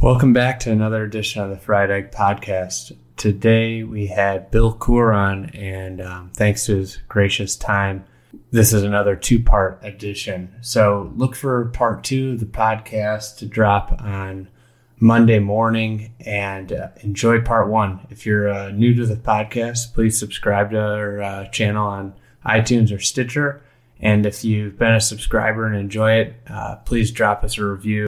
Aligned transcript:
Welcome 0.00 0.32
back 0.32 0.60
to 0.60 0.70
another 0.70 1.02
edition 1.02 1.42
of 1.42 1.50
the 1.50 1.56
Fried 1.56 1.90
Egg 1.90 2.12
Podcast. 2.12 2.96
Today 3.16 3.82
we 3.82 4.06
had 4.06 4.48
Bill 4.52 4.72
Coore 4.72 5.12
and 5.52 6.00
um, 6.00 6.30
thanks 6.32 6.66
to 6.66 6.76
his 6.76 6.98
gracious 7.08 7.56
time, 7.56 8.04
this 8.52 8.72
is 8.72 8.84
another 8.84 9.16
two 9.16 9.42
part 9.42 9.80
edition. 9.82 10.54
So 10.60 11.12
look 11.16 11.34
for 11.34 11.64
part 11.70 12.04
two 12.04 12.34
of 12.34 12.40
the 12.40 12.46
podcast 12.46 13.38
to 13.38 13.46
drop 13.46 14.00
on 14.00 14.46
Monday 15.00 15.40
morning 15.40 16.14
and 16.24 16.72
uh, 16.72 16.88
enjoy 17.00 17.40
part 17.40 17.68
one. 17.68 18.06
If 18.08 18.24
you're 18.24 18.48
uh, 18.48 18.70
new 18.70 18.94
to 18.94 19.04
the 19.04 19.16
podcast, 19.16 19.94
please 19.94 20.16
subscribe 20.16 20.70
to 20.70 20.80
our 20.80 21.20
uh, 21.20 21.48
channel 21.48 21.88
on 21.88 22.14
iTunes 22.46 22.94
or 22.94 23.00
Stitcher. 23.00 23.64
And 23.98 24.26
if 24.26 24.44
you've 24.44 24.78
been 24.78 24.94
a 24.94 25.00
subscriber 25.00 25.66
and 25.66 25.74
enjoy 25.74 26.12
it, 26.20 26.36
uh, 26.48 26.76
please 26.76 27.10
drop 27.10 27.42
us 27.42 27.58
a 27.58 27.64
review. 27.64 28.07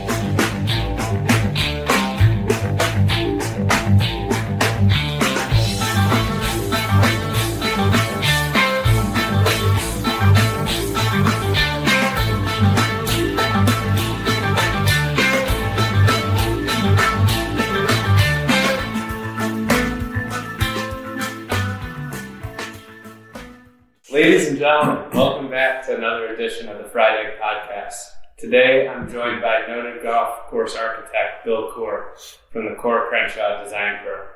Gentlemen, 24.61 25.09
welcome 25.11 25.49
back 25.49 25.83
to 25.87 25.97
another 25.97 26.35
edition 26.35 26.69
of 26.69 26.77
the 26.77 26.83
Fried 26.83 27.25
Egg 27.25 27.39
Podcast. 27.41 27.95
Today 28.37 28.87
I'm 28.87 29.11
joined 29.11 29.41
by 29.41 29.61
noted 29.67 30.03
golf 30.03 30.41
course 30.51 30.75
architect 30.75 31.43
Bill 31.43 31.71
Coore 31.71 32.15
from 32.51 32.65
the 32.65 32.75
Coore 32.75 33.09
Crenshaw 33.09 33.63
Design 33.63 34.01
Firm. 34.03 34.27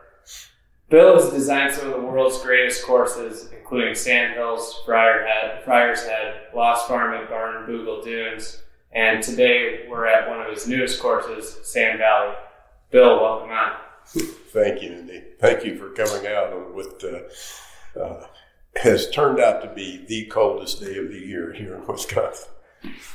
Bill 0.90 1.14
has 1.22 1.30
designed 1.30 1.76
some 1.76 1.86
of 1.86 1.94
the 1.94 2.02
world's 2.02 2.42
greatest 2.42 2.84
courses, 2.84 3.52
including 3.56 3.94
Sandhills, 3.94 4.82
Friar 4.84 5.28
Head, 5.28 5.64
Friar's 5.64 6.04
Head, 6.08 6.48
Lost 6.56 6.88
Farm 6.88 7.14
at 7.14 7.30
Barnbougle 7.30 8.04
Dunes, 8.04 8.64
and 8.94 9.22
today 9.22 9.86
we're 9.88 10.08
at 10.08 10.28
one 10.28 10.42
of 10.42 10.52
his 10.52 10.68
newest 10.68 11.00
courses, 11.00 11.56
Sand 11.72 12.00
Valley. 12.00 12.34
Bill, 12.90 13.22
welcome 13.22 13.52
on. 13.52 13.74
Thank 14.08 14.82
you, 14.82 14.92
Andy. 14.92 15.24
Thank 15.40 15.64
you 15.64 15.78
for 15.78 15.92
coming 15.92 16.26
out 16.26 16.74
with. 16.74 17.04
uh, 17.04 18.00
uh, 18.00 18.26
has 18.78 19.10
turned 19.10 19.40
out 19.40 19.62
to 19.62 19.74
be 19.74 20.06
the 20.08 20.26
coldest 20.26 20.82
day 20.82 20.98
of 20.98 21.10
the 21.10 21.20
year 21.20 21.54
here 21.54 21.76
in 21.76 21.88
Wisconsin. 21.88 22.50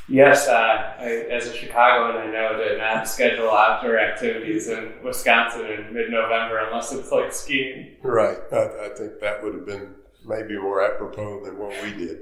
Yes, 0.08 0.48
uh, 0.48 0.94
I, 0.98 1.04
as 1.30 1.46
a 1.46 1.54
Chicagoan, 1.54 2.16
I 2.16 2.26
know 2.32 2.56
to 2.56 2.78
not 2.78 3.06
schedule 3.06 3.50
outdoor 3.50 3.98
activities 3.98 4.68
in 4.68 4.92
Wisconsin 5.04 5.66
in 5.66 5.94
mid-November 5.94 6.58
unless 6.66 6.92
it's 6.92 7.12
like 7.12 7.32
skiing. 7.32 7.96
Right. 8.02 8.38
I, 8.52 8.86
I 8.86 8.88
think 8.96 9.20
that 9.20 9.42
would 9.44 9.54
have 9.54 9.66
been 9.66 9.94
maybe 10.24 10.58
more 10.58 10.82
apropos 10.82 11.44
than 11.44 11.58
what 11.58 11.72
we 11.82 11.92
did. 11.92 12.20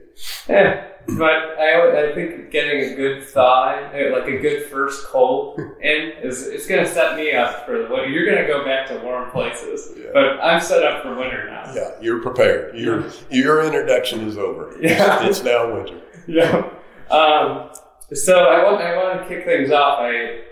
Yeah, 0.49 0.87
but 1.07 1.31
I, 1.59 2.11
I 2.11 2.15
think 2.15 2.51
getting 2.51 2.93
a 2.93 2.95
good 2.95 3.25
thaw, 3.25 3.91
like 3.93 4.29
a 4.29 4.39
good 4.39 4.67
first 4.67 5.07
cold 5.07 5.59
in, 5.83 6.13
is 6.23 6.47
it's 6.47 6.67
going 6.67 6.85
to 6.85 6.91
set 6.91 7.17
me 7.17 7.33
up 7.33 7.67
for 7.67 7.79
the 7.79 7.85
winter. 7.89 8.07
You're 8.09 8.27
going 8.27 8.47
to 8.47 8.47
go 8.53 8.65
back 8.65 8.87
to 8.89 8.99
warm 8.99 9.31
places, 9.31 9.93
Yeah. 9.97 10.11
but 10.13 10.41
I'm 10.41 10.61
set 10.61 10.83
up 10.85 11.03
for 11.03 11.17
winter 11.17 11.49
now. 11.51 11.73
Yeah, 11.75 11.91
you're 12.01 12.21
prepared. 12.23 12.77
Your 12.77 13.05
your 13.31 13.63
introduction 13.65 14.21
is 14.27 14.37
over. 14.39 14.77
Yeah. 14.81 15.27
It's 15.27 15.43
now 15.43 15.75
winter. 15.75 16.01
Yeah. 16.27 16.71
Um, 17.11 17.71
so 18.13 18.45
I 18.45 18.63
want 18.65 18.81
I 18.83 18.97
want 18.97 19.23
to 19.23 19.29
kick 19.29 19.45
things 19.45 19.71
off. 19.71 19.99
I 20.01 20.43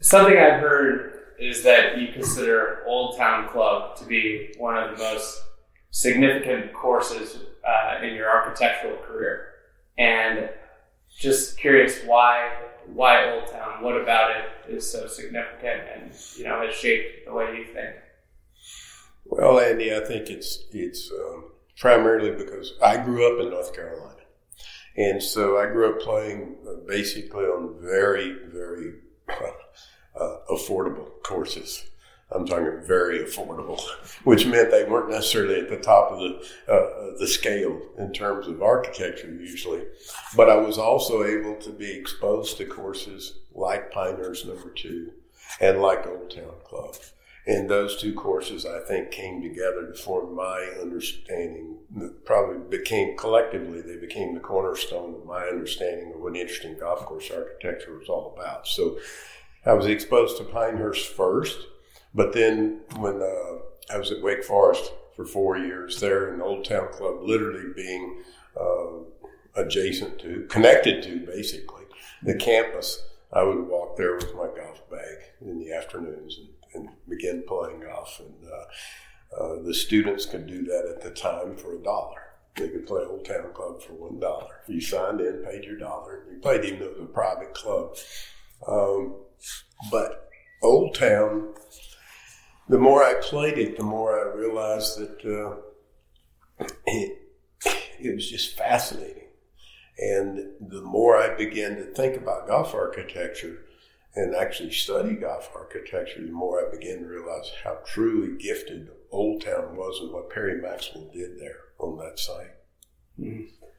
something 0.00 0.36
I've 0.36 0.60
heard 0.60 1.12
is 1.38 1.62
that 1.64 1.98
you 1.98 2.08
consider 2.12 2.82
Old 2.86 3.16
Town 3.16 3.48
Club 3.48 3.96
to 3.96 4.04
be 4.04 4.54
one 4.58 4.76
of 4.76 4.96
the 4.96 5.02
most 5.02 5.40
significant 5.94 6.72
courses 6.72 7.38
uh, 7.64 8.04
in 8.04 8.14
your 8.14 8.28
architectural 8.28 8.96
career, 8.96 9.46
and 9.96 10.50
just 11.16 11.56
curious 11.56 12.00
why 12.04 12.50
why 12.86 13.32
Old 13.32 13.46
Town? 13.46 13.82
What 13.82 13.96
about 13.96 14.32
it 14.32 14.74
is 14.74 14.90
so 14.90 15.06
significant 15.06 15.82
and 15.94 16.12
you 16.36 16.44
know 16.44 16.66
has 16.66 16.74
shaped 16.74 17.26
the 17.26 17.32
way 17.32 17.56
you 17.56 17.64
think? 17.64 17.94
Well, 19.24 19.60
Andy, 19.60 19.94
I 19.94 20.00
think 20.00 20.28
it's 20.28 20.64
it's 20.72 21.10
um, 21.12 21.52
primarily 21.78 22.32
because 22.32 22.74
I 22.82 22.96
grew 22.96 23.32
up 23.32 23.40
in 23.40 23.50
North 23.50 23.72
Carolina, 23.72 24.22
and 24.96 25.22
so 25.22 25.58
I 25.58 25.66
grew 25.66 25.94
up 25.94 26.00
playing 26.00 26.56
uh, 26.68 26.86
basically 26.88 27.44
on 27.44 27.76
very 27.80 28.36
very 28.52 28.94
uh, 30.20 30.36
affordable 30.50 31.22
courses. 31.22 31.84
I'm 32.34 32.46
talking 32.46 32.80
very 32.84 33.20
affordable, 33.20 33.80
which 34.24 34.46
meant 34.46 34.70
they 34.70 34.84
weren't 34.84 35.10
necessarily 35.10 35.60
at 35.60 35.68
the 35.68 35.76
top 35.76 36.10
of 36.12 36.18
the 36.18 36.72
uh, 36.72 37.18
the 37.18 37.28
scale 37.28 37.80
in 37.98 38.12
terms 38.12 38.48
of 38.48 38.62
architecture 38.62 39.32
usually. 39.32 39.82
But 40.36 40.50
I 40.50 40.56
was 40.56 40.78
also 40.78 41.24
able 41.24 41.56
to 41.56 41.70
be 41.70 41.92
exposed 41.92 42.56
to 42.58 42.66
courses 42.66 43.38
like 43.54 43.92
Pinehurst 43.92 44.46
Number 44.46 44.70
Two 44.70 45.12
and 45.60 45.80
like 45.80 46.06
Old 46.06 46.30
Town 46.30 46.54
Club. 46.64 46.96
And 47.46 47.68
those 47.68 48.00
two 48.00 48.14
courses, 48.14 48.64
I 48.64 48.80
think, 48.80 49.10
came 49.10 49.42
together 49.42 49.86
to 49.86 49.94
form 49.94 50.34
my 50.34 50.70
understanding. 50.80 51.76
Probably 52.24 52.58
became 52.78 53.18
collectively, 53.18 53.82
they 53.82 53.98
became 53.98 54.34
the 54.34 54.40
cornerstone 54.40 55.14
of 55.14 55.26
my 55.26 55.44
understanding 55.44 56.12
of 56.14 56.20
what 56.20 56.36
interesting 56.36 56.78
golf 56.78 57.00
course 57.00 57.30
architecture 57.30 57.98
was 57.98 58.08
all 58.08 58.34
about. 58.34 58.66
So 58.66 58.98
I 59.66 59.74
was 59.74 59.86
exposed 59.86 60.38
to 60.38 60.44
Pinehurst 60.44 61.06
first, 61.06 61.58
but 62.14 62.32
then 62.32 62.80
when 62.96 63.20
uh, 63.20 63.92
I 63.92 63.98
was 63.98 64.10
at 64.10 64.22
Wake 64.22 64.44
Forest 64.44 64.92
for 65.16 65.24
four 65.24 65.56
years 65.58 66.00
there 66.00 66.32
in 66.32 66.38
the 66.38 66.44
Old 66.44 66.64
Town 66.64 66.88
Club, 66.92 67.22
literally 67.22 67.72
being 67.74 68.22
uh, 68.58 68.98
adjacent 69.56 70.18
to, 70.20 70.46
connected 70.48 71.02
to 71.04 71.20
basically 71.26 71.84
the 72.22 72.34
campus, 72.34 73.02
I 73.32 73.42
would 73.42 73.66
walk 73.66 73.96
there 73.96 74.14
with 74.14 74.34
my 74.34 74.46
golf 74.56 74.88
bag 74.90 75.18
in 75.40 75.58
the 75.58 75.72
afternoons 75.72 76.38
and, 76.38 76.48
and 76.74 76.94
begin 77.08 77.44
playing 77.46 77.80
golf. 77.80 78.20
And 78.20 78.48
uh, 78.48 79.42
uh, 79.42 79.62
the 79.62 79.74
students 79.74 80.26
could 80.26 80.46
do 80.46 80.64
that 80.64 80.86
at 80.88 81.02
the 81.02 81.10
time 81.10 81.56
for 81.56 81.74
a 81.74 81.82
dollar. 81.82 82.20
They 82.56 82.68
could 82.68 82.86
play 82.86 83.02
Old 83.02 83.24
Town 83.24 83.52
Club 83.52 83.82
for 83.82 83.94
one 83.94 84.20
dollar. 84.20 84.62
You 84.68 84.80
signed 84.80 85.20
in, 85.20 85.44
paid 85.44 85.64
your 85.64 85.76
dollar, 85.76 86.22
and 86.22 86.36
you 86.36 86.40
played 86.40 86.64
even 86.64 86.78
though 86.78 86.86
it 86.86 87.00
was 87.00 87.08
a 87.08 87.12
private 87.12 87.52
club. 87.52 87.96
Um, 88.68 89.16
but 89.90 90.30
Old 90.62 90.94
Town, 90.94 91.52
the 92.68 92.78
more 92.78 93.02
I 93.02 93.14
played 93.20 93.58
it, 93.58 93.76
the 93.76 93.84
more 93.84 94.18
I 94.18 94.34
realized 94.34 94.98
that 94.98 95.24
uh, 95.24 96.64
it, 96.86 97.18
it 98.00 98.14
was 98.14 98.30
just 98.30 98.56
fascinating. 98.56 99.28
And 99.98 100.54
the 100.60 100.82
more 100.82 101.16
I 101.16 101.34
began 101.36 101.76
to 101.76 101.84
think 101.84 102.16
about 102.16 102.48
golf 102.48 102.74
architecture 102.74 103.64
and 104.16 104.34
actually 104.34 104.72
study 104.72 105.14
golf 105.14 105.50
architecture, 105.54 106.24
the 106.24 106.32
more 106.32 106.66
I 106.66 106.70
began 106.76 107.00
to 107.00 107.06
realize 107.06 107.50
how 107.62 107.78
truly 107.84 108.36
gifted 108.38 108.88
Old 109.10 109.42
Town 109.42 109.76
was 109.76 110.00
and 110.00 110.12
what 110.12 110.30
Perry 110.30 110.60
Maxwell 110.60 111.10
did 111.12 111.38
there 111.38 111.58
on 111.78 111.96
that 111.98 112.18
site. 112.18 112.54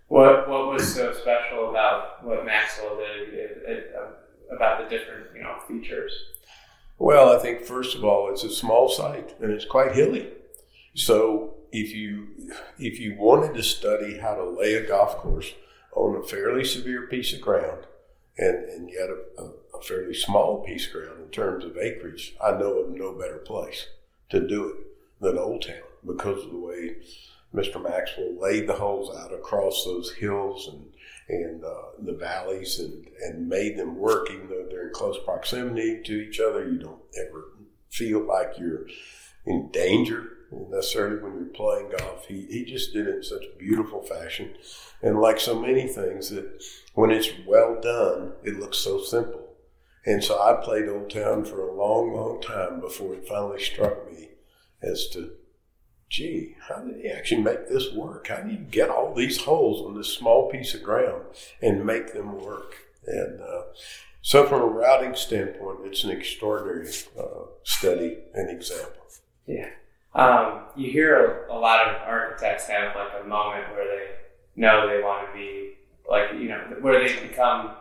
What 0.08 0.48
what 0.48 0.68
was 0.68 0.94
so 0.94 1.12
special 1.14 1.70
about 1.72 2.24
what 2.24 2.46
Maxwell 2.46 2.98
did 2.98 3.34
it, 3.34 3.64
it, 3.68 3.96
uh, 3.98 4.56
about 4.56 4.84
the 4.84 4.96
different 4.96 5.36
you 5.36 5.42
know 5.42 5.58
features? 5.68 6.14
Well, 6.98 7.30
I 7.30 7.40
think 7.40 7.62
first 7.62 7.96
of 7.96 8.04
all, 8.04 8.30
it's 8.32 8.44
a 8.44 8.50
small 8.50 8.90
site 8.90 9.36
and 9.42 9.52
it's 9.52 9.66
quite 9.66 9.96
hilly. 9.96 10.30
So 10.94 11.56
if 11.72 11.94
you 11.94 12.28
if 12.80 13.00
you 13.00 13.16
wanted 13.18 13.54
to 13.56 13.64
study 13.64 14.18
how 14.20 14.36
to 14.36 14.50
lay 14.50 14.76
a 14.76 14.88
golf 14.88 15.18
course 15.18 15.54
on 15.96 16.16
a 16.16 16.24
fairly 16.24 16.64
severe 16.64 17.08
piece 17.08 17.34
of 17.34 17.42
ground 17.42 17.86
and, 18.38 18.70
and 18.70 18.90
yet 18.90 19.10
a, 19.10 19.42
a, 19.42 19.78
a 19.78 19.82
fairly 19.82 20.14
small 20.14 20.64
piece 20.64 20.88
of 20.88 20.94
ground 20.94 21.22
in 21.22 21.30
terms 21.30 21.66
of 21.66 21.78
acreage, 21.78 22.36
I 22.44 22.52
know 22.52 22.80
of 22.80 22.92
no 22.92 23.14
better 23.14 23.38
place 23.38 23.88
to 24.30 24.46
do 24.46 24.70
it 24.70 24.76
than 25.22 25.38
Old 25.38 25.64
Town 25.64 25.84
because 26.06 26.44
of 26.44 26.52
the 26.52 26.60
way 26.60 26.96
Mr. 27.56 27.82
Maxwell 27.82 28.40
laid 28.40 28.68
the 28.68 28.74
holes 28.74 29.16
out 29.16 29.34
across 29.34 29.84
those 29.86 30.14
hills 30.14 30.68
and 30.72 30.92
and 31.28 31.64
uh, 31.64 31.90
the 32.04 32.14
valleys 32.14 32.80
and, 32.80 33.08
and 33.24 33.50
made 33.50 33.78
them 33.78 33.98
work 33.98 34.30
even 34.30 34.48
though 34.48 34.68
they're 34.70 34.88
in 34.88 34.94
close 34.94 35.18
proximity 35.26 36.02
to 36.04 36.14
each 36.14 36.40
other. 36.40 36.70
You 36.70 36.78
don't 36.78 37.02
ever 37.28 37.46
feel 37.90 38.28
like 38.28 38.60
you're 38.60 38.86
in 39.48 39.70
danger 39.72 40.36
necessarily 40.70 41.22
when 41.22 41.34
you're 41.34 41.46
playing 41.46 41.92
golf. 41.98 42.26
He, 42.28 42.46
he 42.50 42.66
just 42.66 42.94
did 42.94 43.08
it 43.08 43.16
in 43.16 43.24
such 43.24 43.44
a 43.44 43.58
beautiful 43.58 44.02
fashion. 44.04 44.54
And 45.02 45.20
like 45.20 45.40
so 45.40 45.60
many 45.60 45.88
things 45.88 46.30
that 46.30 46.64
when 46.94 47.12
it's 47.12 47.30
well 47.48 47.80
done, 47.82 48.34
it 48.44 48.60
looks 48.60 48.78
so 48.78 49.02
simple. 49.02 49.56
And 50.06 50.24
so 50.24 50.40
I 50.40 50.64
played 50.64 50.88
Old 50.88 51.10
Town 51.10 51.46
for 51.46 51.62
a 51.62 51.74
long, 51.74 52.14
long 52.14 52.42
time 52.42 52.80
before 52.80 53.16
it 53.16 53.28
finally 53.28 53.62
struck 53.62 54.10
me 54.12 54.30
as 54.82 55.08
to, 55.10 55.32
gee, 56.10 56.56
how 56.68 56.82
did 56.82 57.02
he 57.02 57.10
actually 57.10 57.42
make 57.42 57.68
this 57.68 57.92
work? 57.94 58.28
How 58.28 58.42
do 58.42 58.52
you 58.52 58.58
get 58.58 58.90
all 58.90 59.14
these 59.14 59.42
holes 59.42 59.86
on 59.86 59.96
this 59.96 60.14
small 60.14 60.50
piece 60.50 60.74
of 60.74 60.84
ground 60.84 61.24
and 61.62 61.86
make 61.86 62.14
them 62.14 62.40
work? 62.40 62.76
And 63.06 63.42
uh, 63.42 63.64
so, 64.22 64.48
from 64.48 64.62
a 64.62 64.66
routing 64.66 65.16
standpoint, 65.16 65.80
it's 65.84 66.04
an 66.04 66.10
extraordinary 66.10 66.90
uh, 67.20 67.46
study 67.64 68.18
and 68.34 68.50
example. 68.50 69.04
Yeah. 69.46 69.70
Um, 70.16 70.62
you 70.76 70.92
hear 70.92 71.46
a, 71.50 71.54
a, 71.54 71.60
lot 71.60 71.88
of 71.88 72.02
architects 72.08 72.68
have 72.68 72.96
like 72.96 73.22
a 73.22 73.28
moment 73.28 73.70
where 73.72 73.86
they 73.86 74.08
know 74.56 74.88
they 74.88 75.04
want 75.04 75.28
to 75.28 75.34
be 75.38 75.74
like 76.10 76.32
you 76.34 76.48
know 76.48 76.60
where 76.80 77.06
they 77.06 77.28
become 77.28 77.76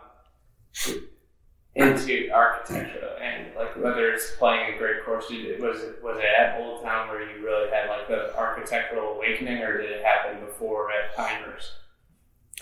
into 1.75 2.29
architecture 2.33 3.17
and 3.21 3.53
like 3.55 3.75
whether 3.75 4.11
it's 4.11 4.31
playing 4.37 4.73
a 4.73 4.77
great 4.77 5.03
course 5.03 5.25
was 5.29 5.81
it 5.81 6.01
was 6.01 6.17
it 6.17 6.25
at 6.25 6.59
Old 6.59 6.83
Town 6.83 7.09
where 7.09 7.29
you 7.29 7.43
really 7.43 7.69
had 7.69 7.89
like 7.89 8.07
the 8.07 8.35
architectural 8.37 9.15
awakening 9.15 9.61
or 9.61 9.81
did 9.81 9.91
it 9.91 10.03
happen 10.03 10.39
before 10.45 10.89
at 10.91 11.15
Pinehurst? 11.15 11.71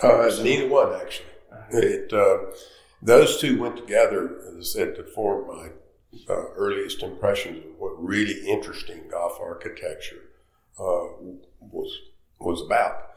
Uh, 0.02 0.28
neither 0.42 0.68
one 0.68 0.92
actually. 0.94 1.28
Uh-huh. 1.52 1.78
It 1.78 2.12
uh, 2.12 2.38
those 3.00 3.40
two 3.40 3.60
went 3.60 3.76
together, 3.76 4.40
as 4.48 4.56
I 4.56 4.62
said, 4.62 4.96
to 4.96 5.04
form 5.04 5.46
my 5.46 5.68
uh, 6.28 6.46
earliest 6.56 7.02
impressions 7.02 7.58
of 7.58 7.78
what 7.78 8.02
really 8.02 8.48
interesting 8.48 9.02
golf 9.10 9.38
architecture 9.40 10.22
uh, 10.78 11.06
was 11.60 11.98
was 12.40 12.62
about. 12.62 13.10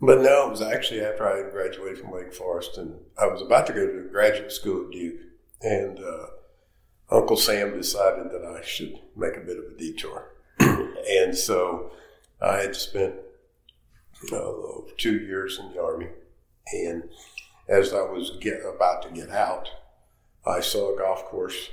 But 0.00 0.20
no, 0.20 0.46
it 0.46 0.50
was 0.50 0.62
actually 0.62 1.02
after 1.02 1.26
I 1.26 1.38
had 1.38 1.52
graduated 1.52 1.98
from 1.98 2.10
Wake 2.10 2.34
Forest, 2.34 2.78
and 2.78 2.94
I 3.18 3.26
was 3.26 3.42
about 3.42 3.66
to 3.68 3.72
go 3.72 3.86
to 3.86 4.08
graduate 4.10 4.52
school 4.52 4.86
at 4.86 4.92
Duke, 4.92 5.20
and 5.64 5.98
uh, 5.98 6.26
Uncle 7.10 7.36
Sam 7.36 7.76
decided 7.76 8.30
that 8.30 8.44
I 8.44 8.62
should 8.62 8.98
make 9.16 9.36
a 9.36 9.40
bit 9.40 9.58
of 9.58 9.64
a 9.64 9.78
detour, 9.78 10.30
and 10.60 11.36
so 11.36 11.92
I 12.40 12.58
had 12.58 12.76
spent 12.76 13.14
uh, 14.32 14.52
two 14.98 15.18
years 15.18 15.58
in 15.58 15.72
the 15.72 15.82
army, 15.82 16.08
and 16.72 17.08
as 17.68 17.94
I 17.94 18.02
was 18.02 18.36
get, 18.40 18.60
about 18.62 19.02
to 19.02 19.08
get 19.08 19.30
out, 19.30 19.70
I 20.46 20.60
saw 20.60 20.94
a 20.94 20.98
golf 20.98 21.24
course 21.24 21.70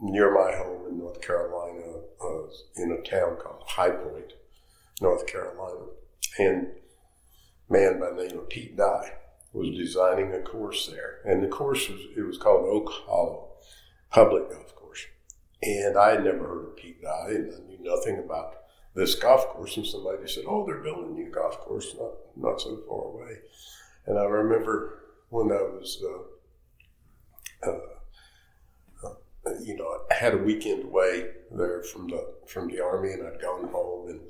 near 0.00 0.32
my 0.34 0.56
home 0.56 0.88
in 0.88 0.98
North 0.98 1.20
Carolina, 1.20 2.00
uh, 2.22 2.42
in 2.76 2.92
a 2.92 3.08
town 3.08 3.36
called 3.36 3.62
High 3.66 3.90
Point, 3.90 4.32
North 5.00 5.26
Carolina, 5.26 5.86
and 6.38 6.68
man 7.68 8.00
by 8.00 8.10
the 8.10 8.28
name 8.28 8.38
of 8.38 8.48
Pete 8.48 8.76
Dye 8.76 9.12
was 9.52 9.70
designing 9.70 10.32
a 10.32 10.40
course 10.40 10.86
there, 10.86 11.20
and 11.24 11.42
the 11.42 11.48
course 11.48 11.88
was 11.88 12.00
it 12.16 12.22
was 12.22 12.38
called 12.38 12.66
Oak 12.66 12.90
Hollow 13.06 13.48
Public 14.10 14.50
Golf 14.50 14.74
Course, 14.74 15.06
and 15.62 15.96
I 15.96 16.10
had 16.12 16.24
never 16.24 16.46
heard 16.46 16.68
of 16.68 16.76
Pete 16.76 17.02
Dye, 17.02 17.30
and 17.30 17.52
I 17.52 17.68
knew 17.68 17.78
nothing 17.80 18.18
about 18.18 18.54
this 18.94 19.14
golf 19.14 19.46
course, 19.48 19.76
and 19.76 19.86
somebody 19.86 20.26
said, 20.28 20.44
"Oh, 20.46 20.66
they're 20.66 20.82
building 20.82 21.10
a 21.10 21.20
new 21.20 21.30
golf 21.30 21.58
course 21.60 21.94
not 21.98 22.12
not 22.36 22.60
so 22.60 22.82
far 22.88 23.04
away," 23.06 23.38
and 24.06 24.18
I 24.18 24.24
remember 24.24 25.04
when 25.30 25.50
I 25.52 25.62
was. 25.62 26.02
Uh, 26.04 27.68
uh, 27.68 27.80
you 29.62 29.76
know, 29.76 30.00
I 30.10 30.14
had 30.14 30.34
a 30.34 30.38
weekend 30.38 30.84
away 30.84 31.30
there 31.50 31.82
from 31.82 32.08
the 32.08 32.34
from 32.46 32.68
the 32.68 32.82
army, 32.82 33.12
and 33.12 33.26
I'd 33.26 33.40
gone 33.40 33.68
home, 33.68 34.08
and 34.08 34.20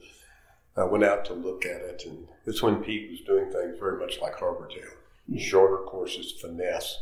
I 0.77 0.85
went 0.85 1.05
out 1.05 1.25
to 1.27 1.35
look 1.35 1.65
at 1.65 1.81
it, 1.81 2.05
and 2.07 2.29
it's 2.47 2.63
when 2.63 2.83
Pete 2.83 3.11
was 3.11 3.21
doing 3.23 3.51
things 3.51 3.79
very 3.79 3.99
much 3.99 4.21
like 4.21 4.39
Harbour 4.39 4.69
Town, 4.69 4.98
shorter 5.37 5.85
courses, 5.85 6.33
finesse, 6.41 6.97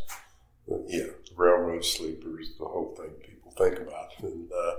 yeah, 0.88 1.04
railroad 1.36 1.84
sleepers, 1.84 2.54
the 2.58 2.64
whole 2.64 2.94
thing 2.96 3.10
people 3.24 3.52
think 3.56 3.78
about, 3.78 4.10
and 4.22 4.50
uh, 4.50 4.74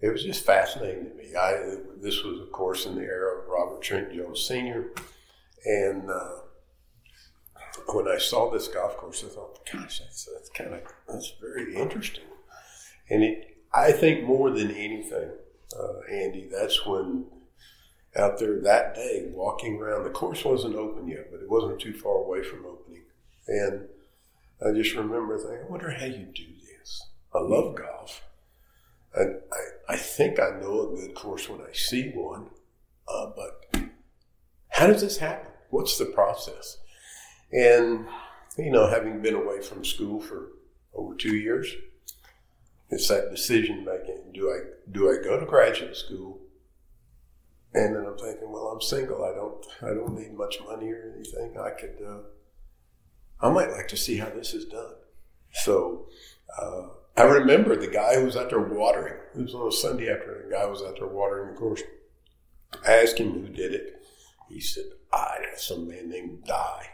it 0.00 0.10
was 0.10 0.22
just 0.24 0.44
fascinating 0.44 1.08
to 1.08 1.14
me. 1.14 1.34
I 1.34 1.76
this 2.00 2.22
was, 2.22 2.40
of 2.40 2.52
course, 2.52 2.86
in 2.86 2.94
the 2.94 3.02
era 3.02 3.40
of 3.40 3.48
Robert 3.48 3.82
Trent 3.82 4.12
Jones 4.14 4.40
Sr., 4.46 4.90
and 5.64 6.10
uh, 6.10 6.38
when 7.92 8.08
I 8.08 8.18
saw 8.18 8.50
this 8.50 8.68
golf 8.68 8.96
course, 8.96 9.24
I 9.24 9.28
thought, 9.28 9.66
gosh, 9.72 10.00
that's, 10.00 10.28
that's 10.32 10.50
kind 10.50 10.74
of 10.74 10.80
that's 11.08 11.32
very 11.40 11.74
interesting. 11.74 12.24
And 13.10 13.24
it, 13.24 13.56
I 13.74 13.92
think 13.92 14.24
more 14.24 14.50
than 14.50 14.70
anything, 14.70 15.30
uh, 15.78 16.00
Andy, 16.10 16.48
that's 16.50 16.84
when 16.86 17.26
out 18.16 18.38
there 18.38 18.60
that 18.60 18.94
day 18.94 19.28
walking 19.32 19.78
around. 19.78 20.04
The 20.04 20.10
course 20.10 20.44
wasn't 20.44 20.76
open 20.76 21.08
yet, 21.08 21.30
but 21.30 21.40
it 21.40 21.48
wasn't 21.48 21.80
too 21.80 21.94
far 21.94 22.16
away 22.16 22.42
from 22.42 22.66
opening. 22.66 23.02
And 23.48 23.88
I 24.64 24.72
just 24.72 24.94
remember 24.94 25.38
thinking, 25.38 25.66
I 25.66 25.70
wonder 25.70 25.90
how 25.90 26.06
you 26.06 26.26
do 26.26 26.46
this. 26.78 27.02
I 27.34 27.40
love 27.40 27.74
golf. 27.74 28.22
And 29.14 29.40
I, 29.52 29.94
I 29.94 29.96
think 29.96 30.38
I 30.38 30.58
know 30.60 30.92
a 30.92 30.96
good 30.96 31.14
course 31.14 31.48
when 31.48 31.60
I 31.60 31.72
see 31.72 32.10
one, 32.10 32.48
uh, 33.08 33.30
but 33.36 33.82
how 34.68 34.86
does 34.86 35.02
this 35.02 35.18
happen? 35.18 35.50
What's 35.70 35.98
the 35.98 36.06
process? 36.06 36.78
And, 37.52 38.06
you 38.56 38.70
know, 38.70 38.88
having 38.88 39.20
been 39.20 39.34
away 39.34 39.60
from 39.60 39.84
school 39.84 40.20
for 40.20 40.52
over 40.94 41.14
two 41.14 41.36
years, 41.36 41.74
it's 42.90 43.08
that 43.08 43.30
decision 43.30 43.84
making. 43.84 44.32
Do 44.34 44.50
I 44.50 44.58
do 44.90 45.10
I 45.10 45.22
go 45.22 45.40
to 45.40 45.46
graduate 45.46 45.96
school? 45.96 46.41
And 47.74 47.96
then 47.96 48.04
I'm 48.04 48.18
thinking, 48.18 48.50
well, 48.50 48.68
I'm 48.68 48.80
single. 48.82 49.24
I 49.24 49.34
don't 49.34 49.66
I 49.82 49.94
don't 49.94 50.18
need 50.18 50.34
much 50.34 50.58
money 50.66 50.90
or 50.90 51.14
anything. 51.14 51.56
I 51.58 51.70
could 51.70 51.96
uh, 52.06 53.46
I 53.46 53.50
might 53.50 53.70
like 53.70 53.88
to 53.88 53.96
see 53.96 54.18
how 54.18 54.28
this 54.30 54.54
is 54.54 54.66
done. 54.66 54.94
So 55.52 56.06
uh, 56.60 56.88
I 57.16 57.22
remember 57.22 57.76
the 57.76 57.88
guy 57.88 58.16
who 58.16 58.26
was 58.26 58.36
out 58.36 58.50
there 58.50 58.60
watering. 58.60 59.14
It 59.34 59.42
was 59.42 59.54
on 59.54 59.68
a 59.68 59.72
Sunday 59.72 60.10
afternoon. 60.10 60.50
The 60.50 60.56
guy 60.56 60.66
was 60.66 60.82
out 60.82 60.96
there 60.98 61.08
watering 61.08 61.54
the 61.54 61.58
course. 61.58 61.82
I 62.86 63.02
asked 63.02 63.18
him 63.18 63.32
who 63.32 63.48
did 63.48 63.74
it. 63.74 64.02
He 64.48 64.60
said, 64.60 64.84
"I 65.12 65.38
some 65.56 65.88
man 65.88 66.10
named 66.10 66.44
Dye." 66.44 66.88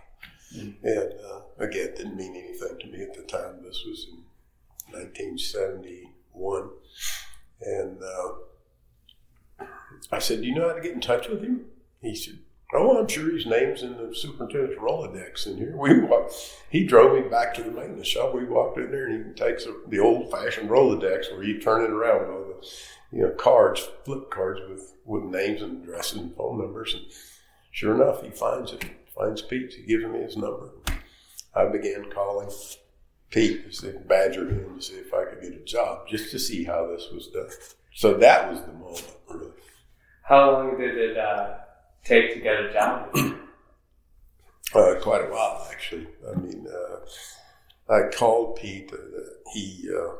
Mm-hmm. 0.56 0.86
And 0.86 1.12
uh, 1.24 1.40
again, 1.58 1.88
it 1.88 1.96
didn't 1.96 2.16
mean 2.16 2.34
anything 2.36 2.78
to 2.80 2.86
me 2.86 3.02
at 3.02 3.14
the 3.14 3.22
time. 3.22 3.62
This 3.62 3.84
was 3.86 4.06
in 4.10 4.24
1971. 4.92 6.70
And 7.60 8.02
uh, 8.02 8.28
I 10.10 10.18
said, 10.18 10.40
Do 10.40 10.46
you 10.46 10.54
know 10.54 10.68
how 10.68 10.74
to 10.74 10.80
get 10.80 10.92
in 10.92 11.00
touch 11.00 11.28
with 11.28 11.42
him? 11.42 11.66
He 12.00 12.14
said, 12.14 12.38
Oh, 12.74 12.98
I'm 12.98 13.08
sure 13.08 13.32
his 13.32 13.46
name's 13.46 13.82
in 13.82 13.96
the 13.96 14.14
superintendent's 14.14 14.78
Rolodex 14.80 15.46
in 15.46 15.56
here. 15.56 15.74
We 15.78 16.00
walked, 16.00 16.34
he 16.70 16.84
drove 16.84 17.14
me 17.14 17.28
back 17.28 17.54
to 17.54 17.62
the 17.62 17.70
maintenance 17.70 18.08
shop. 18.08 18.34
We 18.34 18.44
walked 18.44 18.78
in 18.78 18.90
there 18.90 19.06
and 19.06 19.26
he 19.26 19.32
takes 19.32 19.64
a, 19.66 19.74
the 19.88 20.00
old 20.00 20.30
fashioned 20.30 20.68
Rolodex 20.68 21.32
where 21.32 21.44
you 21.44 21.60
turn 21.60 21.84
it 21.84 21.90
around 21.90 22.20
with 22.20 22.30
all 22.30 22.44
the 22.44 23.16
you 23.16 23.22
know 23.22 23.30
cards, 23.30 23.88
flip 24.04 24.30
cards 24.30 24.60
with, 24.68 24.94
with 25.04 25.24
names 25.24 25.62
and 25.62 25.82
addresses 25.82 26.18
and 26.18 26.36
phone 26.36 26.58
numbers. 26.58 26.94
And 26.94 27.04
sure 27.70 27.94
enough, 27.94 28.22
he 28.22 28.30
finds 28.30 28.72
it, 28.72 28.84
finds 29.16 29.42
Pete. 29.42 29.72
He 29.72 29.82
gives 29.82 30.04
me 30.04 30.20
his 30.20 30.36
number. 30.36 30.70
I 31.54 31.66
began 31.66 32.10
calling 32.10 32.50
Pete 33.30 33.72
to 33.72 33.92
badger 34.06 34.48
him 34.48 34.76
to 34.76 34.82
see 34.82 34.94
if 34.94 35.12
I 35.12 35.24
could 35.24 35.42
get 35.42 35.60
a 35.60 35.64
job 35.64 36.08
just 36.08 36.30
to 36.30 36.38
see 36.38 36.64
how 36.64 36.86
this 36.86 37.08
was 37.12 37.28
done. 37.28 37.48
So 37.94 38.14
that 38.14 38.50
was 38.50 38.60
the 38.60 38.72
moment, 38.72 39.16
really. 39.28 39.50
How 40.28 40.52
long 40.52 40.78
did 40.78 40.98
it 40.98 41.16
uh, 41.16 41.54
take 42.04 42.34
to 42.34 42.40
get 42.40 42.60
a 42.60 42.70
job? 42.74 43.16
uh, 44.74 44.94
quite 45.00 45.22
a 45.24 45.30
while, 45.30 45.66
actually. 45.70 46.06
I 46.30 46.38
mean, 46.38 46.66
uh, 46.68 47.90
I 47.90 48.10
called 48.10 48.56
Pete. 48.56 48.92
Uh, 48.92 49.20
he, 49.54 49.88
uh, 49.90 50.16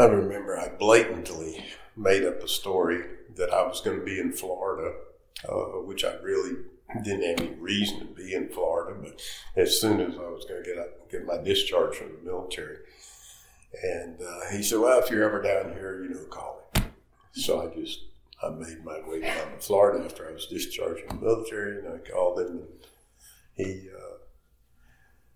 I 0.00 0.04
remember 0.04 0.56
I 0.56 0.68
blatantly 0.68 1.64
made 1.96 2.24
up 2.24 2.40
a 2.40 2.46
story 2.46 3.02
that 3.34 3.52
I 3.52 3.66
was 3.66 3.80
going 3.80 3.98
to 3.98 4.04
be 4.04 4.20
in 4.20 4.32
Florida, 4.32 4.94
uh, 5.48 5.82
which 5.84 6.04
I 6.04 6.14
really 6.22 6.58
didn't 7.02 7.24
have 7.24 7.40
any 7.40 7.56
reason 7.58 7.98
to 7.98 8.04
be 8.04 8.34
in 8.34 8.50
Florida, 8.50 8.96
but 9.02 9.20
as 9.56 9.80
soon 9.80 10.00
as 10.00 10.14
I 10.14 10.28
was 10.28 10.44
going 10.48 10.62
to 10.62 10.68
get 10.68 10.78
up, 10.78 11.10
get 11.10 11.26
my 11.26 11.38
discharge 11.38 11.96
from 11.96 12.12
the 12.12 12.30
military, 12.30 12.78
and 13.82 14.20
he 14.52 14.62
said, 14.62 14.78
"Well, 14.78 15.00
if 15.00 15.10
you're 15.10 15.24
ever 15.24 15.42
down 15.42 15.74
here, 15.74 16.04
you 16.04 16.10
know, 16.14 16.24
call 16.30 16.70
me." 16.76 16.82
So 17.32 17.60
I 17.60 17.74
just 17.78 18.07
I 18.42 18.50
made 18.50 18.84
my 18.84 19.00
way 19.06 19.20
down 19.20 19.52
to 19.52 19.58
Florida 19.58 20.04
after 20.04 20.28
I 20.28 20.32
was 20.32 20.46
discharged 20.46 21.04
from 21.06 21.18
the 21.18 21.26
military, 21.26 21.78
and 21.78 21.88
I 21.88 21.98
called 22.10 22.40
him, 22.40 22.46
and 22.46 22.86
he 23.54 23.88
uh, 23.92 24.18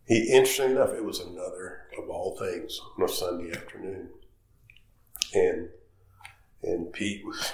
he 0.06 0.32
interesting 0.32 0.72
enough, 0.72 0.90
it 0.90 1.04
was 1.04 1.20
another 1.20 1.88
of 1.98 2.08
all 2.08 2.36
things 2.38 2.80
on 2.96 3.04
a 3.04 3.08
Sunday 3.08 3.50
afternoon, 3.56 4.10
and 5.34 5.68
and 6.62 6.92
Pete 6.92 7.24
was 7.24 7.52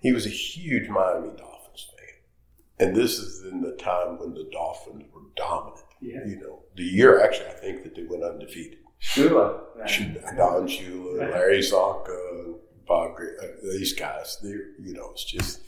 he 0.00 0.12
was 0.12 0.26
a 0.26 0.30
huge 0.30 0.88
Miami 0.88 1.36
Dolphins 1.36 1.88
fan, 1.90 2.86
and 2.88 2.96
this 2.96 3.18
is 3.18 3.44
in 3.44 3.60
the 3.60 3.76
time 3.76 4.18
when 4.18 4.32
the 4.32 4.48
Dolphins 4.50 5.04
were 5.12 5.20
dominant. 5.36 5.84
Yeah. 6.00 6.24
You 6.26 6.40
know, 6.40 6.62
the 6.76 6.82
year 6.82 7.22
actually, 7.22 7.48
I 7.48 7.60
think 7.60 7.82
that 7.82 7.94
they 7.94 8.04
went 8.04 8.24
undefeated. 8.24 8.78
Shula. 9.02 9.60
Don 10.36 10.66
Shula, 10.66 11.30
Larry 11.30 11.60
Csonka, 11.60 12.54
Bob 12.90 13.16
these 13.62 13.92
guys, 13.92 14.36
they, 14.42 14.48
you 14.48 14.94
know, 14.94 15.10
it's 15.12 15.24
just, 15.24 15.60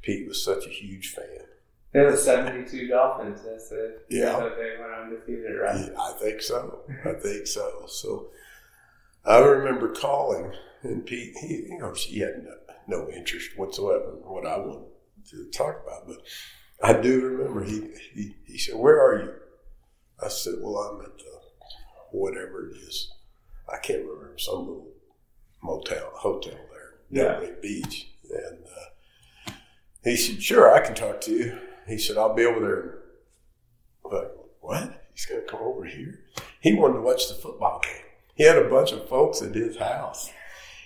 Pete 0.00 0.26
was 0.26 0.42
such 0.42 0.64
a 0.64 0.70
huge 0.70 1.08
fan. 1.08 1.44
It 1.92 2.06
was 2.06 2.24
72 2.24 2.88
Dolphins. 2.88 3.42
That's 3.44 3.70
it. 3.70 4.06
Yeah. 4.08 4.48
They 4.56 4.80
went 4.80 4.92
undefeated, 4.98 5.60
right? 5.60 5.90
Yeah, 5.92 6.00
I 6.00 6.12
think 6.18 6.40
so. 6.40 6.80
I 7.04 7.12
think 7.12 7.46
so. 7.46 7.84
So 7.86 8.30
I 9.26 9.40
remember 9.40 9.92
calling, 9.92 10.54
and 10.82 11.04
Pete, 11.04 11.36
he, 11.36 11.66
you 11.68 11.78
know, 11.78 11.92
he 11.92 12.20
had 12.20 12.42
no, 12.42 12.54
no 12.88 13.10
interest 13.10 13.50
whatsoever 13.58 14.16
in 14.16 14.30
what 14.30 14.46
I 14.46 14.56
wanted 14.56 14.88
to 15.32 15.50
talk 15.50 15.82
about, 15.84 16.08
but 16.08 16.16
I 16.82 16.98
do 16.98 17.26
remember 17.26 17.62
he, 17.62 17.90
he, 18.14 18.36
he 18.46 18.56
said, 18.56 18.76
Where 18.76 19.02
are 19.02 19.22
you? 19.22 19.32
I 20.24 20.28
said, 20.28 20.54
Well, 20.62 20.76
I'm 20.76 21.04
at 21.04 21.18
the 21.18 21.40
whatever 22.10 22.70
it 22.70 22.76
is. 22.78 23.12
I 23.68 23.76
can't 23.76 24.00
remember, 24.00 24.38
some 24.38 24.60
little 24.60 24.93
motel, 25.64 26.10
hotel 26.14 26.52
there, 26.70 26.92
Yeah. 27.10 27.40
Delray 27.40 27.60
Beach. 27.62 28.08
And 28.30 28.64
uh, 28.66 29.52
he 30.04 30.16
said, 30.16 30.42
Sure, 30.42 30.72
I 30.72 30.80
can 30.80 30.94
talk 30.94 31.20
to 31.22 31.32
you. 31.32 31.58
He 31.88 31.98
said, 31.98 32.16
I'll 32.16 32.34
be 32.34 32.44
over 32.44 32.60
there. 32.60 32.98
I'm 34.04 34.18
like, 34.18 34.30
what? 34.60 35.06
He's 35.12 35.26
going 35.26 35.40
to 35.42 35.46
come 35.46 35.60
over 35.62 35.84
here? 35.84 36.20
He 36.60 36.74
wanted 36.74 36.94
to 36.94 37.00
watch 37.00 37.28
the 37.28 37.34
football 37.34 37.80
game. 37.82 38.04
He 38.34 38.44
had 38.44 38.58
a 38.58 38.68
bunch 38.68 38.92
of 38.92 39.08
folks 39.08 39.42
at 39.42 39.54
his 39.54 39.76
house. 39.76 40.30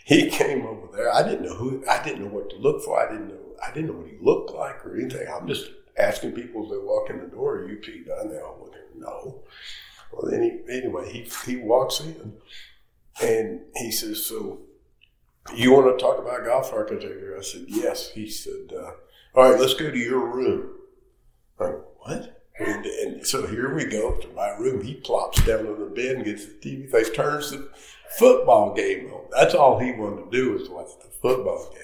He 0.05 0.29
came 0.31 0.67
over 0.67 0.89
there. 0.95 1.13
I 1.13 1.23
didn't 1.23 1.47
know 1.47 1.55
who. 1.55 1.85
I 1.89 2.03
didn't 2.03 2.23
know 2.23 2.29
what 2.31 2.51
to 2.51 2.57
look 2.57 2.83
for. 2.83 2.99
I 3.01 3.11
didn't 3.11 3.29
know. 3.29 3.39
I 3.67 3.73
didn't 3.73 3.89
know 3.89 3.95
what 4.01 4.09
he 4.09 4.17
looked 4.21 4.53
like 4.53 4.85
or 4.85 4.97
anything. 4.97 5.27
I'm 5.29 5.47
just 5.49 5.71
asking 5.99 6.33
people 6.33 6.65
as 6.65 6.71
they 6.71 6.79
walk 6.79 7.11
in 7.11 7.19
the 7.21 7.27
door, 7.27 7.57
"Are 7.59 7.69
you 7.69 7.77
Pete 7.77 8.07
Dunn?" 8.07 8.31
They 8.31 8.39
all 8.41 8.59
looking, 8.63 9.01
no. 9.01 9.43
Well, 10.13 10.31
then 10.31 10.43
he, 10.43 10.73
anyway, 10.73 11.11
he 11.13 11.29
he 11.45 11.57
walks 11.57 12.01
in 12.01 12.35
and 13.23 13.61
he 13.77 13.91
says, 13.91 14.25
"So, 14.25 14.61
you 15.55 15.73
want 15.73 15.99
to 15.99 16.03
talk 16.03 16.19
about 16.19 16.45
golf 16.45 16.73
architecture?" 16.73 17.37
I 17.39 17.43
said, 17.43 17.65
"Yes." 17.69 18.11
He 18.11 18.29
said, 18.29 18.73
uh, 18.75 18.93
"All 19.35 19.51
right, 19.51 19.61
let's 19.61 19.75
go 19.75 19.91
to 19.91 19.99
your 19.99 20.27
room." 20.27 20.71
I'm 21.61 21.67
like, 21.67 21.83
what? 21.99 22.35
And, 22.59 22.87
and 22.87 23.27
so 23.27 23.47
here 23.47 23.73
we 23.73 23.85
go 23.85 24.17
to 24.17 24.29
my 24.29 24.51
room. 24.51 24.83
He 24.83 24.95
plops 24.95 25.45
down 25.45 25.67
on 25.67 25.79
the 25.79 25.87
bed 25.87 26.17
and 26.17 26.25
gets 26.25 26.47
the 26.47 26.55
TV 26.55 26.91
thing, 26.91 27.05
turns 27.15 27.51
the 27.51 27.69
football 28.19 28.75
game 28.75 29.11
on. 29.13 29.27
That's 29.31 29.55
all 29.55 29.79
he 29.79 29.93
wanted 29.93 30.31
to 30.31 30.37
do 30.37 30.53
was 30.53 30.69
watch 30.69 30.91
the 31.03 31.11
football 31.23 31.71
game. 31.73 31.83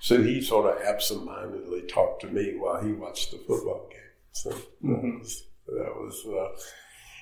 So 0.00 0.22
he 0.22 0.40
sort 0.40 0.66
of 0.66 0.82
absentmindedly 0.82 1.82
talked 1.82 2.22
to 2.22 2.26
me 2.28 2.56
while 2.56 2.82
he 2.82 2.92
watched 2.92 3.30
the 3.30 3.38
football 3.38 3.88
game. 3.90 4.00
So 4.32 4.50
that 4.50 4.58
was, 4.82 5.44
that 5.66 5.94
was 5.96 6.26
uh, 6.26 6.60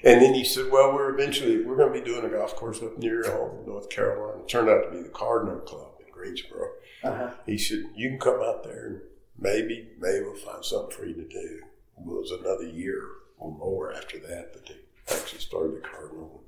and 0.04 0.22
then 0.22 0.34
he 0.34 0.44
said, 0.44 0.70
well, 0.70 0.92
we're 0.92 1.12
eventually, 1.14 1.64
we're 1.64 1.76
going 1.76 1.92
to 1.92 2.00
be 2.00 2.04
doing 2.04 2.24
a 2.24 2.28
golf 2.28 2.54
course 2.56 2.82
up 2.82 2.98
near 2.98 3.24
your 3.24 3.32
home 3.32 3.58
in 3.58 3.66
North 3.66 3.90
Carolina. 3.90 4.40
It 4.40 4.48
turned 4.48 4.68
out 4.68 4.84
to 4.84 4.90
be 4.90 5.02
the 5.02 5.08
Cardinal 5.08 5.58
Club 5.60 5.92
in 6.00 6.12
Greensboro. 6.12 6.68
Uh-huh. 7.04 7.30
He 7.46 7.58
said, 7.58 7.84
you 7.94 8.10
can 8.10 8.18
come 8.18 8.40
out 8.42 8.64
there 8.64 8.86
and 8.86 9.00
maybe, 9.38 9.88
maybe 9.98 10.24
we'll 10.24 10.34
find 10.34 10.64
something 10.64 10.96
for 10.96 11.06
you 11.06 11.14
to 11.14 11.28
do. 11.28 11.60
It 11.98 12.04
was 12.06 12.30
another 12.30 12.68
year 12.68 13.02
or 13.38 13.50
more 13.50 13.92
after 13.92 14.18
that 14.18 14.52
that 14.52 14.66
they 14.66 14.76
actually 15.14 15.40
started 15.40 15.76
the 15.76 15.80
Cardinal. 15.80 16.42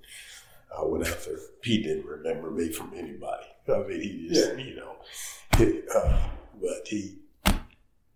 I 0.77 0.85
went 0.85 1.07
out 1.07 1.25
there. 1.25 1.39
He 1.65 1.83
didn't 1.83 2.07
remember 2.07 2.51
me 2.51 2.71
from 2.71 2.93
anybody. 2.95 3.47
I 3.69 3.79
mean, 3.79 4.01
he 4.01 4.29
just, 4.29 4.57
you 4.59 4.77
know, 4.77 4.97
he, 5.57 5.81
uh, 5.95 6.19
but 6.61 6.87
he, 6.87 7.17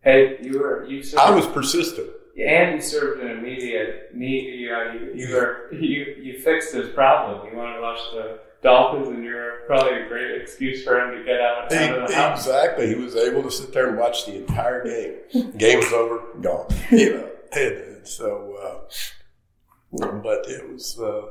Hey, 0.05 0.37
you 0.43 0.59
were 0.59 0.85
you 0.85 1.03
served, 1.03 1.23
I 1.23 1.31
was 1.31 1.47
persistent. 1.47 2.11
And 2.39 2.75
you 2.77 2.81
served 2.81 3.21
in 3.21 3.31
a 3.31 3.35
media 3.41 4.03
media. 4.13 4.95
You, 4.95 5.13
you 5.15 5.35
were 5.35 5.73
you 5.73 6.17
you 6.21 6.41
fixed 6.41 6.75
his 6.75 6.91
problem. 6.91 7.51
You 7.51 7.57
wanted 7.57 7.77
to 7.77 7.83
watch 7.83 8.01
the 8.13 8.41
Dolphins, 8.65 9.09
and 9.09 9.23
you're 9.23 9.61
probably 9.67 10.03
a 10.03 10.09
great 10.09 10.41
excuse 10.41 10.83
for 10.83 10.99
him 10.99 11.19
to 11.19 11.25
get 11.25 11.41
out, 11.41 11.73
out 11.73 11.99
of 11.99 12.09
the 12.09 12.15
house. 12.15 12.47
Exactly. 12.47 12.89
He 12.89 12.95
was 12.95 13.15
able 13.15 13.43
to 13.43 13.51
sit 13.51 13.73
there 13.73 13.89
and 13.89 13.99
watch 13.99 14.25
the 14.25 14.37
entire 14.37 14.83
game. 14.83 15.53
Game 15.59 15.79
was 15.79 15.93
over, 15.93 16.23
gone. 16.41 16.67
You 16.91 17.15
know, 17.15 17.31
and 17.53 18.07
so, 18.09 18.57
uh, 18.63 20.09
but 20.23 20.47
it 20.49 20.69
was, 20.73 20.99
uh, 20.99 21.27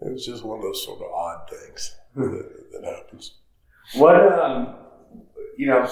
it 0.00 0.12
was 0.12 0.24
just 0.24 0.44
one 0.44 0.58
of 0.58 0.62
those 0.62 0.84
sort 0.84 1.00
of 1.00 1.10
odd 1.12 1.50
things 1.50 1.96
that, 2.14 2.70
that 2.72 2.84
happens. 2.84 3.34
What 3.94 4.16
um, 4.38 4.76
you 5.56 5.66
know, 5.66 5.90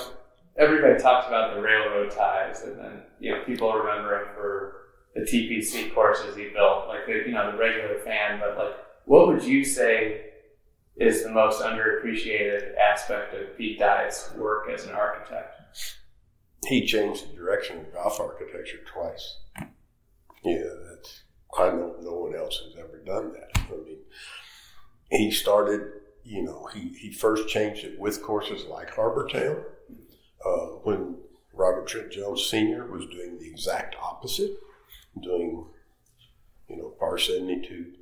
everybody 0.58 1.00
talks 1.00 1.26
about 1.28 1.54
the 1.54 1.60
railroad 1.60 2.10
ties, 2.10 2.62
and 2.62 2.78
then 2.78 3.02
you 3.20 3.32
know 3.32 3.42
people 3.44 3.72
remember 3.72 4.22
him 4.22 4.28
for 4.34 4.74
the 5.14 5.20
TPC 5.22 5.94
courses 5.94 6.36
he 6.36 6.48
built, 6.48 6.88
like 6.88 7.06
the 7.06 7.12
you 7.26 7.32
know 7.32 7.52
the 7.52 7.58
regular 7.58 7.98
fan. 8.00 8.40
But 8.40 8.58
like, 8.58 8.74
what 9.06 9.28
would 9.28 9.44
you 9.44 9.64
say 9.64 10.24
is 10.96 11.22
the 11.22 11.30
most 11.30 11.62
underappreciated 11.62 12.76
aspect 12.76 13.34
of 13.34 13.56
Pete 13.56 13.78
Dye's 13.78 14.30
work 14.36 14.68
as 14.70 14.84
an 14.84 14.94
architect? 14.94 15.54
He 16.66 16.84
changed 16.84 17.30
the 17.30 17.36
direction 17.36 17.78
of 17.78 17.92
golf 17.92 18.18
architecture 18.18 18.80
twice. 18.92 19.36
Yeah, 20.44 20.64
that's, 20.90 21.22
I 21.56 21.68
know 21.70 21.94
no 22.00 22.14
one 22.14 22.34
else 22.34 22.60
has 22.64 22.74
ever 22.76 22.98
done 22.98 23.32
that. 23.32 23.62
I 23.68 23.76
mean, 23.76 23.98
he 25.10 25.30
started, 25.30 25.82
you 26.24 26.42
know, 26.42 26.68
he, 26.74 26.88
he 26.98 27.12
first 27.12 27.48
changed 27.48 27.84
it 27.84 27.98
with 27.98 28.22
courses 28.22 28.64
like 28.64 28.90
Harbor 28.90 29.28
Town 29.28 29.62
uh, 30.48 30.66
when 30.84 31.16
Robert 31.52 31.86
Trent 31.86 32.12
Jones 32.12 32.44
Sr. 32.46 32.86
was 32.86 33.06
doing 33.06 33.38
the 33.38 33.48
exact 33.48 33.96
opposite, 34.00 34.52
doing, 35.20 35.66
you 36.68 36.76
know, 36.76 36.94
par 36.98 37.18
72, 37.18 37.92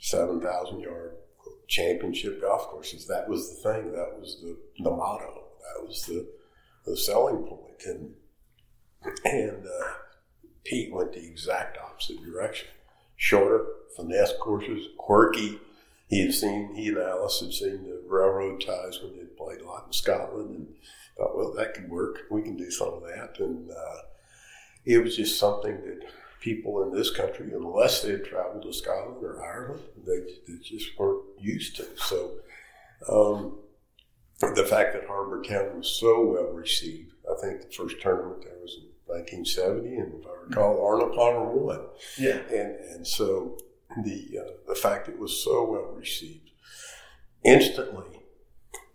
7,000 0.00 0.80
yard 0.80 1.16
championship 1.68 2.40
golf 2.40 2.62
courses. 2.68 3.06
That 3.06 3.28
was 3.28 3.50
the 3.50 3.72
thing. 3.72 3.92
That 3.92 4.18
was 4.18 4.40
the, 4.42 4.56
the 4.82 4.90
motto. 4.90 5.44
That 5.60 5.86
was 5.86 6.04
the, 6.06 6.26
the 6.86 6.96
selling 6.96 7.44
point. 7.44 7.82
And, 7.86 8.14
and 9.24 9.64
uh, 9.64 9.88
Pete 10.64 10.92
went 10.92 11.12
the 11.12 11.24
exact 11.24 11.78
opposite 11.78 12.22
direction. 12.24 12.68
Shorter, 13.16 13.66
finesse 13.96 14.32
courses, 14.40 14.88
quirky. 14.96 15.60
He 16.08 16.22
had 16.24 16.34
seen, 16.34 16.74
he 16.74 16.88
and 16.88 16.98
Alice 16.98 17.40
had 17.40 17.52
seen 17.52 17.84
the 17.84 18.02
railroad 18.06 18.62
ties 18.64 19.00
when 19.02 19.16
they 19.16 19.24
played 19.24 19.60
a 19.60 19.66
lot 19.66 19.84
in 19.86 19.92
Scotland 19.92 20.56
and 20.56 20.66
thought, 21.16 21.36
well, 21.36 21.52
that 21.54 21.74
could 21.74 21.90
work. 21.90 22.22
We 22.30 22.42
can 22.42 22.56
do 22.56 22.70
some 22.70 22.94
of 22.94 23.02
that. 23.02 23.38
And 23.38 23.70
uh, 23.70 24.00
it 24.86 24.98
was 25.04 25.16
just 25.16 25.38
something 25.38 25.76
that 25.82 26.00
people 26.40 26.82
in 26.82 26.92
this 26.92 27.10
country, 27.10 27.52
unless 27.52 28.02
they 28.02 28.12
had 28.12 28.24
traveled 28.24 28.62
to 28.62 28.72
Scotland 28.72 29.22
or 29.22 29.44
Ireland, 29.44 29.82
they, 30.06 30.20
they 30.46 30.58
just 30.62 30.98
weren't 30.98 31.24
used 31.38 31.76
to. 31.76 31.86
So 31.96 32.38
um, 33.08 33.58
the 34.54 34.64
fact 34.64 34.94
that 34.94 35.06
Harbour 35.06 35.42
Town 35.42 35.78
was 35.78 35.90
so 35.90 36.24
well 36.24 36.52
received, 36.52 37.12
I 37.30 37.40
think 37.40 37.62
the 37.62 37.74
first 37.74 38.00
tournament 38.00 38.44
there 38.44 38.58
was 38.62 38.78
in 38.80 38.88
1970, 39.06 39.96
and 39.96 40.20
if 40.20 40.26
I 40.26 40.48
recall, 40.48 40.84
Arnold 40.86 41.14
Palmer 41.14 41.50
won. 41.50 41.80
Yeah. 42.18 42.38
And 42.50 42.76
and 42.76 43.06
so 43.06 43.58
the 44.04 44.38
uh, 44.38 44.50
the 44.68 44.74
fact 44.74 45.08
it 45.08 45.18
was 45.18 45.42
so 45.42 45.64
well 45.64 45.94
received 45.96 46.50
instantly 47.44 48.20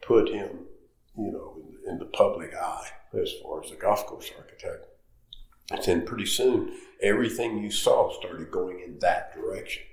put 0.01 0.29
him, 0.29 0.65
you 1.17 1.31
know, 1.31 1.57
in, 1.57 1.91
in 1.91 1.99
the 1.99 2.05
public 2.05 2.53
eye 2.53 2.89
as 3.19 3.31
far 3.41 3.63
as 3.63 3.69
the 3.69 3.75
golf 3.75 4.05
course 4.05 4.31
architect. 4.37 4.85
And 5.71 5.81
then 5.83 6.05
pretty 6.05 6.25
soon, 6.25 6.75
everything 7.01 7.63
you 7.63 7.71
saw 7.71 8.11
started 8.19 8.51
going 8.51 8.81
in 8.81 8.99
that 8.99 9.33
direction. 9.33 9.83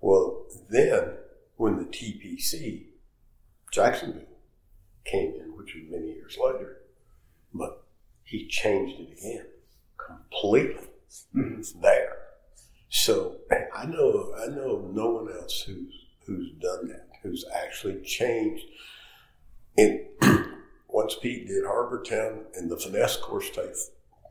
Well, 0.00 0.46
then 0.70 1.14
when 1.56 1.76
the 1.76 1.84
TPC 1.84 2.84
Jacksonville 3.72 4.22
came 5.04 5.34
in, 5.34 5.56
which 5.56 5.74
was 5.74 5.84
many 5.90 6.12
years 6.12 6.36
later, 6.42 6.82
but 7.52 7.84
he 8.22 8.46
changed 8.46 9.00
it 9.00 9.18
again 9.18 9.46
completely 9.96 10.88
there. 11.80 12.17
So 12.88 13.36
I 13.76 13.84
know 13.86 14.34
I 14.42 14.46
know 14.46 14.90
no 14.92 15.10
one 15.10 15.32
else 15.32 15.62
who's 15.62 16.06
who's 16.26 16.52
done 16.60 16.88
that, 16.88 17.08
who's 17.22 17.44
actually 17.54 18.00
changed. 18.02 18.64
And 19.76 20.00
once 20.88 21.16
Pete 21.20 21.48
did 21.48 21.64
Harbor 21.64 22.02
Town 22.02 22.44
and 22.54 22.70
the 22.70 22.78
finesse 22.78 23.16
course 23.16 23.50
type 23.50 23.76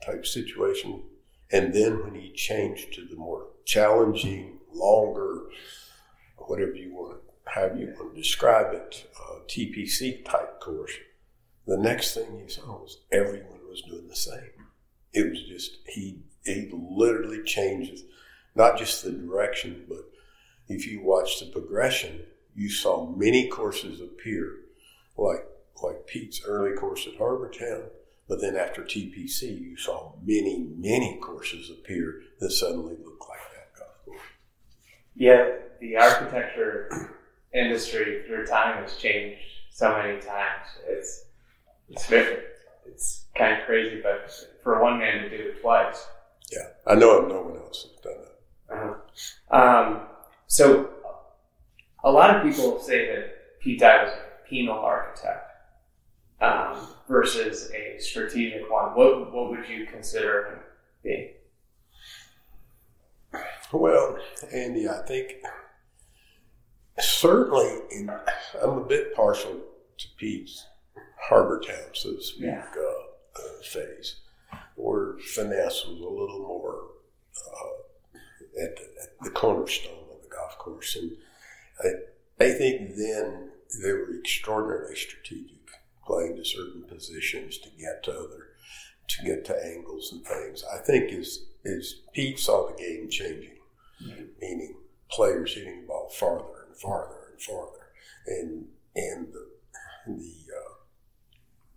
type 0.05 0.25
situation, 0.25 1.03
and 1.51 1.73
then 1.73 2.03
when 2.03 2.15
he 2.15 2.31
changed 2.31 2.93
to 2.93 3.05
the 3.05 3.15
more 3.15 3.47
challenging, 3.65 4.59
longer, 4.73 5.43
whatever 6.37 6.73
you 6.73 6.93
want, 6.93 7.21
how 7.45 7.65
you 7.65 7.93
want 7.97 8.15
to 8.15 8.21
describe 8.21 8.73
it, 8.73 9.07
uh, 9.19 9.39
TPC 9.47 10.25
type 10.25 10.59
course, 10.59 10.93
the 11.65 11.77
next 11.77 12.13
thing 12.13 12.39
you 12.39 12.49
saw 12.49 12.81
was 12.81 13.01
everyone 13.11 13.59
was 13.69 13.81
doing 13.83 14.07
the 14.07 14.15
same. 14.15 14.51
It 15.13 15.29
was 15.29 15.43
just 15.43 15.77
he 15.87 16.21
he 16.43 16.69
literally 16.71 17.43
changes 17.43 18.03
not 18.57 18.77
just 18.77 19.03
the 19.03 19.11
direction, 19.11 19.85
but 19.87 19.99
if 20.67 20.87
you 20.87 21.01
watch 21.01 21.39
the 21.39 21.45
progression, 21.45 22.23
you 22.55 22.69
saw 22.69 23.05
many 23.05 23.47
courses 23.47 24.01
appear 24.01 24.55
like 25.15 25.45
like 25.83 26.07
Pete's 26.07 26.41
early 26.43 26.75
course 26.75 27.07
at 27.07 27.17
Harbor 27.17 27.51
Town, 27.51 27.83
but 28.27 28.41
then 28.41 28.55
after 28.55 28.81
TPC, 28.81 29.61
you 29.61 29.77
saw 29.77 30.13
many, 30.23 30.67
many 30.75 31.19
courses 31.21 31.69
appear 31.69 32.23
that 32.39 32.49
suddenly 32.49 32.95
looked 33.03 33.29
like 33.29 33.39
that 33.53 33.77
golf 33.77 33.91
course. 34.03 34.21
Yeah, 35.15 35.49
the 35.79 35.97
architecture 35.97 37.15
industry 37.53 38.23
through 38.25 38.47
time 38.47 38.81
has 38.81 38.97
changed 38.97 39.39
so 39.69 39.95
many 39.95 40.19
times. 40.19 40.65
It's 40.87 41.25
it's 41.89 42.07
very, 42.07 42.37
it's 42.87 43.25
kind 43.35 43.61
of 43.61 43.67
crazy, 43.67 44.01
but 44.01 44.31
for 44.63 44.81
one 44.81 44.97
man 44.97 45.21
to 45.23 45.29
do 45.29 45.49
it 45.49 45.61
twice. 45.61 46.07
Yeah, 46.51 46.69
I 46.87 46.95
know 46.95 47.21
of 47.21 47.29
no 47.29 47.41
one 47.43 47.57
else 47.57 47.83
has 47.83 48.01
done 48.01 48.23
that. 48.23 48.36
Uh-huh. 48.71 49.55
Um, 49.55 50.01
so 50.47 50.89
a 52.03 52.11
lot 52.11 52.35
of 52.35 52.43
people 52.43 52.79
say 52.79 53.07
that 53.15 53.59
Pete 53.61 53.79
Dye 53.79 54.03
was 54.03 54.13
a 54.13 54.47
penal 54.49 54.77
architect 54.77 55.51
um, 56.41 56.77
versus 57.07 57.71
a 57.71 57.99
strategic 57.99 58.69
one. 58.71 58.95
What 58.95 59.33
what 59.33 59.49
would 59.49 59.67
you 59.67 59.85
consider 59.85 60.45
him 60.45 60.59
being? 61.03 61.29
Well, 63.73 64.17
Andy, 64.53 64.87
I 64.87 65.01
think 65.05 65.33
certainly 66.99 67.79
in, 67.91 68.09
I'm 68.63 68.69
a 68.77 68.85
bit 68.85 69.13
partial 69.15 69.51
to 69.97 70.07
Pete's 70.17 70.65
Harbor 71.19 71.59
Town, 71.59 71.89
so 71.93 72.13
to 72.13 72.21
speak, 72.23 72.45
Yeah. 72.45 72.65
uh, 72.77 73.39
uh, 73.41 73.61
phase, 73.63 74.21
where 74.75 75.17
finesse 75.19 75.85
was 75.85 75.99
a 75.99 76.09
little 76.09 76.39
more 76.47 76.81
uh, 77.35 77.69
at, 78.61 78.75
the, 78.75 78.83
at 79.03 79.09
the 79.21 79.29
cornerstone 79.29 80.05
of 80.11 80.21
the 80.21 80.29
golf 80.29 80.57
course. 80.57 80.95
And 80.95 81.11
I, 81.83 82.45
I 82.45 82.53
think 82.53 82.95
then 82.95 83.51
they 83.83 83.91
were 83.91 84.17
extraordinarily 84.19 84.95
strategic, 84.95 85.57
playing 86.05 86.37
to 86.37 86.45
certain 86.45 86.83
positions 86.83 87.57
to 87.59 87.69
get 87.69 88.03
to 88.03 88.11
other, 88.11 88.47
to 89.07 89.25
get 89.25 89.45
to 89.45 89.65
angles 89.65 90.11
and 90.11 90.25
things. 90.25 90.63
I 90.73 90.77
think 90.77 91.11
as, 91.11 91.45
as 91.65 91.95
Pete 92.13 92.39
saw 92.39 92.67
the 92.67 92.77
game 92.77 93.09
changing, 93.09 93.57
meaning 94.39 94.75
players 95.09 95.55
hitting 95.55 95.81
the 95.81 95.87
ball 95.87 96.09
farther 96.09 96.65
and 96.67 96.77
farther 96.77 97.29
and 97.31 97.41
farther, 97.41 97.87
and 98.27 98.67
and 98.95 99.33
the, 99.33 99.47
the 100.07 100.35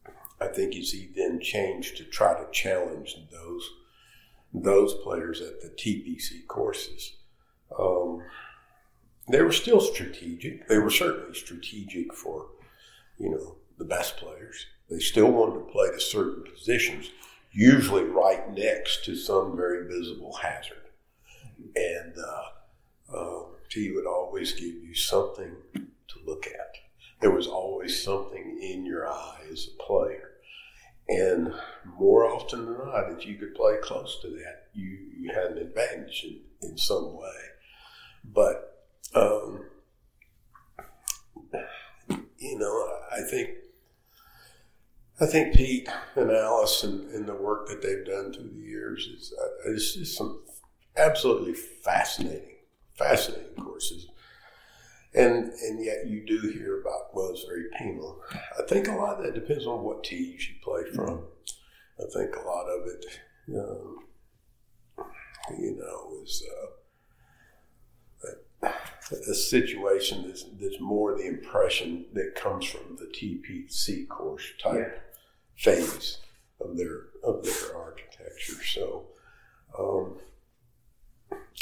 uh, 0.08 0.10
I 0.44 0.48
think 0.48 0.74
as 0.76 0.90
he 0.90 1.10
then 1.14 1.40
changed 1.40 1.96
to 1.98 2.04
try 2.04 2.34
to 2.34 2.50
challenge 2.50 3.16
those 3.30 3.70
those 4.52 4.94
players 4.94 5.40
at 5.40 5.60
the 5.60 5.68
TPC 5.68 6.46
courses. 6.46 7.16
Um, 7.78 8.22
they 9.28 9.42
were 9.42 9.52
still 9.52 9.80
strategic. 9.80 10.66
They 10.68 10.78
were 10.78 10.90
certainly 10.90 11.34
strategic 11.34 12.12
for, 12.12 12.46
you 13.18 13.30
know, 13.30 13.56
the 13.78 13.84
best 13.84 14.16
players. 14.16 14.66
They 14.88 14.98
still 14.98 15.30
wanted 15.30 15.60
to 15.60 15.72
play 15.72 15.90
to 15.90 16.00
certain 16.00 16.44
positions, 16.44 17.10
usually 17.52 18.04
right 18.04 18.52
next 18.52 19.04
to 19.04 19.14
some 19.14 19.56
very 19.56 19.86
visible 19.86 20.34
hazard. 20.34 20.88
And 21.76 22.14
uh, 22.18 23.16
uh, 23.16 23.42
Pete 23.68 23.94
would 23.94 24.06
always 24.06 24.52
give 24.52 24.74
you 24.74 24.94
something 24.94 25.54
to 25.74 26.18
look 26.26 26.46
at. 26.46 26.76
There 27.20 27.30
was 27.30 27.46
always 27.46 28.02
something 28.02 28.58
in 28.60 28.84
your 28.84 29.06
eye 29.06 29.42
as 29.52 29.68
a 29.68 29.82
player. 29.82 30.29
And 31.10 31.52
more 31.98 32.24
often 32.24 32.66
than 32.66 32.78
not, 32.78 33.10
if 33.10 33.26
you 33.26 33.34
could 33.34 33.56
play 33.56 33.74
close 33.82 34.20
to 34.22 34.28
that, 34.28 34.68
you, 34.72 34.96
you 35.18 35.32
had 35.34 35.50
an 35.50 35.58
advantage 35.58 36.24
in, 36.24 36.68
in 36.70 36.78
some 36.78 37.16
way. 37.16 37.34
But, 38.24 38.86
um, 39.14 39.64
you 42.38 42.58
know, 42.58 42.98
I 43.10 43.28
think 43.28 43.48
I 45.20 45.26
think 45.26 45.54
Pete 45.54 45.88
and 46.14 46.30
Alice 46.30 46.82
and, 46.84 47.10
and 47.10 47.28
the 47.28 47.34
work 47.34 47.68
that 47.68 47.82
they've 47.82 48.06
done 48.06 48.32
through 48.32 48.50
the 48.54 48.66
years 48.66 49.06
is 49.06 49.34
uh, 49.38 49.70
it's 49.70 49.94
just 49.94 50.16
some 50.16 50.42
absolutely 50.96 51.54
fascinating, 51.54 52.56
fascinating 52.96 53.54
courses. 53.62 54.06
And 55.12 55.52
and 55.52 55.84
yet 55.84 56.06
you 56.06 56.24
do 56.24 56.40
hear 56.48 56.80
about 56.80 57.14
well, 57.14 57.30
it's 57.30 57.44
very 57.44 57.64
penal. 57.78 58.22
I 58.58 58.62
think 58.62 58.86
a 58.86 58.94
lot 58.94 59.18
of 59.18 59.24
that 59.24 59.34
depends 59.34 59.66
on 59.66 59.82
what 59.82 60.04
tees 60.04 60.48
you 60.48 60.54
play 60.62 60.82
from. 60.94 61.24
I 61.98 62.04
think 62.12 62.36
a 62.36 62.46
lot 62.46 62.66
of 62.66 62.86
it, 62.86 63.04
um, 63.56 63.98
you 65.58 65.76
know, 65.76 66.22
is 66.22 66.44
uh, 66.62 68.28
a, 68.62 68.72
a 69.12 69.34
situation 69.34 70.24
that's, 70.26 70.44
that's 70.60 70.80
more 70.80 71.16
the 71.16 71.26
impression 71.26 72.06
that 72.14 72.34
comes 72.36 72.66
from 72.66 72.96
the 72.96 73.06
TPC 73.06 74.06
course 74.08 74.44
type 74.62 75.02
phase 75.56 76.18
of 76.60 76.76
their 76.76 77.06
of 77.22 77.44
their 77.44 77.76
architecture. 77.76 78.62
So 78.64 79.06
um, 79.78 80.18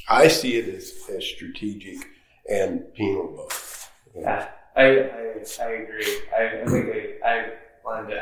I 0.09 0.29
see 0.29 0.57
it 0.57 0.69
as, 0.69 0.93
as 1.11 1.25
strategic 1.25 2.07
and 2.49 2.93
penal 2.95 3.29
both. 3.37 3.91
Yeah, 4.17 4.49
I, 4.77 4.83
I, 4.83 5.45
I 5.61 5.69
agree. 5.71 6.21
I, 6.37 6.63
I 6.63 6.67
think 6.67 6.87
I, 7.25 7.29
I. 7.29 7.51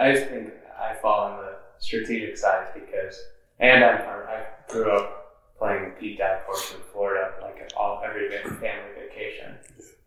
I 0.01 0.13
just 0.13 0.29
think 0.29 0.53
I 0.81 0.95
fall 0.95 1.33
on 1.33 1.39
the 1.39 1.57
strategic 1.79 2.37
side 2.37 2.69
because, 2.75 3.21
and 3.59 3.85
I'm, 3.85 4.01
I 4.01 4.45
grew 4.69 4.91
up 4.91 5.57
playing 5.59 5.93
Pete 5.99 6.19
Dye 6.19 6.41
course 6.47 6.73
in 6.73 6.81
Florida, 6.93 7.35
like 7.43 7.71
all 7.77 8.03
every 8.05 8.31
family 8.31 8.93
vacation, 8.95 9.57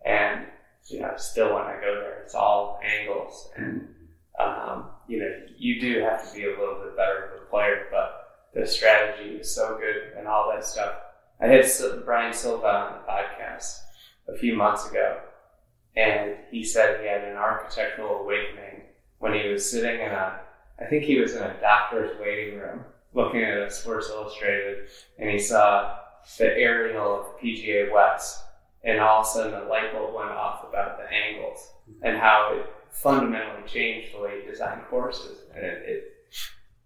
and 0.05 0.45
you 0.85 1.01
know, 1.01 1.13
still 1.17 1.53
when 1.53 1.63
I 1.63 1.73
go 1.81 1.99
there, 1.99 2.21
it's 2.23 2.35
all 2.35 2.79
angles, 2.83 3.49
and 3.57 3.87
um, 4.39 4.85
you 5.07 5.19
know, 5.19 5.29
you 5.57 5.81
do 5.81 5.99
have 6.01 6.27
to 6.29 6.35
be 6.35 6.45
a 6.45 6.49
little 6.49 6.81
bit 6.83 6.95
better 6.95 7.31
of 7.35 7.41
a 7.41 7.45
player, 7.45 7.87
but 7.91 8.49
the 8.53 8.65
strategy 8.65 9.35
is 9.35 9.53
so 9.53 9.77
good 9.77 10.17
and 10.17 10.27
all 10.27 10.51
that 10.53 10.65
stuff. 10.65 10.93
I 11.41 11.47
had 11.47 11.65
Brian 12.05 12.33
Silva 12.33 12.67
on 12.67 12.93
the 12.93 13.11
podcast 13.11 13.79
a 14.33 14.37
few 14.37 14.55
months 14.55 14.89
ago, 14.89 15.19
and 15.95 16.35
he 16.51 16.63
said 16.63 17.01
he 17.01 17.07
had 17.07 17.23
an 17.23 17.35
architectural 17.35 18.21
awakening 18.21 18.83
when 19.19 19.33
he 19.33 19.49
was 19.49 19.69
sitting 19.69 19.99
in 19.99 20.11
a, 20.11 20.39
I 20.79 20.85
think 20.85 21.03
he 21.03 21.19
was 21.19 21.35
in 21.35 21.43
a 21.43 21.59
doctor's 21.59 22.17
waiting 22.19 22.59
room 22.59 22.85
looking 23.13 23.43
at 23.43 23.57
a 23.57 23.71
Sports 23.71 24.09
Illustrated, 24.09 24.87
and 25.17 25.29
he 25.29 25.39
saw 25.39 25.97
the 26.37 26.45
aerial 26.45 27.21
of 27.21 27.39
PGA 27.39 27.91
West, 27.93 28.43
and 28.83 28.99
all 28.99 29.21
of 29.21 29.25
a 29.25 29.29
sudden 29.29 29.53
a 29.53 29.67
light 29.67 29.91
bulb 29.91 30.15
went 30.15 30.29
off 30.29 30.65
about 30.69 30.97
the 30.97 31.11
angles 31.11 31.73
and 32.03 32.17
how 32.17 32.53
it 32.55 32.65
fundamentally 32.91 33.67
changed 33.67 34.13
the 34.13 34.19
way 34.19 34.41
he 34.41 34.49
designed 34.49 34.81
courses, 34.89 35.39
and 35.55 35.65
it, 35.65 35.83
it, 35.85 36.03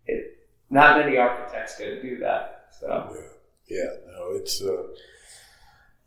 it 0.06 0.38
not 0.70 0.98
many 0.98 1.18
architects 1.18 1.76
to 1.78 2.02
do 2.02 2.18
that. 2.20 2.68
So 2.80 3.16
Yeah, 3.68 3.78
yeah. 3.78 3.90
No, 4.08 4.32
it's 4.32 4.62
uh, 4.62 4.84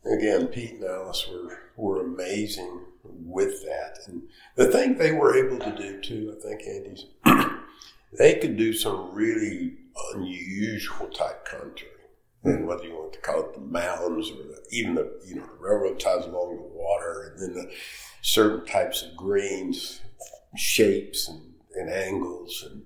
again, 0.05 0.47
Pete 0.47 0.73
and 0.73 0.83
Alice 0.83 1.27
were 1.27 1.59
were 1.75 2.03
amazing 2.03 2.81
with 3.03 3.63
that, 3.63 3.99
and 4.07 4.23
the 4.55 4.71
thing 4.71 4.97
they 4.97 5.11
were 5.11 5.35
able 5.35 5.59
to 5.59 5.75
do 5.75 6.01
too, 6.01 6.35
I 6.37 6.41
think, 6.41 6.61
Andy's, 6.67 7.05
they 8.17 8.35
could 8.35 8.57
do 8.57 8.73
some 8.73 9.13
really 9.13 9.77
unusual 10.13 11.07
type 11.07 11.47
contouring. 11.47 11.93
And 12.43 12.67
whether 12.67 12.83
you 12.83 12.93
want 12.93 13.13
to 13.13 13.19
call 13.19 13.41
it 13.41 13.53
the 13.53 13.59
mounds 13.59 14.29
or 14.31 14.35
the, 14.35 14.63
even 14.71 14.95
the 14.95 15.19
you 15.25 15.35
know 15.35 15.45
the 15.45 15.59
railroad 15.59 15.99
ties 15.99 16.25
along 16.25 16.55
the 16.55 16.61
water, 16.61 17.33
and 17.33 17.41
then 17.41 17.53
the 17.53 17.71
certain 18.21 18.65
types 18.65 19.03
of 19.03 19.15
greens, 19.17 20.01
shapes, 20.55 21.27
and, 21.27 21.53
and 21.75 21.89
angles, 21.89 22.65
and 22.69 22.83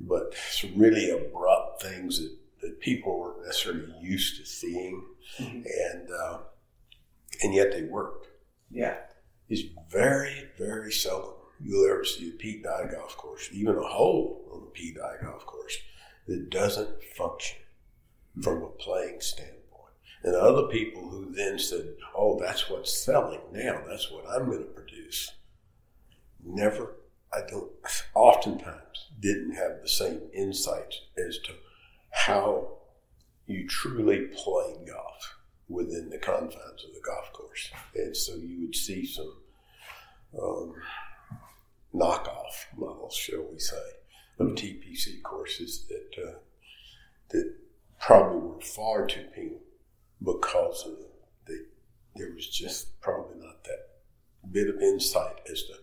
but 0.00 0.34
some 0.50 0.72
really 0.76 1.10
abrupt 1.10 1.82
things 1.82 2.20
that, 2.20 2.36
that 2.64 2.80
people 2.80 3.18
weren't 3.18 3.44
necessarily 3.46 3.92
used 4.00 4.40
to 4.40 4.46
seeing, 4.46 5.04
and 5.38 6.08
uh, 6.10 6.38
and 7.42 7.54
yet 7.54 7.72
they 7.72 7.82
worked. 7.82 8.28
yeah, 8.70 8.96
It's 9.48 9.62
very 9.90 10.48
very 10.58 10.92
seldom 10.92 11.34
you'll 11.60 11.90
ever 11.90 12.04
see 12.04 12.28
a 12.28 12.32
Pete 12.32 12.62
Dye 12.62 12.88
golf 12.90 13.16
course, 13.16 13.48
even 13.52 13.76
a 13.76 13.82
hole 13.82 14.44
on 14.52 14.62
a 14.68 14.70
Pete 14.70 14.96
Dye 14.96 15.16
golf 15.22 15.46
course 15.46 15.78
that 16.26 16.50
doesn't 16.50 17.02
function 17.16 17.58
from 18.42 18.62
a 18.62 18.68
playing 18.68 19.20
standpoint. 19.20 19.60
And 20.22 20.34
other 20.34 20.68
people 20.68 21.08
who 21.08 21.32
then 21.32 21.58
said, 21.58 21.96
"Oh, 22.16 22.38
that's 22.40 22.68
what's 22.70 22.92
selling 22.92 23.40
now. 23.52 23.82
That's 23.86 24.10
what 24.10 24.24
I'm 24.28 24.46
going 24.46 24.58
to 24.58 24.64
produce." 24.64 25.32
Never, 26.42 26.96
I 27.32 27.40
don't. 27.48 27.72
Oftentimes, 28.14 29.10
didn't 29.20 29.54
have 29.54 29.80
the 29.82 29.88
same 29.88 30.20
insights 30.32 31.00
as 31.16 31.38
to 31.40 31.52
how 32.14 32.68
you 33.46 33.66
truly 33.68 34.28
play 34.32 34.76
golf 34.86 35.34
within 35.68 36.10
the 36.10 36.18
confines 36.18 36.84
of 36.84 36.94
the 36.94 37.00
golf 37.04 37.32
course. 37.32 37.70
And 37.94 38.16
so 38.16 38.36
you 38.36 38.60
would 38.60 38.76
see 38.76 39.04
some 39.04 39.34
um, 40.40 40.74
knockoff 41.94 42.66
models, 42.76 43.14
shall 43.14 43.44
we 43.52 43.58
say, 43.58 43.76
of 44.38 44.48
TPC 44.48 45.22
courses 45.22 45.86
that 45.88 46.22
uh, 46.22 46.38
that 47.30 47.54
probably 48.00 48.48
were 48.48 48.60
far 48.60 49.06
too 49.06 49.26
penal 49.34 49.60
because 50.22 50.86
of 50.86 50.94
the, 51.46 51.66
there 52.16 52.32
was 52.32 52.48
just 52.48 53.00
probably 53.00 53.38
not 53.38 53.64
that 53.64 53.88
bit 54.52 54.68
of 54.68 54.80
insight 54.80 55.36
as 55.50 55.62
to 55.64 55.74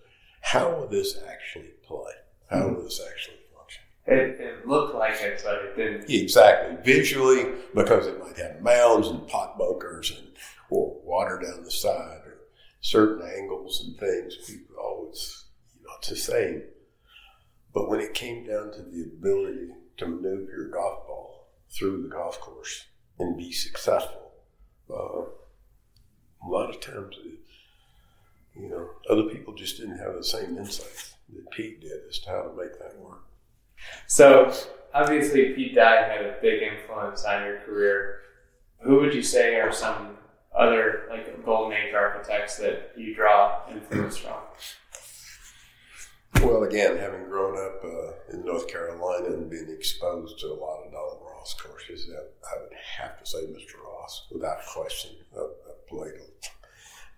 how 0.41 0.75
will 0.75 0.87
this 0.87 1.17
actually 1.27 1.71
play, 1.85 2.11
how 2.49 2.69
will 2.69 2.83
this 2.83 3.01
actually. 3.09 3.40
It, 4.07 4.39
it 4.39 4.67
looked 4.67 4.95
like 4.95 5.21
it, 5.21 5.41
but 5.43 5.55
it 5.55 5.75
didn't. 5.75 6.09
Exactly. 6.09 6.77
Visually, 6.83 7.51
because 7.73 8.07
it 8.07 8.19
might 8.19 8.37
have 8.37 8.61
mounds 8.61 9.07
and 9.07 9.27
pot 9.27 9.57
bunkers 9.57 10.11
and 10.11 10.27
or 10.69 10.99
water 11.03 11.39
down 11.43 11.63
the 11.63 11.71
side 11.71 12.21
or 12.25 12.37
certain 12.79 13.27
angles 13.37 13.83
and 13.85 13.97
things. 13.97 14.37
People 14.47 14.75
always, 14.81 15.45
you 15.77 15.85
know, 15.85 15.93
it's 15.97 16.09
the 16.09 16.15
same. 16.15 16.63
But 17.73 17.89
when 17.89 17.99
it 17.99 18.13
came 18.13 18.45
down 18.45 18.71
to 18.71 18.81
the 18.81 19.03
ability 19.03 19.69
to 19.97 20.07
maneuver 20.07 20.51
your 20.51 20.69
golf 20.69 21.05
ball 21.07 21.47
through 21.69 22.01
the 22.01 22.09
golf 22.09 22.39
course 22.39 22.85
and 23.19 23.37
be 23.37 23.51
successful. 23.51 24.31
Uh, 24.89 25.23
a 26.43 26.47
lot 26.47 26.69
of 26.69 26.81
times, 26.81 27.15
you 28.55 28.67
know, 28.69 28.89
other 29.09 29.29
people 29.29 29.53
just 29.53 29.77
didn't 29.77 29.99
have 29.99 30.15
the 30.15 30.23
same 30.23 30.57
insights 30.57 31.13
that 31.33 31.51
Pete 31.51 31.81
did 31.81 31.99
as 32.09 32.19
to 32.19 32.29
how 32.29 32.41
to 32.41 32.57
make 32.57 32.77
that 32.79 32.97
work. 32.99 33.23
So 34.07 34.53
obviously, 34.93 35.53
Pete 35.53 35.75
Dye 35.75 36.07
had 36.07 36.25
a 36.25 36.35
big 36.41 36.61
influence 36.61 37.23
on 37.25 37.45
your 37.45 37.59
career. 37.59 38.21
Who 38.79 38.99
would 39.01 39.13
you 39.13 39.23
say 39.23 39.55
are 39.55 39.71
some 39.71 40.17
other 40.57 41.07
like 41.09 41.45
golden 41.45 41.77
age 41.77 41.93
architects 41.93 42.57
that 42.57 42.91
you 42.97 43.15
draw 43.15 43.61
influence 43.69 44.17
from? 44.17 44.37
Well, 46.41 46.63
again, 46.63 46.97
having 46.97 47.25
grown 47.25 47.57
up 47.57 47.83
uh, 47.83 48.33
in 48.33 48.45
North 48.45 48.67
Carolina 48.67 49.27
and 49.27 49.49
being 49.49 49.69
exposed 49.69 50.39
to 50.39 50.47
a 50.47 50.55
lot 50.55 50.83
of 50.83 50.91
Donald 50.91 51.19
Ross 51.23 51.53
courses, 51.53 52.09
I 52.09 52.61
would 52.61 52.73
have 52.97 53.19
to 53.19 53.25
say 53.25 53.39
Mr. 53.39 53.83
Ross, 53.85 54.27
without 54.31 54.65
question. 54.65 55.11
I, 55.35 55.41
I 55.41 55.73
played 55.87 56.13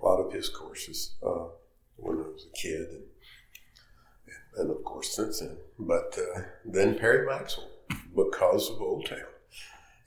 a 0.02 0.06
lot 0.06 0.20
of 0.20 0.34
his 0.34 0.50
courses 0.50 1.16
uh, 1.26 1.46
when 1.96 2.18
I 2.18 2.28
was 2.28 2.48
a 2.52 2.58
kid, 2.58 2.90
and, 2.90 3.04
and 4.58 4.72
of 4.72 4.84
course 4.84 5.16
since 5.16 5.40
then. 5.40 5.58
But 5.80 6.18
uh, 6.18 6.42
then 6.66 6.98
Perry 6.98 7.26
Maxwell, 7.26 7.70
because 8.16 8.70
of 8.70 8.82
Old 8.82 9.06
Town, 9.06 9.20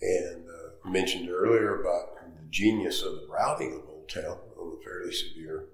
and 0.00 0.44
uh, 0.46 0.88
mentioned 0.88 1.28
earlier 1.28 1.80
about 1.80 2.16
the 2.36 2.48
genius 2.50 3.02
of 3.02 3.12
the 3.14 3.26
routing 3.28 3.74
of 3.74 3.88
Old 3.88 4.08
Town 4.08 4.38
on 4.58 4.78
a 4.78 4.84
fairly 4.84 5.12
severe, 5.12 5.66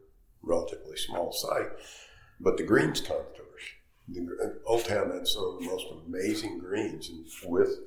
relatively 0.42 0.96
small 0.96 1.32
site 1.32 1.70
but 2.42 2.56
the 2.56 2.64
greens 2.64 3.00
contours. 3.00 3.38
The, 4.08 4.60
Old 4.66 4.84
Town 4.84 5.12
had 5.12 5.28
some 5.28 5.44
of 5.44 5.60
the 5.60 5.66
most 5.66 5.86
amazing 6.06 6.58
greens 6.58 7.08
and 7.08 7.24
with 7.50 7.78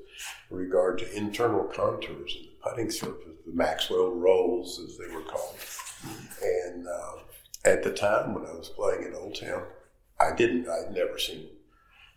regard 0.50 0.98
to 1.00 1.16
internal 1.16 1.66
contours 1.66 2.36
and 2.36 2.46
the 2.46 2.70
putting 2.70 2.90
surface, 2.90 3.36
the 3.46 3.52
Maxwell 3.54 4.12
rolls, 4.12 4.80
as 4.80 4.98
they 4.98 5.14
were 5.14 5.22
called. 5.22 5.56
And 6.42 6.88
uh, 6.88 7.70
at 7.70 7.84
the 7.84 7.92
time 7.92 8.34
when 8.34 8.46
I 8.46 8.54
was 8.54 8.70
playing 8.70 9.04
in 9.04 9.14
Old 9.14 9.36
Town, 9.36 9.64
I 10.20 10.34
didn't, 10.34 10.68
I'd 10.70 10.94
never 10.94 11.20
seen 11.20 11.48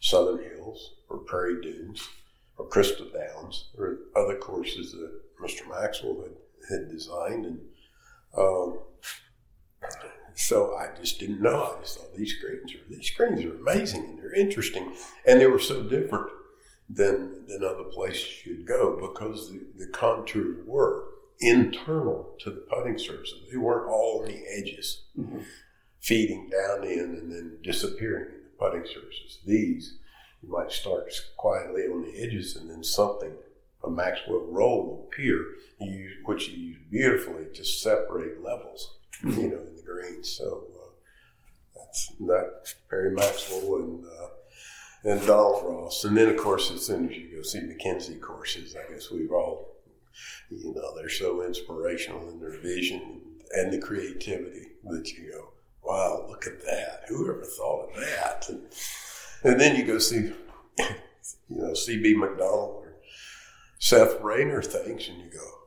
Southern 0.01 0.43
Hills 0.43 0.95
or 1.09 1.19
Prairie 1.19 1.61
Dunes 1.61 2.09
or 2.57 2.67
Crystal 2.67 3.07
Downs 3.07 3.71
or 3.77 3.99
other 4.17 4.37
courses 4.37 4.93
that 4.93 5.21
Mr. 5.43 5.69
Maxwell 5.69 6.23
had, 6.23 6.79
had 6.79 6.91
designed. 6.91 7.47
And 7.47 7.61
um, 8.37 8.79
so 10.35 10.77
I 10.77 10.89
just 11.01 11.19
didn't 11.19 11.43
know. 11.43 11.75
I 11.77 11.81
just 11.81 11.99
thought 11.99 12.15
these 12.17 12.37
screens 12.37 12.75
are 12.75 12.89
these 12.89 13.09
screens 13.09 13.45
are 13.45 13.57
amazing 13.57 14.05
and 14.05 14.19
they're 14.19 14.35
interesting, 14.35 14.93
and 15.27 15.41
they 15.41 15.47
were 15.47 15.59
so 15.59 15.83
different 15.83 16.29
than 16.89 17.47
than 17.47 17.65
other 17.65 17.85
places 17.85 18.47
you'd 18.47 18.67
go 18.67 18.97
because 19.01 19.51
the, 19.51 19.61
the 19.79 19.91
contours 19.91 20.59
were 20.67 21.05
internal 21.41 22.35
to 22.41 22.51
the 22.51 22.65
putting 22.71 22.99
surface. 22.99 23.33
They 23.51 23.57
weren't 23.57 23.91
all 23.91 24.21
on 24.23 24.29
the 24.29 24.43
edges, 24.57 25.05
mm-hmm. 25.19 25.41
feeding 26.01 26.51
down 26.51 26.85
in 26.85 27.01
and 27.01 27.33
then 27.33 27.59
disappearing 27.63 28.38
putting 28.59 28.85
surfaces. 28.85 29.38
These 29.47 29.99
you 30.42 30.51
might 30.51 30.71
start 30.71 31.12
quietly 31.37 31.83
on 31.83 32.03
the 32.03 32.23
edges 32.23 32.57
and 32.57 32.71
then 32.71 32.85
something 32.85 33.33
a 33.85 33.90
Maxwell 33.90 34.47
roll 34.51 34.87
will 34.87 35.09
appear, 35.09 35.44
which 36.25 36.49
you 36.49 36.57
use 36.57 36.79
beautifully 36.90 37.44
to 37.55 37.64
separate 37.64 38.42
levels 38.42 38.99
you 39.23 39.49
know, 39.49 39.61
in 39.61 39.77
the 39.77 39.83
greens. 39.85 40.31
So 40.31 40.64
uh, 40.75 41.79
that's 41.79 42.12
that 42.21 42.75
Perry 42.88 43.12
Maxwell 43.12 43.77
and 43.77 44.05
uh, 44.05 44.29
and 45.05 45.25
Donald 45.27 45.64
Ross, 45.64 46.05
and 46.05 46.16
then 46.16 46.29
of 46.29 46.37
course 46.37 46.71
as 46.73 46.85
soon 46.85 47.09
as 47.09 47.16
you 47.16 47.37
go 47.37 47.42
see 47.42 47.61
MacKenzie 47.61 48.21
courses, 48.21 48.75
I 48.77 48.92
guess 48.92 49.11
we've 49.11 49.31
all, 49.31 49.77
you 50.51 50.75
know, 50.75 50.97
they're 50.97 51.09
so 51.09 51.44
inspirational 51.44 52.29
in 52.31 52.40
their 52.40 52.59
vision 52.59 53.21
and 53.53 53.73
the 53.73 53.79
creativity 53.79 54.66
that 54.85 55.12
you 55.12 55.31
go, 55.33 55.49
wow, 55.88 56.27
look 56.29 56.46
at 56.46 56.64
that! 56.64 57.05
Who 57.09 57.31
ever 57.31 57.44
thought 57.44 57.88
of 57.88 57.96
that? 57.96 58.48
And, 58.48 58.62
and 59.42 59.61
then 59.61 59.74
you 59.74 59.85
go 59.85 59.98
see, 59.98 60.33
you 60.79 60.92
know, 61.48 61.74
C.B. 61.74 62.14
Macdonald 62.14 62.85
or 62.85 62.96
Seth 63.79 64.20
Rayner 64.20 64.62
things, 64.62 65.09
and 65.09 65.18
you 65.18 65.31
go, 65.31 65.59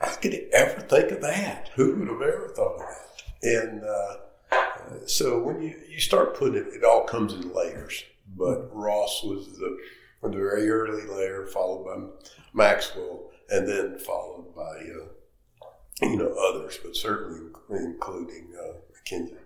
how 0.00 0.14
could 0.14 0.32
he 0.32 0.46
ever 0.52 0.80
think 0.80 1.10
of 1.10 1.20
that? 1.22 1.70
Who 1.74 1.94
would 1.96 2.08
have 2.08 2.22
ever 2.22 2.52
thought 2.54 2.76
of 2.76 2.80
that? 2.80 3.22
And 3.42 3.84
uh, 3.84 5.06
so 5.06 5.38
when 5.42 5.62
you, 5.62 5.74
you 5.88 6.00
start 6.00 6.36
putting 6.36 6.56
it, 6.56 6.68
it 6.68 6.84
all 6.84 7.04
comes 7.04 7.34
in 7.34 7.52
layers. 7.52 8.04
But 8.36 8.70
Ross 8.72 9.22
was 9.24 9.58
the, 9.58 9.78
the 10.22 10.28
very 10.28 10.70
early 10.70 11.06
layer, 11.06 11.46
followed 11.46 11.84
by 11.84 12.28
Maxwell, 12.54 13.30
and 13.50 13.68
then 13.68 13.98
followed 13.98 14.54
by 14.54 14.62
uh, 14.62 15.66
you 16.02 16.16
know 16.16 16.32
others, 16.48 16.78
but 16.82 16.96
certainly 16.96 17.50
including 17.70 18.52
uh, 18.58 18.78
MacKenzie. 19.04 19.36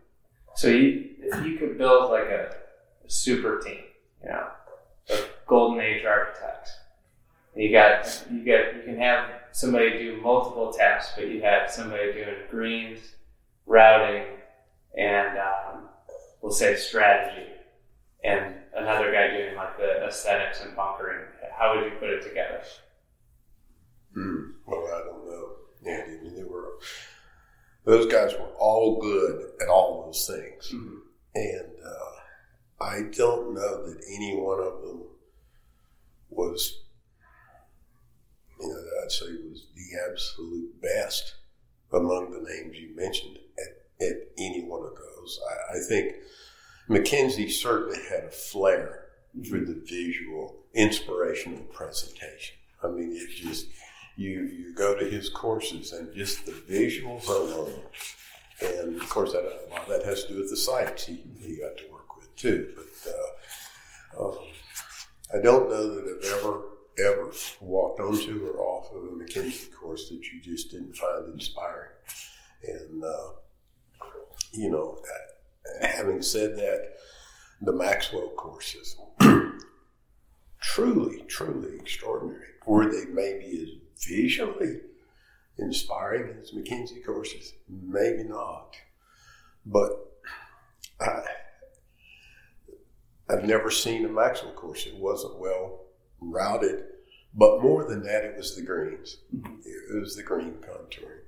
So 0.57 0.69
you, 0.69 1.11
if 1.19 1.45
you 1.45 1.59
could 1.59 1.79
build 1.79 2.11
like 2.11 2.29
a, 2.29 2.55
a 3.05 3.11
super 3.11 3.61
team, 3.61 3.83
you 4.23 4.29
know, 4.31 4.47
of 5.11 5.29
golden 5.47 5.81
age 5.81 6.05
architects, 6.05 6.71
you 7.57 7.73
got 7.73 8.25
you 8.31 8.45
get 8.45 8.77
you 8.77 8.83
can 8.83 8.99
have 8.99 9.29
somebody 9.53 9.99
do 9.99 10.21
multiple 10.21 10.73
tasks, 10.73 11.12
but 11.17 11.29
you 11.29 11.40
have 11.43 11.71
somebody 11.71 12.12
doing 12.12 12.35
greens, 12.51 13.01
routing, 13.67 14.25
and 14.97 15.38
um, 15.38 15.88
we'll 16.40 16.53
say 16.53 16.77
strategy, 16.77 17.49
and 18.25 18.55
another 18.77 19.12
guy 19.12 19.29
doing 19.37 19.57
like 19.57 19.77
the 19.77 20.05
aesthetics 20.07 20.62
and 20.62 20.77
bunkering. 20.77 21.27
How 21.57 21.77
would 21.77 21.85
you 21.85 21.99
put 21.99 22.11
it 22.11 22.23
together? 22.23 22.61
Hmm. 24.12 24.51
Well, 24.67 24.87
I 24.87 25.05
don't 25.07 25.27
know. 25.27 25.51
Yeah, 25.85 26.03
I 26.05 26.23
mean, 26.23 26.35
they 26.35 26.45
were 26.45 26.79
those 27.85 28.11
guys 28.11 28.33
were 28.33 28.53
all 28.59 29.01
good 29.01 29.51
at 29.61 29.68
all 29.68 30.05
those 30.07 30.27
things, 30.27 30.73
mm-hmm. 30.73 30.97
and 31.35 31.73
uh, 31.85 32.85
I 32.85 33.03
don't 33.16 33.55
know 33.55 33.87
that 33.87 34.01
any 34.14 34.37
one 34.37 34.61
of 34.61 34.83
them 34.83 35.03
was 36.31 36.85
you 38.61 38.68
know, 38.68 38.83
I'd 39.03 39.11
say 39.11 39.27
was 39.49 39.66
the 39.75 40.11
absolute 40.11 40.81
best 40.81 41.35
among 41.92 42.31
the 42.33 42.49
names 42.51 42.79
you 42.79 42.94
mentioned 42.97 43.38
at, 43.59 44.07
at 44.07 44.16
any 44.38 44.64
one 44.64 44.85
of 44.85 44.94
those. 44.94 45.40
I, 45.51 45.77
I 45.77 45.81
think 45.88 46.14
MacKenzie 46.88 47.51
certainly 47.51 47.99
had 48.09 48.25
a 48.25 48.31
flair 48.31 49.07
for 49.49 49.59
the 49.59 49.83
visual, 49.87 50.57
inspirational 50.75 51.61
presentation. 51.73 52.57
I 52.83 52.88
mean, 52.88 53.12
it 53.12 53.31
just, 53.31 53.66
you, 54.16 54.42
you 54.44 54.74
go 54.74 54.96
to 54.96 55.05
his 55.05 55.29
courses 55.29 55.92
and 55.92 56.14
just 56.14 56.46
the 56.46 56.53
visuals 56.53 57.27
alone. 57.29 57.72
And 58.62 59.00
of 59.00 59.09
course, 59.09 59.33
that, 59.33 59.42
a 59.42 59.70
lot 59.70 59.83
of 59.83 59.88
that 59.88 60.05
has 60.05 60.24
to 60.24 60.35
do 60.35 60.38
with 60.38 60.50
the 60.50 60.57
sites 60.57 61.07
he, 61.07 61.24
he 61.40 61.57
got 61.57 61.77
to 61.79 61.92
work 61.92 62.16
with 62.16 62.35
too. 62.37 62.72
But 62.77 63.12
uh, 64.20 64.29
um, 64.29 64.38
I 65.35 65.42
don't 65.42 65.68
know 65.68 65.94
that 65.94 66.20
I've 66.22 66.40
ever 66.40 66.62
ever 66.98 67.33
walked 67.61 68.00
onto 68.00 68.46
or 68.46 68.61
off 68.61 68.92
of 68.92 69.05
a 69.05 69.07
MacKenzie 69.09 69.72
course 69.72 70.09
that 70.09 70.24
you 70.33 70.40
just 70.40 70.70
didn't 70.70 70.94
find 70.94 71.33
inspiring. 71.33 71.90
And, 72.66 73.03
uh, 73.03 73.31
you 74.53 74.70
know, 74.70 74.98
having 75.83 76.22
said 76.22 76.57
that, 76.57 76.94
the 77.61 77.72
Maxwell 77.72 78.31
courses, 78.37 78.96
truly, 80.61 81.22
truly 81.27 81.77
extraordinary. 81.77 82.44
Were 82.66 82.90
they 82.90 83.05
maybe 83.11 83.62
as 83.62 83.84
visually 84.00 84.80
inspiring 85.59 86.37
as 86.40 86.52
MacKenzie 86.52 87.04
courses? 87.04 87.52
Maybe 87.68 88.24
not. 88.24 88.76
But 89.66 89.90
I, 91.00 91.22
I've 93.30 93.44
never 93.44 93.70
seen 93.70 94.04
a 94.04 94.09
Maxwell 94.09 94.52
course. 94.52 94.87
It 94.87 94.96
wasn't 94.96 95.38
well 95.38 95.80
routed. 96.20 96.85
But 97.35 97.62
more 97.62 97.85
than 97.85 98.02
that, 98.04 98.24
it 98.24 98.37
was 98.37 98.54
the 98.54 98.62
greens. 98.62 99.18
Mm-hmm. 99.35 99.57
It 99.64 100.00
was 100.00 100.14
the 100.16 100.22
green 100.22 100.54
contouring. 100.61 101.22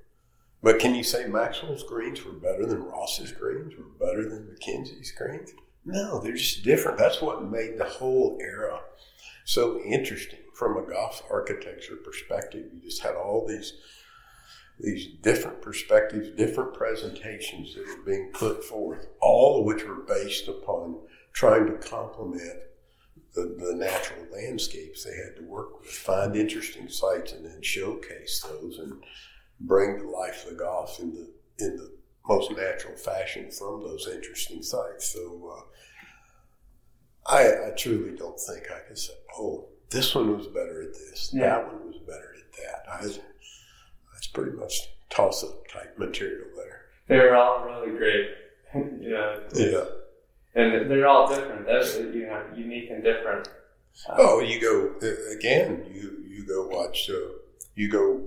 But 0.63 0.79
can 0.79 0.95
you 0.95 1.03
say 1.03 1.27
Maxwell's 1.27 1.83
greens 1.83 2.23
were 2.23 2.31
better 2.31 2.65
than 2.65 2.83
Ross's 2.83 3.31
greens? 3.31 3.73
Were 3.77 4.05
better 4.07 4.27
than 4.27 4.47
MacKenzie's 4.47 5.11
greens? 5.11 5.51
No, 5.85 6.19
they're 6.19 6.33
just 6.33 6.63
different. 6.63 6.97
That's 6.97 7.21
what 7.21 7.43
made 7.43 7.77
the 7.77 7.85
whole 7.85 8.37
era 8.41 8.81
so 9.45 9.79
interesting 9.79 10.39
from 10.57 10.75
a 10.75 10.89
golf 10.89 11.21
architecture 11.29 11.95
perspective. 11.97 12.65
You 12.73 12.81
just 12.81 13.03
had 13.03 13.15
all 13.15 13.45
these 13.47 13.73
these 14.79 15.07
different 15.23 15.59
perspectives, 15.61 16.29
different 16.29 16.73
presentations 16.73 17.73
that 17.73 17.87
were 17.87 18.03
being 18.05 18.29
put 18.31 18.63
forth, 18.63 19.07
all 19.19 19.59
of 19.59 19.65
which 19.65 19.83
were 19.83 20.03
based 20.07 20.47
upon 20.47 20.99
trying 21.33 21.65
to 21.65 21.73
complement 21.73 22.59
the, 23.33 23.55
the 23.59 23.73
natural 23.75 24.23
landscapes 24.31 25.03
they 25.03 25.15
had 25.15 25.35
to 25.35 25.49
work 25.49 25.79
with, 25.79 25.89
find 25.89 26.35
interesting 26.35 26.87
sites, 26.89 27.33
and 27.33 27.43
then 27.43 27.59
showcase 27.63 28.45
those 28.47 28.77
and 28.77 29.03
bring 29.59 29.97
to 29.97 30.07
life 30.07 30.45
the 30.47 30.53
golf 30.53 30.99
in 30.99 31.11
the 31.13 31.33
in 31.59 31.75
the 31.77 31.91
most 32.27 32.51
natural 32.51 32.95
fashion 32.97 33.49
from 33.49 33.81
those 33.81 34.07
interesting 34.07 34.61
sites. 34.61 35.13
So 35.13 35.55
uh, 35.57 37.33
I, 37.33 37.67
I 37.67 37.71
truly 37.75 38.15
don't 38.15 38.39
think 38.39 38.65
I 38.69 38.85
can 38.85 38.95
say, 38.95 39.13
oh, 39.37 39.69
this 39.89 40.13
one 40.15 40.37
was 40.37 40.47
better 40.47 40.81
at 40.83 40.93
this, 40.93 41.31
Yeah. 41.33 41.41
that 41.49 41.67
one 41.67 41.87
was 41.87 41.97
better 42.05 42.33
at 42.37 42.51
that. 42.53 42.91
I, 42.91 43.05
it's 44.17 44.27
pretty 44.27 44.51
much 44.51 44.73
toss 45.09 45.43
up 45.43 45.67
type 45.67 45.97
material 45.97 46.47
there. 46.55 46.81
They're 47.07 47.35
all 47.35 47.63
really 47.65 47.97
great. 47.97 48.29
yeah. 49.01 49.37
Yeah. 49.53 49.85
And 50.55 50.89
they're 50.89 51.07
all 51.07 51.27
different. 51.27 51.65
That's 51.67 51.95
you 51.97 52.25
know 52.27 52.43
unique 52.55 52.89
and 52.89 53.03
different. 53.03 53.47
Oh, 54.09 54.39
you 54.41 54.59
go 54.59 54.93
again. 55.31 55.85
You 55.91 56.23
you 56.27 56.45
go 56.47 56.67
watch. 56.67 57.09
Uh, 57.09 57.33
you 57.75 57.89
go 57.89 58.25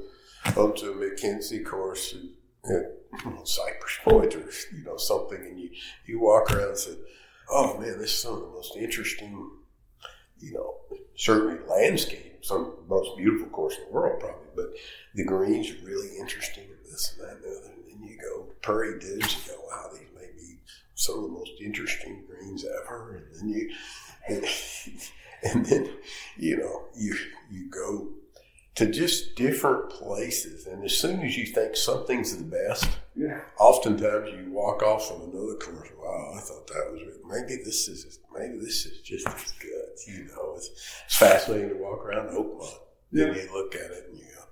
onto 0.57 0.87
a 0.93 0.95
MacKenzie 0.95 1.65
course 1.65 2.15
at 2.65 2.97
Cypress 3.45 3.99
Point 4.05 4.35
or 4.37 4.49
you 4.73 4.85
know 4.85 4.97
something, 4.97 5.39
and 5.39 5.59
you 5.61 5.71
you 6.07 6.21
walk 6.21 6.51
around 6.53 6.69
and 6.71 6.79
say, 6.79 6.93
"Oh 7.51 7.77
man, 7.79 7.99
this 7.99 8.11
is 8.13 8.19
some 8.23 8.35
of 8.35 8.41
the 8.41 8.47
most 8.49 8.77
interesting." 8.77 9.51
You 10.41 10.53
know, 10.55 10.75
certainly 11.17 11.59
landscape, 11.69 12.45
some 12.45 12.65
of 12.65 12.73
the 12.77 12.95
most 12.95 13.17
beautiful 13.17 13.49
course 13.49 13.77
in 13.77 13.85
the 13.85 13.91
world, 13.91 14.21
probably, 14.21 14.49
but 14.57 14.73
the 15.15 15.25
greens 15.25 15.71
are 15.71 15.87
really 15.87 16.17
interesting. 16.19 16.65
And 16.65 16.93
this 16.93 17.15
and 17.17 17.29
that 17.29 17.37
and 17.37 17.45
the 17.45 17.49
other. 17.49 17.73
And 17.75 18.03
then 18.03 18.09
you 18.09 18.19
go 18.19 18.47
Prairie 18.63 18.99
Dunes, 18.99 19.47
you 19.47 19.53
go, 19.53 19.61
"Wow, 19.69 19.91
these 19.93 20.09
may 20.15 20.31
be 20.37 20.59
some 20.95 21.19
of 21.19 21.23
the 21.25 21.29
most 21.29 21.53
interesting 21.63 22.25
greens 22.27 22.65
ever." 22.65 23.17
And 23.17 23.27
then 23.35 23.49
you. 23.49 23.71
and 25.43 25.65
then 25.67 25.91
you 26.37 26.57
know 26.57 26.85
you 26.95 27.17
you 27.51 27.71
go 27.71 28.09
to 28.81 28.91
just 28.91 29.37
different 29.37 29.91
places. 29.91 30.67
And 30.67 30.83
as 30.85 30.97
soon 30.97 31.21
as 31.21 31.37
you 31.37 31.47
think 31.47 31.77
something's 31.77 32.37
the 32.37 32.45
best 32.45 32.89
Yeah. 33.15 33.41
oftentimes 33.59 34.31
you 34.31 34.51
walk 34.53 34.83
off 34.83 35.09
from 35.09 35.23
another 35.23 35.57
course 35.57 35.91
wow 35.99 36.33
i 36.37 36.41
thought 36.41 36.67
that 36.69 36.87
was 36.93 37.03
maybe 37.35 37.63
this 37.63 37.89
is 37.89 38.19
maybe 38.37 38.57
this 38.59 38.87
is 38.87 39.01
just 39.03 39.27
as 39.29 39.53
good 39.61 39.91
you 40.09 40.25
know? 40.29 40.55
It's, 40.57 40.69
it's 41.07 41.17
fascinating 41.19 41.69
to 41.71 41.75
walk 41.77 42.01
around 42.07 42.29
oakmont 42.31 42.73
then 43.13 43.35
you 43.35 43.53
look 43.53 43.75
at 43.75 43.91
it 43.91 44.07
and 44.09 44.19
you 44.19 44.25
go 44.37 44.45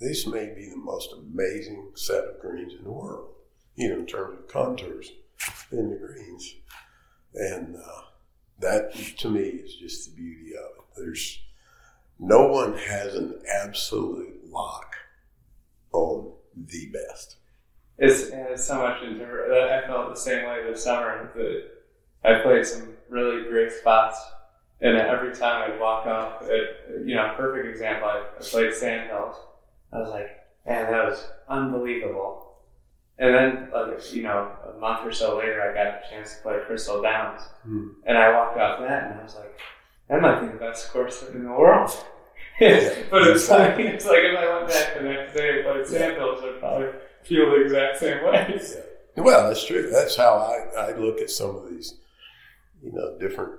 this 0.00 0.26
may 0.26 0.46
be 0.54 0.70
the 0.70 0.76
most 0.92 1.12
amazing 1.12 1.92
set 1.94 2.24
of 2.24 2.40
greens 2.40 2.72
in 2.78 2.84
the 2.84 2.90
world 2.92 3.28
you 3.74 3.88
know 3.90 3.98
in 3.98 4.06
terms 4.06 4.38
of 4.38 4.48
contours 4.48 5.10
in 5.70 5.90
the 5.90 5.96
greens. 5.96 6.54
And 7.34 7.76
uh, 7.76 8.00
that 8.60 8.94
to 9.18 9.28
me 9.28 9.40
is 9.42 9.74
just 9.76 10.08
the 10.08 10.16
beauty 10.16 10.52
of 10.56 10.70
it. 10.78 10.84
There's 10.96 11.38
no 12.18 12.46
one 12.48 12.76
has 12.78 13.14
an 13.14 13.40
absolute 13.62 14.50
lock 14.50 14.94
on 15.92 16.32
the 16.56 16.86
best. 16.86 17.36
It's 17.98 18.30
it's 18.32 18.64
so 18.64 18.78
much 18.80 19.02
into. 19.02 19.24
I 19.24 19.86
felt 19.86 20.10
the 20.14 20.20
same 20.20 20.46
way 20.46 20.62
this 20.64 20.84
summer. 20.84 21.30
That 21.34 21.64
I 22.24 22.42
played 22.42 22.66
some 22.66 22.94
really 23.08 23.48
great 23.48 23.72
spots, 23.72 24.18
and 24.80 24.96
every 24.96 25.34
time 25.34 25.70
I'd 25.70 25.80
walk 25.80 26.06
off, 26.06 26.42
it, 26.42 27.04
you 27.06 27.14
know, 27.14 27.32
perfect 27.36 27.68
example. 27.68 28.08
I, 28.08 28.24
I 28.38 28.42
played 28.42 28.74
Sandhills. 28.74 29.36
I 29.92 29.98
was 30.00 30.10
like, 30.10 30.28
man, 30.66 30.90
that 30.90 31.04
was 31.06 31.26
unbelievable. 31.48 32.42
And 33.18 33.34
then, 33.34 33.68
like 33.72 34.12
you 34.14 34.24
know, 34.24 34.50
a 34.74 34.78
month 34.78 35.06
or 35.06 35.12
so 35.12 35.38
later, 35.38 35.62
I 35.62 35.72
got 35.72 35.86
a 35.86 36.10
chance 36.10 36.36
to 36.36 36.42
play 36.42 36.58
Crystal 36.66 37.00
Downs, 37.00 37.40
Hmm. 37.62 37.88
and 38.04 38.18
I 38.18 38.30
walked 38.32 38.58
off 38.58 38.80
that, 38.80 39.10
and 39.10 39.20
I 39.20 39.22
was 39.22 39.36
like, 39.36 39.58
that 40.08 40.20
might 40.20 40.40
be 40.40 40.46
the 40.48 40.58
best 40.58 40.90
course 40.92 41.22
in 41.32 41.44
the 41.44 41.50
world. 41.50 41.90
but 42.58 43.26
it's 43.28 43.50
like 43.50 43.78
it's 43.78 44.06
like 44.06 44.20
if 44.22 44.38
I 44.38 44.56
went 44.56 44.68
back 44.68 44.94
the 44.96 45.02
next 45.02 45.34
day 45.34 45.56
and 45.58 45.64
played 45.66 45.86
Sandhills, 45.86 46.40
I'd 46.42 46.58
probably 46.60 46.88
feel 47.22 47.50
the 47.50 47.62
exact 47.62 47.98
same 47.98 48.24
way. 48.24 48.60
Well, 49.16 49.48
that's 49.48 49.64
true. 49.66 49.90
That's 49.90 50.16
how 50.16 50.34
I, 50.76 50.88
I 50.88 50.96
look 50.96 51.20
at 51.20 51.30
some 51.30 51.56
of 51.56 51.70
these, 51.70 51.98
you 52.82 52.92
know, 52.92 53.16
different 53.18 53.52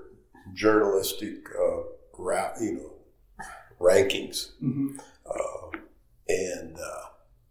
journalistic 0.53 1.35
uh, 1.59 1.81
route, 2.17 2.55
you 2.61 2.73
know, 2.73 3.45
rankings, 3.79 4.51
Mhm. 4.63 4.99
uh, 5.25 5.77
and 6.29 6.77
uh, 6.77 7.05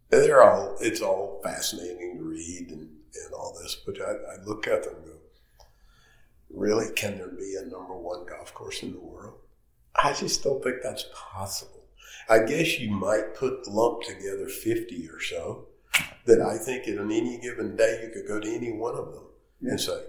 they're 0.09 0.41
all 0.43 0.77
it's 0.81 1.01
all 1.01 1.39
fascinating 1.43 2.17
to 2.17 2.23
read 2.23 2.67
and, 2.69 2.79
and 2.81 3.33
all 3.33 3.57
this. 3.61 3.75
But 3.85 4.01
I, 4.01 4.11
I 4.11 4.43
look 4.45 4.67
at 4.67 4.83
them 4.83 4.95
really, 6.49 6.93
can 6.95 7.17
there 7.17 7.27
be 7.27 7.55
a 7.59 7.65
number 7.65 7.95
one 7.95 8.25
golf 8.25 8.53
course 8.53 8.83
in 8.83 8.93
the 8.93 8.99
world? 8.99 9.39
I 9.95 10.13
just 10.13 10.43
don't 10.43 10.63
think 10.63 10.77
that's 10.83 11.05
possible. 11.13 11.83
I 12.29 12.39
guess 12.39 12.79
you 12.79 12.91
might 12.91 13.35
put 13.35 13.67
lump 13.67 14.03
together 14.03 14.47
fifty 14.47 15.07
or 15.09 15.19
so 15.19 15.67
that 16.25 16.41
I 16.41 16.57
think 16.57 16.87
in 16.87 16.99
any 16.99 17.39
given 17.39 17.75
day 17.75 18.01
you 18.03 18.11
could 18.11 18.27
go 18.27 18.39
to 18.39 18.53
any 18.53 18.71
one 18.71 18.95
of 18.95 19.13
them 19.13 19.23
and 19.61 19.79
say, 19.79 20.03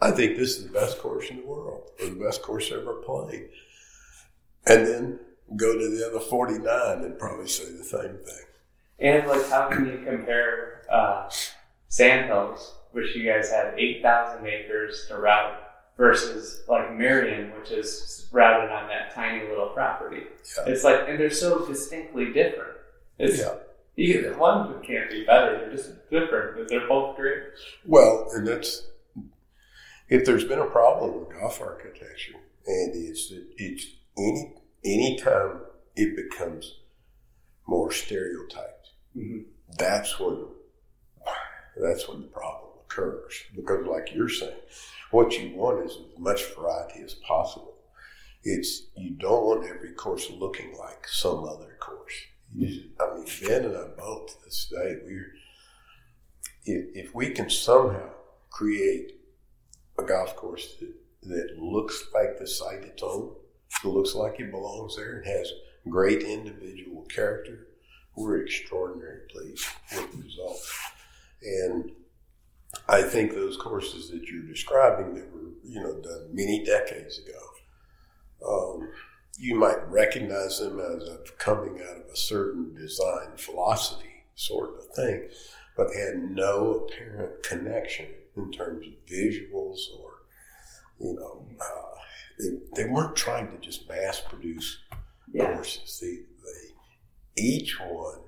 I 0.00 0.10
think 0.10 0.36
this 0.36 0.56
is 0.56 0.64
the 0.66 0.72
best 0.72 0.98
course 0.98 1.28
in 1.30 1.38
the 1.38 1.46
world 1.46 1.90
or 2.00 2.06
the 2.06 2.24
best 2.24 2.42
course 2.42 2.72
ever 2.72 2.94
played. 2.94 3.50
And 4.66 4.86
then 4.86 5.20
go 5.56 5.78
to 5.78 5.96
the 5.96 6.06
other 6.06 6.20
49 6.20 7.04
and 7.04 7.18
probably 7.18 7.46
say 7.46 7.64
the 7.64 7.84
same 7.84 8.18
thing. 8.24 8.46
And 8.98 9.26
like, 9.26 9.48
how 9.48 9.68
can 9.68 9.86
you 9.86 10.02
compare 10.04 10.82
uh, 10.90 11.30
Sandhills, 11.88 12.74
which 12.92 13.14
you 13.14 13.30
guys 13.30 13.50
had 13.50 13.74
eight 13.78 14.02
thousand 14.02 14.46
acres 14.46 15.06
to 15.08 15.16
route, 15.16 15.58
versus 16.00 16.62
like 16.66 16.96
Merion, 16.96 17.52
which 17.58 17.70
is 17.70 18.26
routed 18.32 18.70
on 18.70 18.88
that 18.88 19.14
tiny 19.14 19.46
little 19.46 19.68
property? 19.68 20.22
Yeah. 20.56 20.64
It's 20.72 20.82
like, 20.82 21.00
and 21.06 21.20
they're 21.20 21.30
so 21.30 21.66
distinctly 21.66 22.32
different. 22.32 22.78
It's 23.18 23.38
Yeah. 23.38 23.56
you, 23.96 24.34
one 24.38 24.80
can't 24.82 25.10
be 25.10 25.26
better. 25.26 25.58
They're 25.58 25.70
just 25.72 26.08
different, 26.10 26.56
but 26.56 26.68
they're 26.68 26.88
both 26.88 27.16
great. 27.16 27.42
Well, 27.84 28.30
and 28.32 28.48
that's, 28.48 28.86
if 30.08 30.24
there's 30.24 30.44
been 30.44 30.58
a 30.58 30.64
problem 30.66 31.20
with 31.20 31.38
golf 31.38 31.60
architecture, 31.60 32.32
Andy, 32.66 33.00
it's 33.08 33.28
that 33.28 33.44
it's 33.58 33.86
any, 34.16 34.54
any 34.84 35.18
time 35.18 35.60
it 35.96 36.16
becomes 36.16 36.78
more 37.66 37.92
stereotyped, 37.92 38.88
Mhm. 39.16 39.44
that's 39.78 40.18
when 40.18 40.46
that's 41.76 42.08
when 42.08 42.20
the 42.22 42.26
problem 42.26 42.69
occurs. 43.08 43.42
Because, 43.54 43.86
like 43.86 44.14
you're 44.14 44.28
saying, 44.28 44.54
what 45.10 45.38
you 45.38 45.54
want 45.56 45.84
is 45.84 45.92
as 45.92 46.18
much 46.18 46.54
variety 46.54 47.02
as 47.02 47.14
possible. 47.14 47.74
It's 48.42 48.84
you 48.96 49.10
don't 49.10 49.44
want 49.44 49.68
every 49.68 49.92
course 49.92 50.30
looking 50.30 50.76
like 50.78 51.06
some 51.06 51.44
other 51.44 51.76
course. 51.78 52.14
I 52.56 52.60
mean, 52.60 53.26
Ben 53.46 53.64
and 53.64 53.76
I 53.76 53.84
both 53.96 54.28
to 54.28 54.44
this 54.44 54.66
day 54.66 54.96
we're 55.04 55.34
if, 56.64 57.06
if 57.06 57.14
we 57.14 57.30
can 57.30 57.50
somehow 57.50 58.10
create 58.50 59.12
a 59.98 60.02
golf 60.02 60.36
course 60.36 60.76
that, 60.80 60.92
that 61.28 61.58
looks 61.58 62.04
like 62.14 62.38
the 62.38 62.46
site 62.46 62.82
it's 62.82 63.02
on, 63.02 63.34
it 63.84 63.86
looks 63.86 64.14
like 64.14 64.40
it 64.40 64.50
belongs 64.50 64.96
there, 64.96 65.18
and 65.18 65.26
has 65.26 65.52
great 65.88 66.22
individual 66.22 67.02
character, 67.02 67.68
we're 68.16 68.42
extraordinarily 68.42 69.20
pleased 69.30 69.66
with 69.92 70.12
the 70.12 70.22
results. 70.22 70.72
And 71.42 71.92
I 72.88 73.02
think 73.02 73.32
those 73.32 73.56
courses 73.56 74.10
that 74.10 74.22
you're 74.28 74.42
describing 74.46 75.14
that 75.14 75.32
were, 75.32 75.50
you 75.64 75.80
know, 75.80 76.00
done 76.00 76.28
many 76.32 76.64
decades 76.64 77.18
ago, 77.18 77.40
um, 78.46 78.88
you 79.38 79.54
might 79.54 79.88
recognize 79.90 80.58
them 80.60 80.78
as 80.80 81.08
a 81.08 81.18
coming 81.38 81.80
out 81.82 81.96
of 81.98 82.06
a 82.12 82.16
certain 82.16 82.74
design 82.74 83.36
philosophy 83.36 84.24
sort 84.34 84.70
of 84.78 84.86
thing, 84.94 85.28
but 85.76 85.88
they 85.92 86.00
had 86.00 86.30
no 86.30 86.86
apparent 86.88 87.42
connection 87.42 88.06
in 88.36 88.50
terms 88.52 88.86
of 88.86 88.92
visuals 89.06 89.78
or, 89.98 90.12
you 91.00 91.14
know, 91.14 91.46
uh, 91.60 91.98
they, 92.38 92.82
they 92.84 92.88
weren't 92.88 93.16
trying 93.16 93.50
to 93.50 93.58
just 93.58 93.88
mass 93.88 94.20
produce 94.28 94.78
Yeah. 95.32 95.52
courses. 95.54 95.98
They, 96.00 96.16
they, 96.16 97.42
each 97.42 97.78
one 97.80 98.20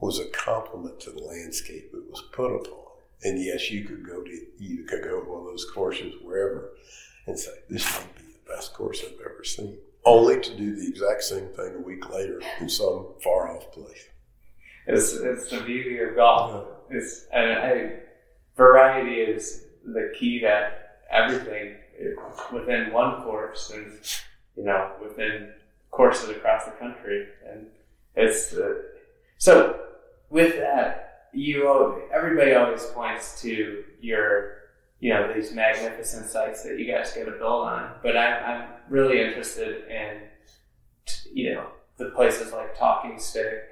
was 0.00 0.18
a 0.18 0.26
complement 0.30 1.00
to 1.00 1.10
the 1.10 1.22
landscape 1.22 1.90
it 1.92 2.10
was 2.10 2.22
put 2.32 2.54
upon. 2.54 2.81
And 3.24 3.42
yes, 3.42 3.70
you 3.70 3.84
could 3.84 4.06
go 4.06 4.22
to 4.22 4.46
you 4.58 4.84
could 4.84 5.02
go 5.02 5.20
to 5.20 5.30
one 5.30 5.40
of 5.40 5.46
those 5.46 5.66
courses 5.72 6.14
wherever 6.22 6.72
and 7.26 7.38
say, 7.38 7.52
This 7.68 7.84
might 7.92 8.14
be 8.16 8.22
the 8.22 8.54
best 8.54 8.74
course 8.74 9.02
I've 9.04 9.20
ever 9.20 9.44
seen. 9.44 9.78
Only 10.04 10.40
to 10.40 10.56
do 10.56 10.74
the 10.74 10.88
exact 10.88 11.22
same 11.22 11.48
thing 11.48 11.74
a 11.76 11.80
week 11.80 12.10
later 12.10 12.40
in 12.60 12.68
some 12.68 13.14
far 13.22 13.56
off 13.56 13.70
place. 13.72 14.08
It's 14.86 15.12
it's 15.12 15.50
the 15.50 15.60
beauty 15.60 16.00
of 16.00 16.16
golf. 16.16 16.66
It's 16.90 17.26
and 17.32 17.92
variety 18.56 19.20
is 19.20 19.66
the 19.84 20.12
key 20.18 20.40
to 20.40 20.72
everything 21.10 21.76
within 22.52 22.92
one 22.92 23.22
course 23.22 23.70
and 23.70 23.98
you 24.56 24.64
know 24.64 24.92
within 25.00 25.52
courses 25.90 26.30
across 26.30 26.64
the 26.64 26.70
country 26.72 27.26
and 27.48 27.66
it's 28.16 28.54
uh, 28.54 28.74
so 29.38 29.80
with 30.30 30.56
that 30.56 31.11
you 31.32 32.02
everybody 32.12 32.54
always 32.54 32.84
points 32.86 33.40
to 33.40 33.84
your 34.00 34.58
you 35.00 35.12
know 35.12 35.32
these 35.32 35.52
magnificent 35.52 36.26
sites 36.26 36.62
that 36.62 36.78
you 36.78 36.90
guys 36.90 37.12
get 37.12 37.24
to 37.24 37.32
build 37.32 37.66
on 37.66 37.90
but 38.02 38.16
I, 38.16 38.38
I'm 38.38 38.68
really 38.88 39.20
interested 39.20 39.88
in 39.88 40.18
you 41.32 41.54
know 41.54 41.66
the 41.96 42.10
places 42.10 42.52
like 42.52 42.76
Talking 42.78 43.18
Stick 43.18 43.68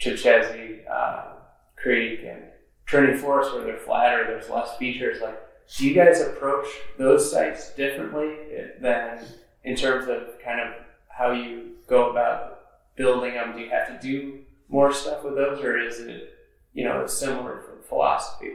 Chechessee 0.00 0.80
uh, 0.90 1.34
Creek 1.76 2.20
and 2.24 2.42
Trinity 2.86 3.18
Forest 3.18 3.54
where 3.54 3.64
they're 3.64 3.78
flatter, 3.78 4.24
there's 4.26 4.50
less 4.50 4.76
features. 4.76 5.20
Like, 5.20 5.38
do 5.76 5.86
you 5.86 5.94
guys 5.94 6.20
approach 6.20 6.66
those 6.98 7.30
sites 7.30 7.74
differently 7.74 8.36
than 8.80 9.20
in 9.64 9.76
terms 9.76 10.08
of 10.08 10.38
kind 10.44 10.60
of 10.60 10.74
how 11.08 11.32
you 11.32 11.72
go 11.88 12.10
about 12.10 12.60
building 12.96 13.34
them? 13.34 13.54
Do 13.54 13.60
you 13.60 13.70
have 13.70 13.88
to 13.88 14.06
do 14.06 14.40
more 14.68 14.92
stuff 14.92 15.24
with 15.24 15.36
those, 15.36 15.60
or 15.60 15.78
is 15.78 16.00
it 16.00 16.33
you 16.74 16.84
know 16.84 17.04
a 17.04 17.08
similar 17.08 17.62
philosophy? 17.88 18.52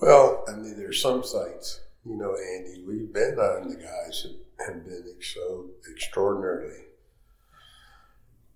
Well, 0.00 0.44
I 0.48 0.52
mean, 0.52 0.76
there's 0.76 1.00
some 1.00 1.22
sites, 1.22 1.80
you 2.06 2.16
know, 2.16 2.34
Andy, 2.34 2.82
we've 2.86 3.12
been 3.12 3.38
on 3.38 3.68
the 3.68 3.76
guys 3.76 4.24
that 4.24 4.66
have 4.66 4.84
been 4.84 5.04
so 5.20 5.66
extraordinarily 5.90 6.84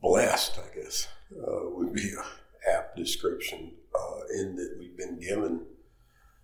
blessed, 0.01 0.59
I 0.59 0.75
guess, 0.75 1.09
uh, 1.37 1.69
would 1.71 1.93
be 1.93 2.11
a 2.13 2.71
apt 2.71 2.97
description, 2.97 3.73
uh, 3.95 4.21
in 4.39 4.57
that 4.57 4.77
we've 4.79 4.97
been 4.97 5.21
given 5.21 5.67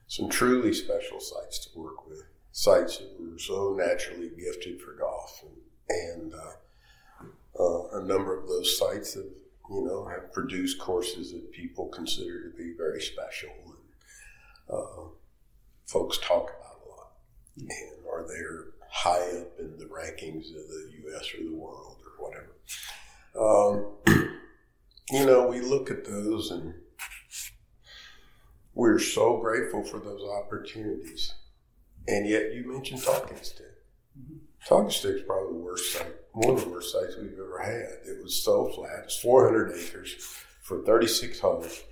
some 0.07 0.29
truly 0.29 0.75
special 0.75 1.21
sites 1.21 1.67
to 1.67 1.79
work 1.79 2.07
with, 2.07 2.25
sites 2.53 2.99
that 2.99 3.17
were 3.19 3.39
so 3.39 3.75
naturally 3.79 4.31
gifted 4.39 4.81
for 4.83 4.93
golf, 4.95 5.43
and, 5.89 6.33
and 6.33 6.35
uh, 6.35 7.63
uh 7.63 8.01
a 8.01 8.05
number 8.05 8.39
of 8.39 8.47
those 8.49 8.77
sites 8.79 9.15
have, 9.15 9.25
you 9.71 9.85
know, 9.85 10.07
have 10.07 10.33
produced 10.33 10.79
courses 10.79 11.33
that 11.33 11.53
people 11.53 11.89
consider 11.89 12.51
to 12.51 12.57
be 12.57 12.75
very 12.77 13.01
special 13.01 13.51
uh, 14.73 15.09
folks 15.87 16.19
talk 16.19 16.45
about 16.45 16.81
a 16.85 16.89
lot 16.89 17.13
and 17.59 18.07
are 18.11 18.27
they 18.27 18.41
high 18.89 19.41
up 19.41 19.59
in 19.59 19.77
the 19.79 19.87
rankings 19.87 20.49
of 20.49 20.69
the 20.69 20.93
U.S. 21.05 21.27
or 21.35 21.45
the 21.45 21.55
world 21.55 21.99
or 22.05 22.29
whatever. 22.29 22.55
Um, 24.07 24.31
you 25.11 25.27
know, 25.27 25.47
we 25.47 25.61
look 25.61 25.91
at 25.91 26.05
those 26.05 26.51
and 26.51 26.75
we're 28.75 28.99
so 28.99 29.39
grateful 29.39 29.83
for 29.85 29.99
those 29.99 30.23
opportunities. 30.23 31.35
And 32.09 32.29
yet, 32.29 32.53
you 32.53 32.73
mentioned 32.73 33.03
Talking 33.03 33.37
Stick. 33.43 33.67
Mm-hmm. 34.19 34.39
Talking 34.67 34.91
Stick's 34.91 35.23
probably 35.27 35.53
the 35.55 35.65
worst 35.65 35.93
site, 35.93 36.15
one 36.33 36.55
of 36.55 36.65
the 36.65 36.71
worst 36.71 36.93
sites 36.93 37.17
we've 37.21 37.33
ever 37.33 37.59
had. 37.59 38.09
It 38.11 38.23
was 38.23 38.43
so 38.43 38.69
flat. 38.69 39.05
It's 39.05 39.19
400 39.19 39.73
acres 39.77 40.15
for 40.63 40.83
36 40.83 41.41
holes. 41.41 41.83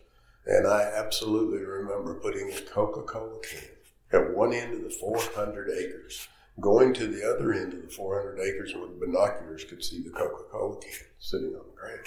And 0.46 0.66
I 0.66 0.82
absolutely 0.82 1.64
remember 1.64 2.14
putting 2.14 2.50
a 2.52 2.60
Coca 2.62 3.02
Cola 3.02 3.38
can 3.40 3.68
at 4.12 4.34
one 4.34 4.52
end 4.52 4.74
of 4.74 4.82
the 4.82 4.90
400 4.90 5.68
acres, 5.70 6.28
going 6.60 6.94
to 6.94 7.06
the 7.06 7.28
other 7.28 7.52
end 7.52 7.74
of 7.74 7.82
the 7.82 7.88
400 7.88 8.40
acres 8.40 8.74
with 8.74 8.98
binoculars 8.98 9.64
could 9.64 9.84
see 9.84 10.02
the 10.02 10.10
Coca 10.10 10.44
Cola 10.50 10.80
can 10.80 11.06
sitting 11.18 11.48
on 11.48 11.66
the 11.66 11.80
ground. 11.80 12.00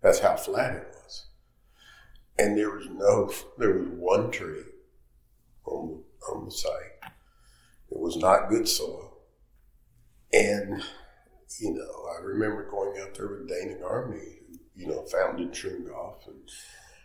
That's 0.00 0.20
how 0.20 0.36
flat 0.36 0.76
it 0.76 0.86
was. 0.92 1.26
And 2.38 2.56
there 2.56 2.70
was 2.70 2.86
no, 2.88 3.32
there 3.58 3.78
was 3.78 3.88
one 3.88 4.30
tree 4.30 4.62
on, 5.64 6.02
on 6.30 6.44
the 6.44 6.50
site. 6.50 7.12
It 7.90 7.98
was 7.98 8.16
not 8.16 8.48
good 8.48 8.68
soil. 8.68 9.18
And, 10.32 10.82
you 11.60 11.74
know, 11.74 12.08
I 12.16 12.22
remember 12.22 12.70
going 12.70 13.00
out 13.00 13.14
there 13.14 13.28
with 13.28 13.48
Dana 13.48 13.74
Garmany, 13.82 14.38
who, 14.48 14.58
you 14.76 14.86
know, 14.86 15.04
founded 15.04 15.56
Golf 15.86 16.26
and 16.26 16.48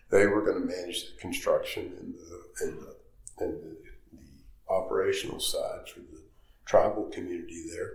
they 0.09 0.25
were 0.25 0.41
going 0.41 0.61
to 0.61 0.75
manage 0.75 1.05
the 1.05 1.19
construction 1.19 1.93
and 1.99 2.13
the, 2.15 2.65
and 2.65 2.79
the, 2.79 2.95
and 3.39 3.63
the, 3.63 3.77
the 4.13 4.73
operational 4.73 5.39
side 5.39 5.89
for 5.93 5.99
the 5.99 6.21
tribal 6.65 7.05
community 7.05 7.65
there 7.69 7.91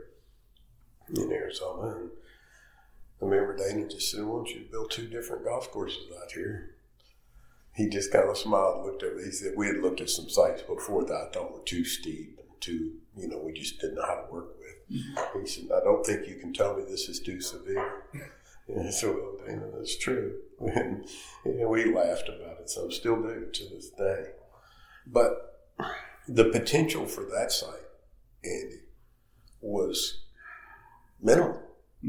in 1.14 1.32
Arizona. 1.32 1.96
And 1.96 2.10
I 3.20 3.24
remember 3.24 3.56
Dana 3.56 3.88
just 3.88 4.10
said, 4.10 4.20
I 4.20 4.24
want 4.24 4.50
you 4.50 4.66
build 4.70 4.90
two 4.90 5.06
different 5.08 5.44
golf 5.44 5.70
courses 5.70 6.04
out 6.22 6.32
here. 6.32 6.76
He 7.74 7.88
just 7.88 8.12
kind 8.12 8.28
of 8.28 8.36
smiled 8.36 8.78
and 8.78 8.86
looked 8.86 9.02
at 9.02 9.16
me. 9.16 9.24
He 9.24 9.30
said, 9.30 9.54
We 9.56 9.66
had 9.66 9.78
looked 9.78 10.02
at 10.02 10.10
some 10.10 10.28
sites 10.28 10.62
before 10.62 11.04
that 11.06 11.14
I 11.14 11.32
thought 11.32 11.52
were 11.52 11.64
too 11.64 11.84
steep 11.84 12.38
and 12.38 12.60
too, 12.60 12.96
you 13.16 13.28
know, 13.28 13.38
we 13.38 13.52
just 13.52 13.80
didn't 13.80 13.96
know 13.96 14.06
how 14.06 14.16
to 14.16 14.32
work 14.32 14.58
with. 14.58 14.81
He 14.92 15.46
said, 15.46 15.64
I 15.74 15.80
don't 15.80 16.04
think 16.04 16.28
you 16.28 16.36
can 16.36 16.52
tell 16.52 16.76
me 16.76 16.84
this 16.86 17.08
is 17.08 17.20
too 17.20 17.40
severe. 17.40 18.04
And 18.68 18.92
so, 18.92 19.12
well, 19.12 19.46
Dana, 19.46 19.66
that's 19.74 19.98
true. 19.98 20.38
And 20.60 21.04
know, 21.44 21.68
we 21.68 21.92
laughed 21.92 22.28
about 22.28 22.60
it, 22.60 22.70
so 22.70 22.88
still 22.88 23.20
do 23.20 23.48
to 23.52 23.64
this 23.70 23.90
day. 23.90 24.26
But 25.06 25.66
the 26.28 26.44
potential 26.44 27.06
for 27.06 27.24
that 27.24 27.50
site, 27.50 27.88
Andy, 28.44 28.82
was 29.60 30.22
minimal 31.20 31.60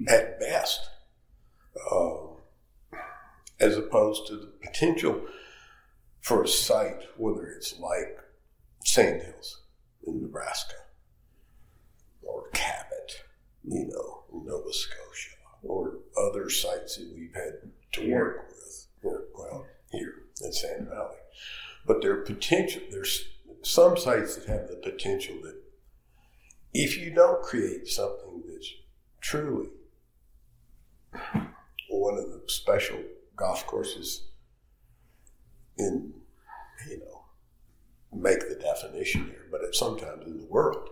at 0.08 0.40
best, 0.40 0.82
um, 1.92 2.38
as 3.60 3.76
opposed 3.76 4.28
to 4.28 4.36
the 4.36 4.52
potential 4.62 5.22
for 6.22 6.44
a 6.44 6.48
site, 6.48 7.02
whether 7.18 7.48
it's 7.48 7.80
like 7.80 8.20
Sandhills 8.84 9.62
in 10.06 10.22
Nebraska 10.22 10.83
or 12.26 12.50
Cabot, 12.54 13.24
you 13.64 13.88
know, 13.88 14.24
Nova 14.32 14.74
Scotia 14.74 15.36
or 15.64 16.00
other 16.18 16.50
sites 16.50 16.98
that 16.98 17.12
we've 17.16 17.34
had 17.34 17.72
to 17.94 18.12
work 18.12 18.50
with. 18.50 18.88
Well, 19.36 19.66
here 19.92 20.14
in 20.42 20.54
Sand 20.54 20.88
Valley, 20.88 21.18
but 21.86 22.02
there 22.02 22.16
potential. 22.18 22.82
There's 22.90 23.26
some 23.62 23.98
sites 23.98 24.36
that 24.36 24.48
have 24.48 24.68
the 24.68 24.76
potential 24.78 25.36
that 25.44 25.62
if 26.74 26.98
you 26.98 27.14
don't 27.14 27.42
create 27.42 27.88
something 27.88 28.44
that's 28.48 28.74
truly 29.22 29.70
one 31.90 32.18
of 32.18 32.32
the 32.32 32.42
special 32.48 33.00
golf 33.36 33.66
courses 33.68 34.28
in, 35.78 36.14
you 36.90 37.00
know, 37.00 37.26
make 38.12 38.40
the 38.40 38.56
definition 38.56 39.26
here, 39.26 39.46
but 39.52 39.62
it's 39.64 39.80
sometimes 39.80 40.26
in 40.26 40.38
the 40.38 40.48
world. 40.48 40.90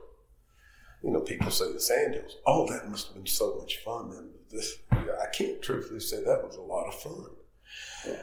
You 1.03 1.11
know, 1.11 1.21
people 1.21 1.49
say 1.51 1.71
the 1.71 1.79
Sandhills. 1.79 2.37
Oh, 2.45 2.67
that 2.71 2.89
must 2.89 3.07
have 3.07 3.15
been 3.15 3.25
so 3.25 3.55
much 3.59 3.77
fun. 3.77 4.11
And 4.15 4.29
this, 4.51 4.77
I 4.91 5.27
can't 5.33 5.61
truthfully 5.61 5.99
say 5.99 6.17
that 6.17 6.43
was 6.43 6.55
a 6.55 6.61
lot 6.61 6.87
of 6.87 6.95
fun. 6.95 7.25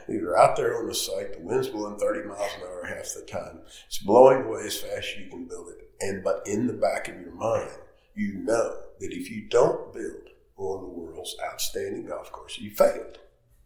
You're 0.07 0.37
out 0.37 0.55
there 0.55 0.77
on 0.77 0.87
the 0.87 0.93
site, 0.93 1.33
the 1.33 1.39
wind's 1.41 1.69
blowing 1.69 1.97
30 1.97 2.27
miles 2.27 2.51
an 2.57 2.63
hour 2.63 2.85
half 2.85 3.13
the 3.15 3.25
time. 3.25 3.61
It's 3.87 3.99
blowing 3.99 4.43
away 4.43 4.63
as 4.65 4.77
fast 4.77 4.97
as 4.97 5.17
you 5.17 5.29
can 5.29 5.45
build 5.45 5.69
it. 5.69 5.89
And 6.01 6.23
but 6.23 6.43
in 6.45 6.67
the 6.67 6.73
back 6.73 7.07
of 7.07 7.19
your 7.19 7.33
mind, 7.33 7.71
you 8.15 8.33
know 8.43 8.75
that 8.99 9.13
if 9.13 9.29
you 9.29 9.47
don't 9.49 9.93
build 9.93 10.29
on 10.57 10.81
the 10.81 10.89
world's 10.89 11.35
outstanding 11.43 12.07
golf 12.07 12.31
course, 12.31 12.57
you 12.59 12.71
failed. 12.71 13.19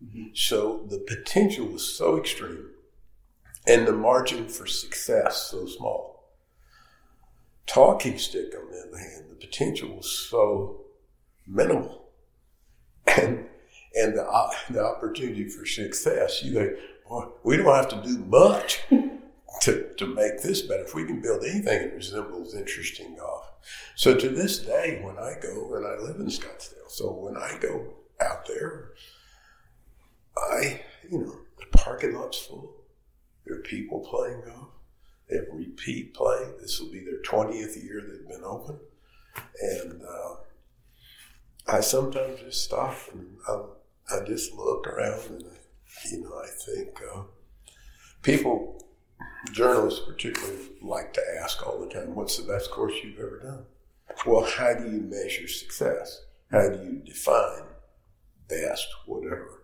Mm-hmm. 0.04 0.28
So 0.34 0.86
the 0.90 1.00
potential 1.00 1.68
was 1.68 1.98
so 1.98 2.18
extreme 2.18 2.70
and 3.66 3.88
the 3.88 3.94
margin 3.94 4.48
for 4.48 4.68
success 4.68 5.50
so 5.52 5.66
small. 5.66 6.13
Talking 7.66 8.18
stick, 8.18 8.54
on 8.58 8.72
the 8.72 8.88
other 8.88 8.98
hand, 8.98 9.26
the 9.30 9.36
potential 9.36 9.96
was 9.96 10.12
so 10.12 10.82
minimal 11.48 12.04
and 13.08 13.48
and 13.96 14.18
the, 14.18 14.24
uh, 14.24 14.50
the 14.70 14.84
opportunity 14.84 15.48
for 15.48 15.66
success. 15.66 16.44
You 16.44 16.54
go, 16.54 16.76
boy, 17.08 17.28
we 17.44 17.58
don't 17.58 17.76
have 17.76 17.90
to 17.90 18.02
do 18.02 18.18
much 18.26 18.82
to, 19.62 19.94
to 19.98 20.08
make 20.08 20.42
this 20.42 20.62
better. 20.62 20.84
If 20.84 20.96
we 20.96 21.06
can 21.06 21.22
build 21.22 21.44
anything 21.44 21.64
that 21.64 21.94
resembles 21.96 22.56
interesting 22.56 23.16
golf. 23.16 23.52
So 23.96 24.16
to 24.16 24.30
this 24.30 24.60
day, 24.60 25.00
when 25.04 25.18
I 25.18 25.36
go, 25.42 25.76
and 25.76 25.86
I 25.86 25.98
live 25.98 26.18
in 26.18 26.28
Scottsdale, 26.28 26.90
so 26.90 27.12
when 27.12 27.38
I 27.38 27.58
go 27.62 27.94
out 28.20 28.48
there, 28.48 28.90
I, 30.36 30.82
you 31.10 31.20
know, 31.20 31.36
the 31.60 31.78
parking 31.78 32.16
lot's 32.16 32.40
full. 32.40 32.74
There 33.46 33.58
are 33.58 33.62
people 33.62 34.00
playing 34.00 34.42
golf. 34.46 34.70
They 35.30 35.38
have 35.38 35.46
repeat 35.52 36.14
playing. 36.14 36.56
This 36.60 36.80
will 36.80 36.92
be 36.92 37.04
their 37.04 37.22
20th 37.22 37.82
year 37.84 38.02
they've 38.02 38.28
been 38.28 38.44
open. 38.44 38.80
And, 39.62 40.02
uh, 40.02 40.36
I 41.68 41.80
sometimes 41.80 42.42
just 42.42 42.64
stop 42.66 42.96
and 43.14 43.38
I, 43.48 43.62
I 44.16 44.26
just 44.26 44.54
look 44.54 44.86
around 44.86 45.22
and, 45.30 45.46
you 46.12 46.22
know, 46.22 46.36
I 46.38 46.48
think 46.66 47.00
uh, 47.16 47.22
people, 48.22 48.86
journalists 49.52 50.02
particularly, 50.06 50.58
like 50.82 51.14
to 51.14 51.22
ask 51.42 51.66
all 51.66 51.80
the 51.80 51.94
time, 51.94 52.16
what's 52.16 52.38
the 52.38 52.52
best 52.52 52.70
course 52.72 52.94
you've 53.04 53.20
ever 53.20 53.40
done? 53.40 53.66
Well, 54.26 54.46
how 54.46 54.74
do 54.74 54.84
you 54.84 55.02
measure 55.02 55.48
success? 55.48 56.26
How 56.52 56.70
do 56.70 56.84
you 56.84 57.02
define 57.06 57.64
best, 58.48 58.88
whatever? 59.06 59.64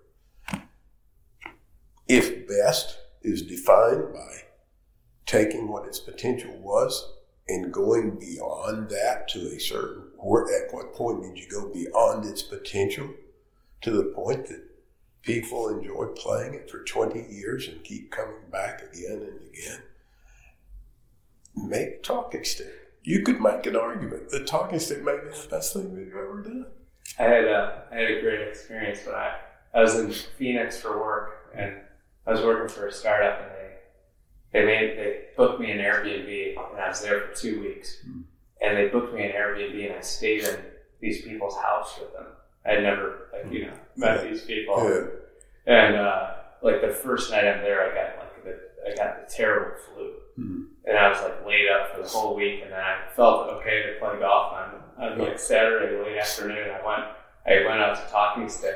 If 2.08 2.48
best 2.48 2.98
is 3.22 3.44
defined 3.44 4.14
by 4.14 4.44
taking 5.30 5.68
what 5.68 5.86
its 5.86 6.00
potential 6.00 6.52
was 6.58 7.14
and 7.48 7.72
going 7.72 8.18
beyond 8.18 8.90
that 8.90 9.28
to 9.28 9.40
a 9.56 9.60
certain 9.60 10.02
where, 10.18 10.44
at 10.46 10.74
what 10.74 10.92
point 10.96 11.22
did 11.22 11.38
you 11.38 11.48
go 11.48 11.72
beyond 11.72 12.26
its 12.26 12.42
potential 12.42 13.08
to 13.82 13.92
the 13.92 14.06
point 14.06 14.48
that 14.48 14.64
people 15.22 15.70
enjoy 15.70 16.06
playing 16.16 16.56
it 16.56 16.70
for 16.70 16.84
20 16.84 17.28
years 17.30 17.68
and 17.68 17.84
keep 17.84 18.12
coming 18.12 18.50
back 18.52 18.82
again 18.92 19.22
and 19.22 19.40
again? 19.50 19.82
Make 21.56 22.02
talking 22.02 22.44
stick. 22.44 22.74
You 23.04 23.22
could 23.22 23.40
make 23.40 23.68
an 23.68 23.76
argument 23.76 24.32
that 24.32 24.48
talking 24.48 24.80
stick 24.80 25.04
may 25.04 25.14
be 25.14 25.30
the 25.30 25.48
best 25.48 25.74
thing 25.74 25.96
we've 25.96 26.08
ever 26.08 26.42
done. 26.42 26.66
I 27.20 27.24
had 27.24 27.44
a, 27.46 27.84
I 27.92 27.96
had 27.98 28.12
a 28.12 28.22
great 28.22 28.48
experience 28.48 29.06
when 29.06 29.14
I, 29.14 29.38
I 29.76 29.82
was 29.82 29.94
in 29.96 30.12
Phoenix 30.12 30.82
for 30.82 31.00
work 31.00 31.52
and 31.54 31.76
I 32.26 32.32
was 32.32 32.42
working 32.42 32.68
for 32.68 32.88
a 32.88 32.92
startup 32.92 33.42
and 33.42 33.59
they, 34.54 34.66
made, 34.66 34.98
they 34.98 35.20
booked 35.38 35.60
me 35.60 35.72
an 35.72 35.78
Airbnb, 35.80 36.56
and 36.72 36.80
I 36.82 36.88
was 36.90 37.02
there 37.02 37.22
for 37.22 37.36
two 37.36 37.62
weeks. 37.62 37.98
And 38.62 38.76
they 38.78 38.88
booked 38.88 39.14
me 39.14 39.24
an 39.24 39.32
Airbnb, 39.32 39.86
and 39.90 39.96
I 39.96 40.02
stayed 40.02 40.44
in 40.44 40.56
these 41.00 41.22
people's 41.22 41.56
house 41.58 41.98
with 42.00 42.12
them. 42.14 42.26
I 42.66 42.72
had 42.74 42.84
never, 42.84 43.30
like, 43.32 43.52
you 43.52 43.68
know, 43.68 43.74
met 43.96 44.24
these 44.30 44.42
people. 44.44 44.76
Yeah. 44.90 45.06
And 45.74 45.96
uh, 45.96 46.32
like 46.62 46.82
the 46.82 46.90
first 46.90 47.32
night 47.32 47.46
I'm 47.46 47.62
there, 47.62 47.82
I 47.92 47.94
got 47.96 48.18
like 48.20 48.44
the 48.44 48.60
I 48.92 48.96
got 48.96 49.28
the 49.28 49.34
terrible 49.34 49.78
flu, 49.86 50.12
Hmm. 50.36 50.64
and 50.86 50.98
I 50.98 51.10
was 51.10 51.22
like 51.22 51.46
laid 51.46 51.68
up 51.70 51.94
for 51.96 52.02
the 52.02 52.08
whole 52.08 52.36
week. 52.36 52.62
And 52.64 52.72
then 52.72 52.80
I 52.80 52.98
felt 53.16 53.50
okay 53.50 53.84
to 53.84 54.00
play 54.00 54.20
golf 54.20 54.54
on 54.54 54.82
on 54.98 55.18
like 55.20 55.38
Saturday 55.40 55.96
late 56.04 56.18
afternoon. 56.18 56.70
I 56.70 56.86
went 56.86 57.08
I 57.46 57.66
went 57.68 57.82
out 57.82 57.96
to 57.96 58.12
Talking 58.12 58.50
Stick, 58.50 58.76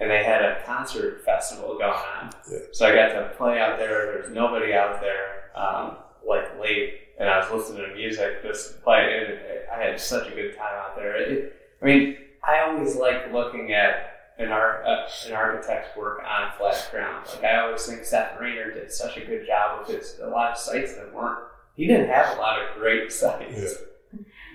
and 0.00 0.10
they 0.10 0.24
had 0.24 0.42
a 0.42 0.62
concert 0.64 1.22
festival 1.24 1.78
going 1.78 1.92
on. 1.92 2.30
Yeah. 2.50 2.58
So 2.72 2.86
I 2.86 2.94
got 2.94 3.12
to 3.12 3.32
play 3.36 3.60
out 3.60 3.78
there. 3.78 4.06
There's 4.06 4.34
nobody 4.34 4.72
out 4.72 5.00
there, 5.00 5.50
um, 5.54 5.96
like 6.26 6.58
late, 6.58 6.94
and 7.18 7.28
I 7.28 7.38
was 7.38 7.50
listening 7.50 7.88
to 7.88 7.94
music, 7.94 8.42
just 8.42 8.82
playing. 8.82 9.26
And 9.26 9.38
I 9.72 9.84
had 9.84 10.00
such 10.00 10.28
a 10.28 10.34
good 10.34 10.56
time 10.56 10.74
out 10.74 10.96
there. 10.96 11.16
It, 11.16 11.54
I 11.80 11.84
mean, 11.84 12.16
I 12.42 12.60
always 12.60 12.96
like 12.96 13.32
looking 13.32 13.72
at 13.72 14.10
an 14.38 14.48
art 14.50 14.86
uh, 14.86 15.06
an 15.26 15.34
architect's 15.34 15.94
work 15.96 16.22
on 16.26 16.50
flat 16.56 16.88
ground. 16.90 17.26
Like 17.34 17.44
I 17.44 17.60
always 17.60 17.84
think 17.84 18.04
Seth 18.04 18.40
Rayner 18.40 18.72
did 18.72 18.90
such 18.90 19.18
a 19.18 19.24
good 19.24 19.46
job 19.46 19.80
with 19.80 19.96
his 19.96 20.18
a 20.22 20.28
lot 20.28 20.52
of 20.52 20.58
sites 20.58 20.94
that 20.94 21.14
weren't. 21.14 21.40
He 21.76 21.86
didn't 21.86 22.08
have 22.08 22.36
a 22.36 22.40
lot 22.40 22.58
of 22.60 22.76
great 22.78 23.12
sites. 23.12 23.76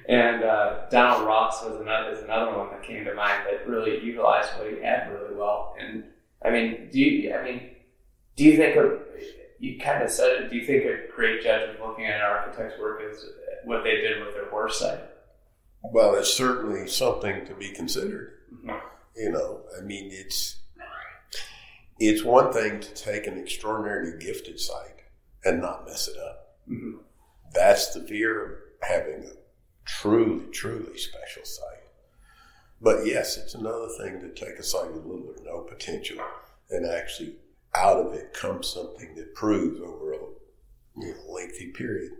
And 0.07 0.43
uh, 0.43 0.87
Donald 0.89 1.25
Ross 1.25 1.63
was 1.63 1.79
another 1.81 2.11
is 2.11 2.23
another 2.23 2.55
one 2.57 2.69
that 2.69 2.83
came 2.83 3.03
to 3.05 3.13
mind 3.15 3.43
that 3.49 3.67
really 3.67 4.03
utilized 4.03 4.49
what 4.57 4.69
he 4.71 4.81
had 4.81 5.11
really 5.11 5.35
well. 5.35 5.75
And 5.79 6.03
I 6.43 6.51
mean, 6.51 6.89
do 6.91 6.99
you? 6.99 7.33
I 7.33 7.43
mean, 7.43 7.71
do 8.35 8.43
you 8.43 8.55
think 8.55 8.75
a, 8.75 8.99
you 9.59 9.79
kind 9.79 10.03
of 10.03 10.11
said 10.11 10.43
it? 10.43 10.49
Do 10.51 10.57
you 10.57 10.65
think 10.65 10.83
a 10.85 11.11
great 11.15 11.41
judge 11.41 11.69
of 11.69 11.79
looking 11.79 12.05
at 12.05 12.15
an 12.17 12.21
architect's 12.21 12.79
work 12.79 13.01
is 13.03 13.25
what 13.63 13.83
they 13.83 13.95
did 13.95 14.23
with 14.23 14.35
their 14.35 14.51
worst 14.53 14.79
site? 14.79 14.99
Well, 15.83 16.15
it's 16.15 16.33
certainly 16.33 16.87
something 16.87 17.45
to 17.45 17.55
be 17.55 17.69
considered. 17.69 18.33
Mhm. 18.63 18.79
You 19.15 19.31
know, 19.31 19.61
I 19.77 19.81
mean, 19.81 20.09
it's 20.11 20.57
it's 21.99 22.23
one 22.23 22.51
thing 22.51 22.79
to 22.81 22.93
take 22.93 23.25
an 23.25 23.39
extraordinarily 23.39 24.17
gifted 24.19 24.59
site 24.59 25.03
and 25.43 25.61
not 25.61 25.85
mess 25.87 26.07
it 26.07 26.17
up. 26.17 26.57
Mhm. 26.69 26.99
That's 27.53 27.93
the 27.93 28.01
fear 28.01 28.43
of 28.45 28.59
having 28.81 29.23
a 29.23 29.31
truly, 29.85 30.45
truly 30.51 30.97
special 30.97 31.45
site. 31.45 31.65
But 32.81 33.05
yes, 33.05 33.37
it's 33.37 33.55
another 33.55 33.87
thing 33.97 34.19
to 34.19 34.29
take 34.33 34.59
a 34.59 34.63
site 34.63 34.91
with 34.91 35.05
little 35.05 35.29
or 35.29 35.43
no 35.43 35.61
potential 35.61 36.17
and 36.69 36.85
actually 36.85 37.35
out 37.75 37.97
of 37.97 38.13
it 38.13 38.33
comes 38.33 38.67
something 38.67 39.15
that 39.15 39.35
proves 39.35 39.79
over 39.79 40.13
a 40.13 40.17
you 40.97 41.13
know, 41.13 41.33
lengthy 41.33 41.71
period 41.71 42.11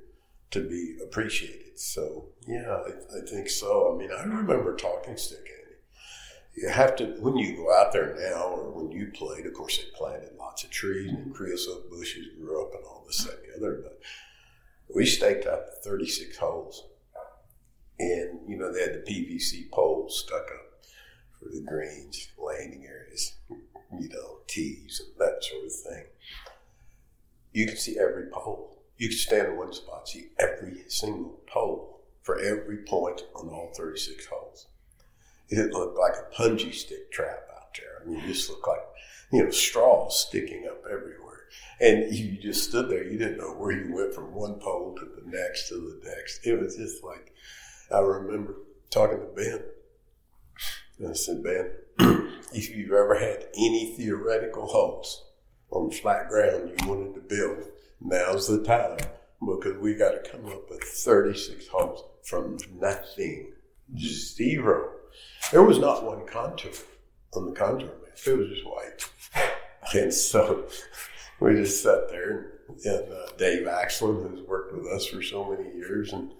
to 0.52 0.68
be 0.68 0.98
appreciated. 1.04 1.80
So 1.80 2.30
yeah, 2.48 2.70
I, 2.70 3.18
I 3.18 3.26
think 3.30 3.50
so. 3.50 3.94
I 3.94 3.98
mean, 3.98 4.10
I 4.12 4.24
remember 4.24 4.76
talking 4.76 5.18
stick 5.18 5.40
Andy. 5.40 5.76
You 6.56 6.70
have 6.70 6.96
to 6.98 7.08
when 7.20 7.38
you 7.38 7.56
go 7.58 7.74
out 7.74 7.92
there 7.92 8.16
now, 8.18 8.46
or 8.46 8.72
when 8.72 8.92
you 8.92 9.12
played. 9.14 9.46
Of 9.46 9.54
course, 9.54 9.78
they 9.78 9.84
planted 9.96 10.32
lots 10.38 10.64
of 10.64 10.72
trees 10.72 11.12
and 11.12 11.34
creosote 11.34 11.90
bushes 11.90 12.28
grew 12.40 12.62
up 12.62 12.74
and 12.74 12.84
all 12.86 13.04
this 13.06 13.26
and 13.26 13.38
the 13.38 13.58
other. 13.58 13.82
But 13.84 14.00
we 14.94 15.06
staked 15.06 15.46
out 15.46 15.64
36 15.84 16.38
holes, 16.38 16.86
and 18.00 18.40
you 18.48 18.58
know 18.58 18.72
they 18.72 18.82
had 18.82 18.94
the 18.94 19.12
PVC 19.12 19.70
poles 19.72 20.20
stuck 20.26 20.44
up 20.52 20.66
for 21.40 21.50
the 21.50 21.62
greens, 21.62 22.30
landing 22.38 22.86
areas, 22.86 23.34
you 23.50 24.10
know, 24.10 24.40
tees 24.48 25.02
and 25.04 25.18
that 25.20 25.44
sort 25.44 25.66
of 25.66 25.72
thing. 25.72 26.06
You 27.54 27.68
could 27.68 27.80
see 27.80 27.98
every 28.00 28.30
pole. 28.32 28.84
You 28.98 29.10
could 29.10 29.18
stand 29.18 29.48
in 29.48 29.58
one 29.58 29.74
spot, 29.74 30.08
see 30.08 30.28
every 30.40 30.84
single 30.88 31.40
pole 31.48 32.02
for 32.22 32.40
every 32.40 32.78
point 32.78 33.24
on 33.36 33.50
all 33.50 33.72
36 33.76 34.26
holes. 34.26 34.68
It 35.50 35.72
looked 35.72 35.98
like 35.98 36.14
a 36.14 36.36
punji 36.36 36.74
stick 36.74 37.12
trap 37.12 37.48
out 37.56 37.78
there. 37.78 38.02
I 38.02 38.10
mean, 38.10 38.20
it 38.20 38.28
just 38.28 38.50
looked 38.50 38.68
like, 38.68 38.82
you 39.32 39.44
know, 39.44 39.52
straws 39.52 40.26
sticking 40.28 40.66
up 40.68 40.84
everywhere. 40.86 41.44
And 41.80 42.14
you 42.14 42.38
just 42.42 42.70
stood 42.70 42.90
there. 42.90 43.04
You 43.04 43.18
didn't 43.18 43.38
know 43.38 43.54
where 43.54 43.72
you 43.72 43.94
went 43.94 44.14
from 44.14 44.34
one 44.34 44.56
pole 44.56 44.96
to 44.98 45.06
the 45.06 45.30
next 45.30 45.70
to 45.70 45.76
the 45.76 46.10
next. 46.10 46.46
It 46.46 46.60
was 46.60 46.78
just 46.78 47.04
like, 47.04 47.34
I 47.92 48.00
remember 48.00 48.56
talking 48.90 49.20
to 49.20 49.26
Ben. 49.36 49.62
And 51.00 51.10
I 51.10 51.14
said, 51.14 51.44
Ben, 51.44 51.72
if 52.54 52.76
you've 52.76 52.92
ever 52.92 53.16
had 53.20 53.48
any 53.56 53.96
theoretical 53.96 54.66
holes 54.68 55.26
on 55.72 55.92
flat 55.92 56.30
ground 56.30 56.72
you 56.80 56.88
wanted 56.88 57.16
to 57.16 57.22
build, 57.22 57.66
now's 58.02 58.48
the 58.48 58.64
time 58.64 58.98
because 59.40 59.78
we 59.80 59.96
got 59.96 60.12
to 60.12 60.30
come 60.30 60.46
up 60.46 60.70
with 60.70 60.82
36 60.84 61.68
holes 61.68 62.04
from 62.24 62.58
nothing, 62.80 63.52
zero. 63.98 64.90
There 65.52 65.64
was 65.64 65.78
not 65.78 66.04
one 66.04 66.26
contour 66.26 66.72
on 67.36 67.46
the 67.46 67.52
contour 67.52 67.88
map. 67.88 68.18
It 68.26 68.38
was 68.38 68.50
just 68.50 68.66
white. 68.66 69.10
And 69.94 70.12
so 70.12 70.66
we 71.40 71.54
just 71.54 71.84
sat 71.84 72.10
there 72.10 72.56
and, 72.70 72.86
and 72.86 73.14
uh, 73.14 73.28
Dave 73.38 73.68
Axland, 73.68 74.28
who's 74.28 74.48
worked 74.48 74.74
with 74.74 74.88
us 74.88 75.06
for 75.06 75.22
so 75.22 75.52
many 75.52 75.76
years, 75.76 76.12
and 76.12 76.32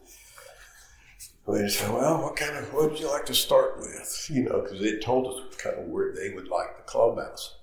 we 1.46 1.60
just 1.60 1.80
said, 1.80 1.92
well, 1.92 2.22
what 2.22 2.36
kind 2.36 2.56
of, 2.58 2.74
what 2.74 2.92
would 2.92 3.00
you 3.00 3.12
like 3.12 3.26
to 3.28 3.36
start 3.36 3.78
with? 3.80 4.28
You 4.32 4.44
know, 4.44 4.62
because 4.62 4.82
it 4.82 5.04
told 5.04 5.28
us 5.28 5.56
kind 5.58 5.78
of 5.78 5.86
where 5.88 6.12
they 6.14 6.34
would 6.34 6.48
like 6.48 6.78
the 6.78 6.84
clubhouse 6.84 7.56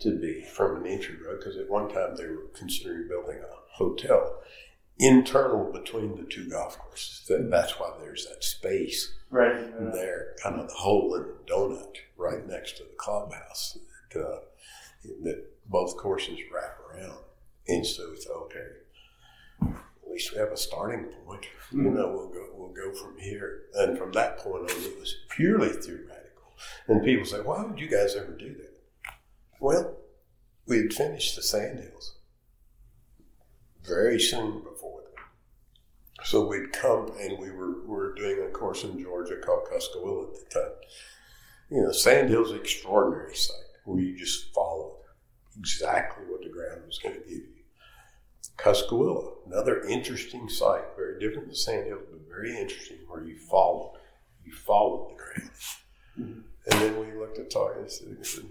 to 0.00 0.18
be 0.18 0.42
from 0.54 0.76
an 0.76 0.86
entry 0.86 1.16
road, 1.24 1.38
because 1.38 1.56
at 1.56 1.68
one 1.68 1.88
time 1.88 2.16
they 2.16 2.26
were 2.26 2.46
considering 2.54 3.06
building 3.08 3.38
a 3.38 3.76
hotel 3.76 4.38
internal 4.98 5.70
between 5.72 6.16
the 6.16 6.24
two 6.24 6.48
golf 6.48 6.78
courses. 6.78 7.24
That, 7.28 7.50
that's 7.50 7.78
why 7.78 7.92
there's 8.00 8.26
that 8.28 8.42
space 8.44 9.14
Right. 9.30 9.70
there, 9.94 10.34
kind 10.42 10.58
of 10.60 10.68
the 10.68 10.74
hole 10.74 11.14
in 11.14 11.22
the 11.22 11.52
donut 11.52 11.94
right 12.16 12.46
next 12.46 12.78
to 12.78 12.82
the 12.82 12.96
clubhouse 12.98 13.78
that, 14.12 14.20
uh, 14.20 14.40
that 15.22 15.46
both 15.66 15.96
courses 15.96 16.38
wrap 16.52 16.78
around. 16.90 17.18
And 17.68 17.86
so 17.86 18.10
it's 18.12 18.26
okay. 18.28 19.76
Least 20.20 20.34
we 20.34 20.38
have 20.38 20.52
a 20.52 20.56
starting 20.58 21.04
point. 21.24 21.46
You 21.72 21.80
hmm. 21.80 21.94
know, 21.94 22.12
we'll 22.12 22.28
go 22.28 22.46
we'll 22.52 22.74
go 22.74 22.92
from 22.92 23.16
here. 23.18 23.62
And 23.74 23.96
from 23.96 24.12
that 24.12 24.36
point 24.36 24.70
on, 24.70 24.82
it 24.82 25.00
was 25.00 25.14
purely 25.30 25.70
theoretical. 25.70 26.52
And 26.88 27.02
people 27.02 27.24
say, 27.24 27.40
"Why 27.40 27.64
would 27.64 27.80
you 27.80 27.88
guys 27.88 28.16
ever 28.16 28.36
do 28.36 28.52
that?" 28.52 29.14
Well, 29.60 29.96
we 30.66 30.76
had 30.76 30.92
finished 30.92 31.36
the 31.36 31.42
sandhills 31.42 32.18
very 33.82 34.20
soon 34.20 34.62
before 34.62 35.04
that. 35.04 36.26
So 36.26 36.46
we'd 36.46 36.74
come 36.74 37.12
and 37.18 37.38
we 37.38 37.50
were, 37.50 37.80
we 37.80 37.88
were 37.88 38.14
doing 38.14 38.46
a 38.46 38.52
course 38.52 38.84
in 38.84 39.02
Georgia 39.02 39.38
called 39.42 39.68
Cuscowilla 39.72 40.28
at 40.28 40.34
the 40.34 40.60
time. 40.60 40.72
You 41.70 41.82
know, 41.84 41.92
sandhills 41.92 42.50
an 42.50 42.58
extraordinary 42.58 43.34
site 43.34 43.56
where 43.86 44.00
you 44.00 44.18
just 44.18 44.52
followed 44.52 44.98
exactly 45.58 46.26
what 46.28 46.42
the 46.42 46.50
ground 46.50 46.82
was 46.86 46.98
going 46.98 47.14
to 47.14 47.20
give 47.22 47.30
you. 47.30 47.59
Cuscowilla, 48.56 49.32
another 49.46 49.82
interesting 49.82 50.48
site, 50.48 50.84
very 50.96 51.18
different 51.18 51.48
than 51.48 51.56
Sand 51.56 51.86
Hills, 51.86 52.02
but 52.10 52.20
very 52.28 52.58
interesting 52.58 52.98
where 53.08 53.24
you 53.24 53.36
followed. 53.38 53.98
You 54.44 54.52
followed 54.52 55.10
the 55.10 55.16
ground. 55.16 55.50
And 56.70 56.80
then 56.80 56.98
we 57.00 57.18
looked 57.18 57.38
at 57.38 57.50
Target 57.50 57.92
and 58.02 58.26
said, 58.26 58.44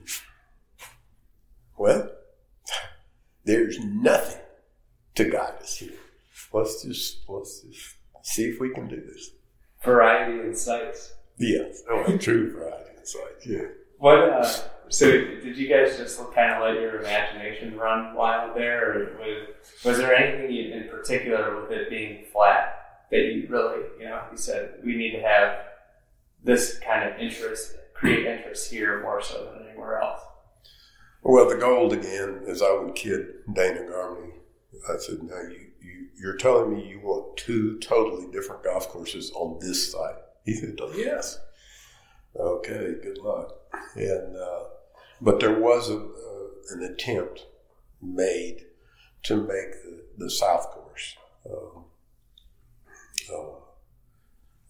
well, 1.77 2.09
there's 3.45 3.79
nothing 3.79 4.41
to 5.15 5.25
guide 5.25 5.55
us 5.61 5.77
here. 5.77 5.97
Let's 6.51 6.83
just 6.83 7.19
let's 7.27 7.61
just 7.61 7.95
see 8.23 8.43
if 8.43 8.59
we 8.59 8.73
can 8.73 8.87
do 8.87 9.01
this. 9.01 9.31
Variety 9.83 10.39
in 10.41 10.55
sites. 10.55 11.13
Yes, 11.37 11.81
oh, 11.89 12.03
a 12.03 12.17
true 12.17 12.51
variety 12.51 12.97
of 12.97 13.07
sites. 13.07 13.45
Yeah. 13.45 13.65
What? 13.97 14.17
Uh, 14.17 14.51
so 14.89 15.05
did 15.09 15.57
you 15.57 15.67
guys 15.67 15.97
just 15.97 16.17
kind 16.33 16.51
of 16.51 16.63
let 16.63 16.81
your 16.81 16.99
imagination 16.99 17.77
run 17.77 18.15
wild 18.15 18.55
there, 18.55 18.91
or 18.91 19.17
was, 19.19 19.47
was 19.85 19.97
there 19.97 20.15
anything 20.15 20.71
in 20.71 20.89
particular 20.89 21.61
with 21.61 21.71
it 21.71 21.89
being 21.89 22.25
flat 22.31 23.05
that 23.11 23.17
you 23.17 23.47
really, 23.49 23.83
you 23.99 24.05
know, 24.05 24.21
you 24.31 24.37
said 24.37 24.75
we 24.83 24.95
need 24.95 25.11
to 25.11 25.21
have 25.21 25.59
this 26.43 26.79
kind 26.79 27.09
of 27.09 27.19
interest, 27.19 27.75
create 27.93 28.25
interest 28.25 28.71
here 28.71 29.01
more 29.01 29.21
so 29.21 29.53
than 29.53 29.67
anywhere 29.67 30.01
else? 30.01 30.21
Well, 31.21 31.47
the 31.49 31.57
gold 31.57 31.93
again, 31.93 32.43
as 32.47 32.61
I 32.61 32.71
would 32.73 32.95
kid 32.95 33.27
Dana 33.53 33.81
Garmany, 33.81 34.31
I 34.89 34.97
said, 34.97 35.21
"Now 35.21 35.41
you, 35.41 35.67
you 35.81 36.07
you're 36.17 36.37
telling 36.37 36.73
me 36.73 36.87
you 36.87 37.01
want 37.01 37.37
two 37.37 37.77
totally 37.79 38.31
different 38.31 38.63
golf 38.63 38.87
courses 38.87 39.31
on 39.35 39.59
this 39.59 39.91
site?" 39.91 40.15
He 40.45 40.55
said, 40.55 40.79
"Yes." 40.95 41.39
Okay, 42.35 42.95
good 43.03 43.17
luck. 43.17 43.53
And 43.95 44.37
uh, 44.37 44.63
but 45.21 45.39
there 45.39 45.59
was 45.59 45.89
a, 45.89 45.97
uh, 45.97 46.75
an 46.75 46.83
attempt 46.83 47.45
made 48.01 48.65
to 49.23 49.35
make 49.35 49.71
the, 49.83 50.03
the 50.17 50.29
South 50.29 50.69
Course. 50.71 51.15
Um, 51.49 51.85
uh, 53.33 53.59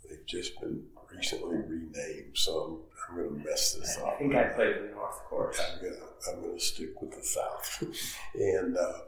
they've 0.10 0.26
just 0.26 0.60
been 0.60 0.84
recently 1.16 1.58
renamed, 1.58 2.36
so 2.36 2.88
I'm, 3.10 3.18
I'm 3.18 3.30
going 3.30 3.44
to 3.44 3.50
mess 3.50 3.74
this 3.74 3.98
I 3.98 4.02
up. 4.02 4.14
I 4.14 4.18
think 4.18 4.36
I 4.36 4.44
played 4.46 4.76
the 4.76 4.92
North 4.94 5.20
Course. 5.30 5.60
I'm 5.60 5.88
I'm 6.28 6.42
gonna 6.42 6.60
stick 6.60 7.02
with 7.02 7.12
the 7.12 7.24
South, 7.24 7.84
and 8.36 8.78
uh, 8.78 9.00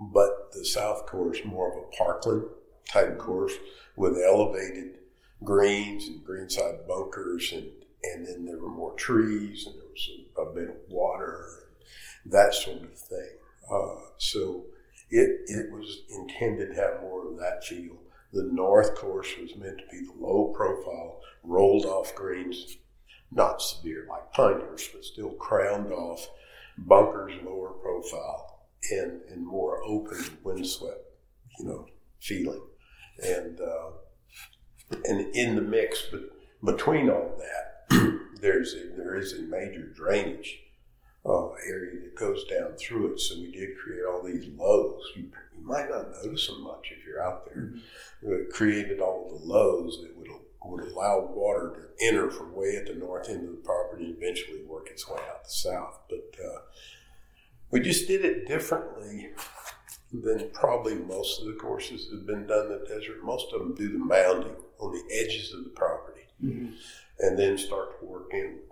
but 0.00 0.52
the 0.52 0.64
south 0.64 1.06
course 1.06 1.38
more 1.44 1.70
of 1.70 1.84
a 1.84 1.96
parkland 1.96 2.44
type 2.88 3.18
course 3.18 3.52
with 3.96 4.16
elevated 4.18 4.98
greens 5.44 6.08
and 6.08 6.24
greenside 6.24 6.86
bunkers 6.88 7.52
and 7.52 7.70
and 8.02 8.26
then 8.26 8.46
there 8.46 8.58
were 8.58 8.70
more 8.70 8.94
trees 8.94 9.66
and 9.66 9.74
there 9.76 9.89
a, 10.38 10.54
bit 10.54 10.68
of 10.70 10.76
water 10.88 11.46
that 12.26 12.54
sort 12.54 12.82
of 12.82 12.98
thing. 12.98 13.30
Uh, 13.70 14.00
so 14.18 14.64
it 15.10 15.40
it 15.46 15.72
was 15.72 16.02
intended 16.10 16.74
to 16.74 16.80
have 16.80 17.02
more 17.02 17.28
of 17.30 17.38
that 17.38 17.64
feel. 17.64 17.96
The 18.32 18.44
north 18.44 18.94
course 18.94 19.28
was 19.40 19.56
meant 19.56 19.78
to 19.78 19.84
be 19.90 20.06
the 20.06 20.12
low 20.24 20.52
profile, 20.56 21.20
rolled 21.42 21.84
off 21.84 22.14
greens, 22.14 22.76
not 23.32 23.60
severe 23.60 24.06
like 24.08 24.32
Pinehurst, 24.32 24.92
but 24.92 25.04
still 25.04 25.30
crowned 25.32 25.92
off, 25.92 26.28
bunkers 26.78 27.32
lower 27.44 27.70
profile, 27.70 28.66
and 28.92 29.20
and 29.30 29.46
more 29.46 29.82
open, 29.84 30.38
windswept, 30.44 31.04
you 31.58 31.66
know, 31.66 31.86
feeling, 32.20 32.62
and 33.22 33.60
uh, 33.60 33.90
and 35.04 35.34
in 35.34 35.56
the 35.56 35.62
mix, 35.62 36.06
but 36.10 36.22
between 36.64 37.10
all 37.10 37.38
that, 37.38 38.20
there's 38.40 38.74
a, 38.74 38.96
there 38.96 39.16
is 39.16 39.32
a 39.34 39.42
major 39.42 39.86
drainage 39.94 40.60
uh, 41.24 41.50
area 41.68 42.00
that 42.00 42.16
goes 42.16 42.44
down 42.44 42.72
through 42.78 43.12
it. 43.12 43.20
So 43.20 43.36
we 43.36 43.50
did 43.52 43.76
create 43.78 44.04
all 44.08 44.22
these 44.22 44.46
lows. 44.56 45.02
You, 45.16 45.30
you 45.56 45.64
might 45.64 45.90
not 45.90 46.10
notice 46.22 46.46
them 46.46 46.62
much 46.62 46.92
if 46.92 47.06
you're 47.06 47.22
out 47.22 47.46
there. 47.46 47.62
Mm-hmm. 47.64 48.30
We 48.30 48.52
created 48.52 49.00
all 49.00 49.28
the 49.28 49.46
lows 49.46 50.00
that 50.02 50.16
would 50.16 50.28
would 50.62 50.84
allow 50.84 51.26
water 51.32 51.90
to 51.98 52.06
enter 52.06 52.30
from 52.30 52.54
way 52.54 52.76
at 52.76 52.86
the 52.86 52.94
north 52.94 53.28
end 53.28 53.48
of 53.48 53.50
the 53.50 53.62
property 53.64 54.04
and 54.04 54.16
eventually 54.16 54.62
work 54.64 54.88
its 54.90 55.08
way 55.08 55.18
out 55.30 55.42
the 55.44 55.50
south. 55.50 56.00
But 56.08 56.36
uh, 56.38 56.58
we 57.70 57.80
just 57.80 58.06
did 58.06 58.24
it 58.24 58.46
differently 58.46 59.30
than 60.12 60.50
probably 60.52 60.96
most 60.96 61.40
of 61.40 61.46
the 61.46 61.54
courses 61.54 62.08
that 62.08 62.18
have 62.18 62.26
been 62.26 62.46
done 62.46 62.66
in 62.66 62.72
the 62.72 62.86
desert. 62.86 63.24
Most 63.24 63.52
of 63.54 63.60
them 63.60 63.74
do 63.74 63.88
the 63.88 64.04
mounding 64.04 64.54
on 64.78 64.92
the 64.92 65.02
edges 65.14 65.52
of 65.54 65.64
the 65.64 65.70
property 65.70 66.20
mm-hmm. 66.44 66.72
And 67.20 67.38
then 67.38 67.58
start 67.58 68.00
to 68.00 68.06
work 68.06 68.30
inward. 68.32 68.64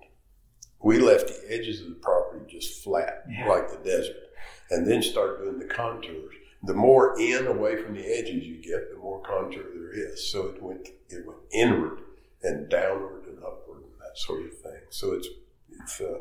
We 0.83 0.99
left 0.99 1.29
the 1.29 1.55
edges 1.55 1.81
of 1.81 1.89
the 1.89 1.95
property 1.97 2.45
just 2.49 2.83
flat, 2.83 3.25
yeah. 3.29 3.49
like 3.49 3.71
the 3.71 3.79
desert, 3.89 4.17
and 4.71 4.89
then 4.89 5.03
start 5.03 5.41
doing 5.41 5.59
the 5.59 5.67
contours. 5.67 6.35
The 6.63 6.75
more 6.75 7.19
in 7.21 7.47
away 7.47 7.83
from 7.83 7.95
the 7.95 8.05
edges 8.05 8.45
you 8.45 8.63
get, 8.63 8.91
the 8.93 8.99
more 9.01 9.23
contour 9.23 9.65
there 9.75 9.93
is. 9.93 10.31
So 10.31 10.47
it 10.49 10.63
went 10.63 10.89
it 11.09 11.27
went 11.27 11.41
inward 11.53 12.01
and 12.43 12.69
downward 12.69 13.27
and 13.27 13.39
upward 13.39 13.83
and 13.83 14.01
that 14.01 14.17
sort 14.17 14.45
of 14.47 14.59
thing. 14.59 14.81
So 14.91 15.13
it's 15.13 15.29
it's 15.71 16.01
uh, 16.01 16.19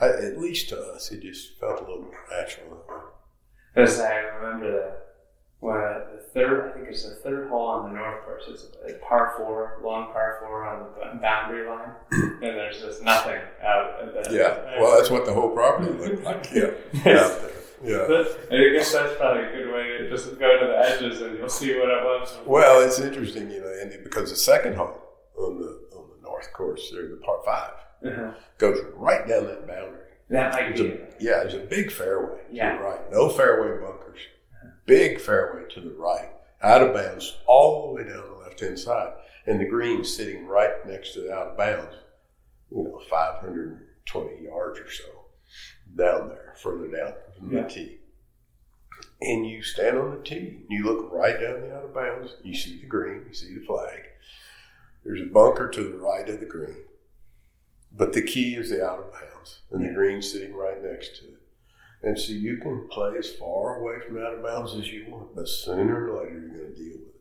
I, 0.00 0.08
at 0.08 0.38
least 0.38 0.68
to 0.70 0.80
us, 0.80 1.10
it 1.12 1.22
just 1.22 1.58
felt 1.58 1.80
a 1.80 1.84
little 1.84 2.02
more 2.02 2.26
natural. 2.30 2.84
Because 3.74 4.00
I 4.00 4.16
remember 4.16 4.72
the 4.72 5.01
when 5.62 5.76
the 5.76 6.20
third, 6.34 6.70
I 6.70 6.74
think 6.74 6.88
it's 6.88 7.08
the 7.08 7.14
third 7.14 7.48
hole 7.48 7.68
on 7.68 7.92
the 7.92 7.96
north 7.96 8.24
course. 8.24 8.42
It's 8.48 8.66
a 8.84 8.98
par 8.98 9.34
four, 9.36 9.78
long 9.84 10.12
par 10.12 10.38
four 10.40 10.66
on 10.66 10.86
the 10.98 11.20
boundary 11.20 11.68
line, 11.68 11.90
and 12.10 12.42
there's 12.42 12.80
just 12.80 13.00
nothing 13.04 13.38
out. 13.62 14.02
At 14.02 14.24
the, 14.24 14.34
yeah, 14.36 14.80
well, 14.80 14.98
that's 14.98 15.08
what 15.08 15.24
the 15.24 15.32
whole 15.32 15.50
property 15.50 15.92
looked 15.92 16.24
like. 16.24 16.48
Yeah, 16.52 16.70
yeah. 17.04 17.38
Yeah. 17.84 18.04
But 18.08 18.48
I 18.52 18.72
guess 18.72 18.92
that's 18.92 19.16
probably 19.16 19.44
a 19.44 19.50
good 19.50 19.72
way 19.72 19.98
to 19.98 20.10
just 20.10 20.38
go 20.38 20.58
to 20.60 20.66
the 20.66 20.78
edges 20.78 21.20
and 21.20 21.36
you'll 21.36 21.48
see 21.48 21.74
what 21.76 21.88
it 21.88 22.04
was. 22.04 22.38
Well, 22.46 22.80
it's 22.80 23.00
interesting, 23.00 23.50
you 23.50 23.60
know, 23.60 23.72
and 23.80 24.04
because 24.04 24.30
the 24.30 24.36
second 24.36 24.76
hole 24.76 25.00
on 25.36 25.58
the 25.58 25.96
on 25.96 26.08
the 26.08 26.22
north 26.22 26.52
course, 26.52 26.92
there, 26.92 27.08
the 27.08 27.16
par 27.16 27.40
5 27.44 28.12
uh-huh. 28.12 28.32
goes 28.58 28.78
right 28.94 29.26
down 29.26 29.46
that 29.46 29.66
boundary. 29.66 29.98
That 30.30 30.52
might 30.52 30.76
be. 30.76 30.88
A, 30.88 30.98
yeah, 31.18 31.42
it's 31.42 31.54
a 31.54 31.58
big 31.58 31.90
fairway 31.90 32.38
yeah. 32.52 32.76
right. 32.76 33.10
No 33.10 33.28
fairway 33.28 33.84
bunkers. 33.84 34.20
Big 34.92 35.22
fairway 35.22 35.62
to 35.70 35.80
the 35.80 35.88
right. 35.88 36.28
Out 36.62 36.82
of 36.82 36.92
bounds 36.92 37.38
all 37.46 37.86
the 37.86 37.94
way 37.94 38.04
down 38.04 38.28
the 38.28 38.44
left 38.44 38.60
hand 38.60 38.78
side. 38.78 39.14
And 39.46 39.58
the 39.58 39.64
green 39.64 40.04
sitting 40.04 40.46
right 40.46 40.86
next 40.86 41.14
to 41.14 41.22
the 41.22 41.32
out 41.32 41.46
of 41.46 41.56
bounds, 41.56 41.94
you 42.70 42.82
know, 42.82 43.00
520 43.08 44.44
yards 44.44 44.78
or 44.78 44.90
so 44.90 45.04
down 45.96 46.28
there, 46.28 46.52
further 46.62 46.88
down 46.88 47.14
from 47.38 47.56
yeah. 47.56 47.62
the 47.62 47.68
tee. 47.70 47.98
And 49.22 49.48
you 49.48 49.62
stand 49.62 49.96
on 49.96 50.10
the 50.10 50.22
tee, 50.22 50.60
and 50.60 50.66
you 50.68 50.84
look 50.84 51.10
right 51.10 51.40
down 51.40 51.62
the 51.62 51.74
out 51.74 51.84
of 51.84 51.94
bounds, 51.94 52.36
you 52.44 52.54
see 52.54 52.78
the 52.78 52.86
green, 52.86 53.24
you 53.26 53.32
see 53.32 53.54
the 53.54 53.64
flag. 53.64 54.02
There's 55.04 55.22
a 55.22 55.32
bunker 55.32 55.70
to 55.70 55.84
the 55.84 55.96
right 55.96 56.28
of 56.28 56.38
the 56.38 56.44
green. 56.44 56.84
But 57.90 58.12
the 58.12 58.22
key 58.22 58.56
is 58.56 58.68
the 58.68 58.86
out 58.86 58.98
of 58.98 59.10
bounds, 59.10 59.60
and 59.70 59.88
the 59.88 59.94
green 59.94 60.20
sitting 60.20 60.54
right 60.54 60.84
next 60.84 61.16
to 61.20 61.28
it. 61.28 61.31
And 62.02 62.18
so 62.18 62.32
you 62.32 62.56
can 62.56 62.88
play 62.88 63.16
as 63.18 63.30
far 63.30 63.80
away 63.80 64.00
from 64.06 64.18
out 64.18 64.34
of 64.34 64.42
bounds 64.42 64.74
as 64.74 64.90
you 64.92 65.06
want, 65.08 65.34
but 65.36 65.48
sooner 65.48 66.10
or 66.10 66.24
later 66.24 66.40
you're 66.40 66.58
going 66.58 66.74
to 66.74 66.76
deal 66.76 66.98
with 66.98 67.08
it. 67.08 67.20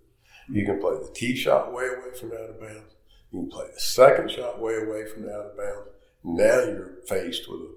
You 0.49 0.65
can 0.65 0.79
play 0.79 0.95
the 0.95 1.11
tee 1.13 1.36
shot 1.36 1.71
way 1.71 1.86
away 1.86 2.17
from 2.19 2.32
out 2.32 2.49
of 2.49 2.59
bounds. 2.59 2.95
You 3.32 3.41
can 3.41 3.49
play 3.49 3.67
the 3.73 3.79
second 3.79 4.32
shot 4.32 4.59
way 4.59 4.75
away 4.75 5.05
from 5.05 5.25
out 5.25 5.45
of 5.45 5.57
bounds. 5.57 5.89
Now 6.23 6.63
you're 6.63 6.97
faced 7.07 7.49
with 7.49 7.61
a 7.61 7.73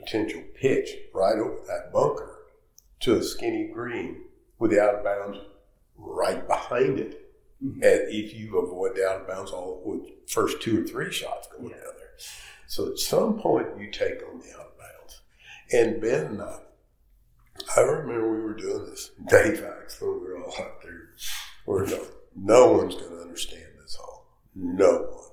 potential 0.00 0.42
pitch 0.54 0.88
right 1.12 1.38
over 1.38 1.58
that 1.66 1.92
bunker 1.92 2.38
to 3.00 3.16
a 3.16 3.22
skinny 3.22 3.68
green 3.72 4.22
with 4.58 4.70
the 4.70 4.80
out 4.80 4.94
of 4.94 5.04
bounds 5.04 5.38
right 5.96 6.46
behind 6.46 6.98
it. 6.98 7.32
Mm-hmm. 7.62 7.82
And 7.82 8.08
if 8.08 8.34
you 8.34 8.58
avoid 8.58 8.96
the 8.96 9.06
out 9.06 9.22
of 9.22 9.28
bounds 9.28 9.50
all 9.50 9.82
with 9.84 10.08
first 10.28 10.62
two 10.62 10.82
or 10.82 10.86
three 10.86 11.12
shots 11.12 11.48
going 11.48 11.70
yeah. 11.70 11.76
down 11.76 11.94
there. 11.98 12.14
So 12.66 12.90
at 12.90 12.98
some 12.98 13.38
point 13.38 13.66
you 13.78 13.90
take 13.90 14.22
on 14.26 14.38
the 14.40 14.54
out 14.54 14.60
of 14.60 14.66
bounds. 14.66 14.69
And 15.72 16.00
Ben 16.00 16.40
uh, 16.40 16.58
I 17.76 17.80
remember 17.80 18.32
we 18.32 18.42
were 18.42 18.56
doing 18.56 18.86
this 18.86 19.10
Dave 19.28 19.64
Axel, 19.64 20.14
we 20.14 20.26
were 20.26 20.38
all 20.38 20.54
out 20.60 20.82
there. 20.82 21.10
Where 21.64 21.86
no, 21.86 22.04
no 22.34 22.72
one's 22.72 22.96
going 22.96 23.10
to 23.10 23.20
understand 23.20 23.66
this 23.80 23.96
hole. 24.00 24.26
No 24.54 25.02
one. 25.02 25.30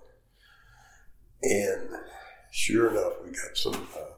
And 1.43 1.89
sure 2.51 2.91
enough, 2.91 3.13
we 3.23 3.31
got 3.31 3.55
some 3.55 3.87
uh, 3.95 4.17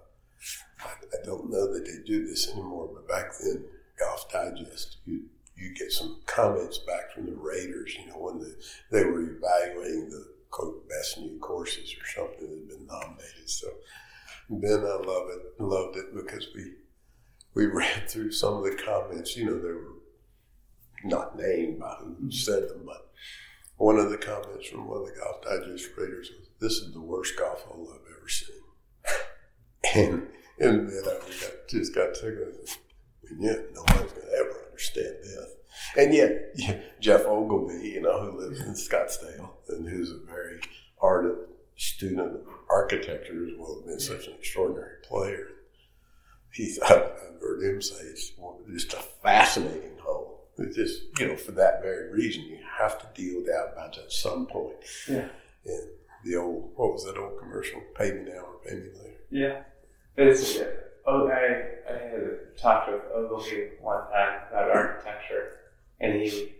I, 0.81 0.89
I 0.89 1.25
don't 1.25 1.49
know 1.49 1.73
that 1.73 1.85
they 1.85 2.03
do 2.05 2.25
this 2.25 2.49
anymore, 2.51 2.89
but 2.93 3.07
back 3.07 3.31
then, 3.39 3.65
Golf 3.99 4.31
Digest, 4.31 4.97
you 5.05 5.25
you 5.55 5.73
get 5.73 5.91
some 5.91 6.21
comments 6.25 6.77
back 6.79 7.11
from 7.13 7.25
the 7.25 7.35
Raiders, 7.35 7.93
you 7.99 8.07
know, 8.07 8.17
when 8.17 8.39
the, 8.39 8.55
they 8.91 9.03
were 9.03 9.21
evaluating 9.21 10.09
the 10.09 10.25
quote 10.49 10.87
best 10.87 11.17
new 11.17 11.37
courses 11.39 11.93
or 11.99 12.05
something 12.05 12.47
that 12.47 12.59
had 12.59 12.67
been 12.69 12.87
nominated. 12.87 13.49
So 13.49 13.67
Ben, 14.49 14.79
I 14.79 15.05
love 15.05 15.29
it, 15.29 15.61
loved 15.61 15.97
it 15.97 16.15
because 16.15 16.47
we 16.55 16.73
we 17.53 17.65
read 17.73 18.09
through 18.09 18.31
some 18.31 18.55
of 18.55 18.63
the 18.63 18.75
comments. 18.75 19.37
You 19.37 19.45
know, 19.45 19.59
they 19.59 19.69
were 19.69 19.99
not 21.03 21.37
named 21.37 21.79
by 21.79 21.95
who 21.99 22.11
mm-hmm. 22.11 22.29
said 22.31 22.63
them, 22.63 22.83
but 22.85 23.11
one 23.77 23.97
of 23.97 24.09
the 24.09 24.17
comments 24.17 24.67
from 24.67 24.87
one 24.87 25.01
of 25.01 25.05
the 25.05 25.19
Golf 25.19 25.41
Digest 25.43 25.89
Raiders 25.97 26.31
was, 26.37 26.49
"This 26.59 26.73
is 26.73 26.93
the 26.93 27.01
worst 27.01 27.37
golf 27.37 27.61
hole 27.61 27.93
I've 27.93 28.17
ever 28.17 28.27
seen," 28.27 28.55
and 29.95 30.27
and 30.59 30.89
then 30.89 31.03
I 31.05 31.19
got, 31.19 31.67
just 31.69 31.93
got 31.93 32.15
sick 32.15 32.33
of 32.33 32.47
it. 32.47 32.77
And 33.29 33.43
yet, 33.43 33.73
no 33.73 33.81
one's 33.81 34.11
going 34.11 34.27
to 34.27 34.37
ever 34.39 34.65
understand 34.67 35.15
this. 35.21 35.49
And 35.95 36.13
yet, 36.13 36.91
Geoff 36.99 37.21
Ogilvy, 37.25 37.89
you 37.89 38.01
know, 38.01 38.19
who 38.19 38.39
lives 38.39 38.59
in 38.61 38.73
Scottsdale 38.73 39.51
and 39.69 39.87
who's 39.87 40.11
a 40.11 40.19
very 40.25 40.59
ardent 40.99 41.37
student 41.79 42.19
of 42.19 42.41
architecture 42.69 43.47
as 43.47 43.53
well, 43.57 43.81
been 43.85 43.99
such 43.99 44.27
an 44.27 44.33
extraordinary 44.33 44.97
player. 45.01 45.47
He 46.51 46.73
thought, 46.73 46.91
I've 46.91 47.39
heard 47.39 47.63
him 47.63 47.81
say 47.81 47.95
it's 48.01 48.33
just 48.69 48.93
a 48.93 48.97
fascinating 49.23 49.97
hole. 50.01 50.49
It's 50.57 50.75
just, 50.75 51.03
you 51.19 51.27
know, 51.27 51.37
for 51.37 51.53
that 51.53 51.81
very 51.81 52.11
reason, 52.11 52.43
you 52.43 52.59
have 52.77 52.99
to 52.99 53.07
deal 53.19 53.39
with 53.39 53.49
outbounds 53.49 53.97
at 53.97 54.11
some 54.11 54.45
point. 54.45 54.75
Yeah. 55.07 55.29
And 55.65 55.87
the 56.25 56.35
old, 56.35 56.71
what 56.75 56.91
was 56.91 57.05
that 57.05 57.17
old 57.17 57.39
commercial? 57.39 57.81
Pay 57.95 58.11
me 58.11 58.23
now 58.25 58.39
or 58.39 58.59
pay 58.65 58.75
me 58.75 58.89
later. 59.01 59.21
Yeah. 59.31 59.61
It's, 60.17 60.57
oh, 61.07 61.29
I, 61.29 61.93
I 61.93 61.97
had 61.97 62.57
talked 62.57 62.91
with 62.91 63.03
Ogilvy 63.15 63.69
one 63.79 64.03
time 64.11 64.39
about 64.51 64.69
architecture, 64.69 65.51
and 66.01 66.21
he, 66.21 66.55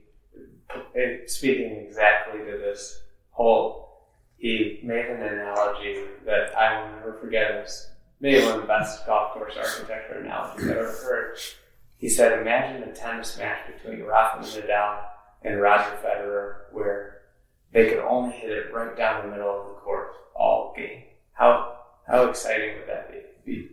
speaking 1.26 1.86
exactly 1.86 2.39
to 2.39 2.57
this 2.57 3.01
whole, 3.32 3.88
he 4.39 4.79
made 4.83 5.05
an 5.05 5.21
analogy 5.21 5.97
that 6.25 6.57
I 6.57 6.81
will 6.81 6.95
never 6.95 7.13
forget. 7.19 7.51
It's 7.55 7.89
maybe 8.21 8.45
one 8.45 8.55
of 8.55 8.61
the 8.61 8.67
best 8.67 9.05
golf 9.05 9.33
course 9.33 9.55
architecture 9.57 10.19
analogies 10.19 10.63
I've 10.65 10.77
ever 10.77 10.91
heard. 11.03 11.37
He 11.97 12.07
said, 12.07 12.39
imagine 12.39 12.87
a 12.87 12.95
tennis 12.95 13.37
match 13.37 13.59
between 13.67 14.03
Rafael 14.03 14.43
Nadal 14.43 14.99
and 15.43 15.61
Roger 15.61 15.91
Federer 16.01 16.73
where 16.73 17.21
they 17.73 17.89
could 17.89 17.99
only 17.99 18.33
hit 18.33 18.51
it 18.51 18.73
right 18.73 18.95
down 18.95 19.25
the 19.25 19.31
middle 19.31 19.49
of 19.49 19.67
the 19.67 19.73
court 19.73 20.13
all 20.33 20.73
game. 20.75 21.03
How 21.33 21.75
how 22.07 22.29
exciting 22.29 22.75
would 22.79 22.87
that 22.87 23.11
be? 23.11 23.19
be 23.45 23.69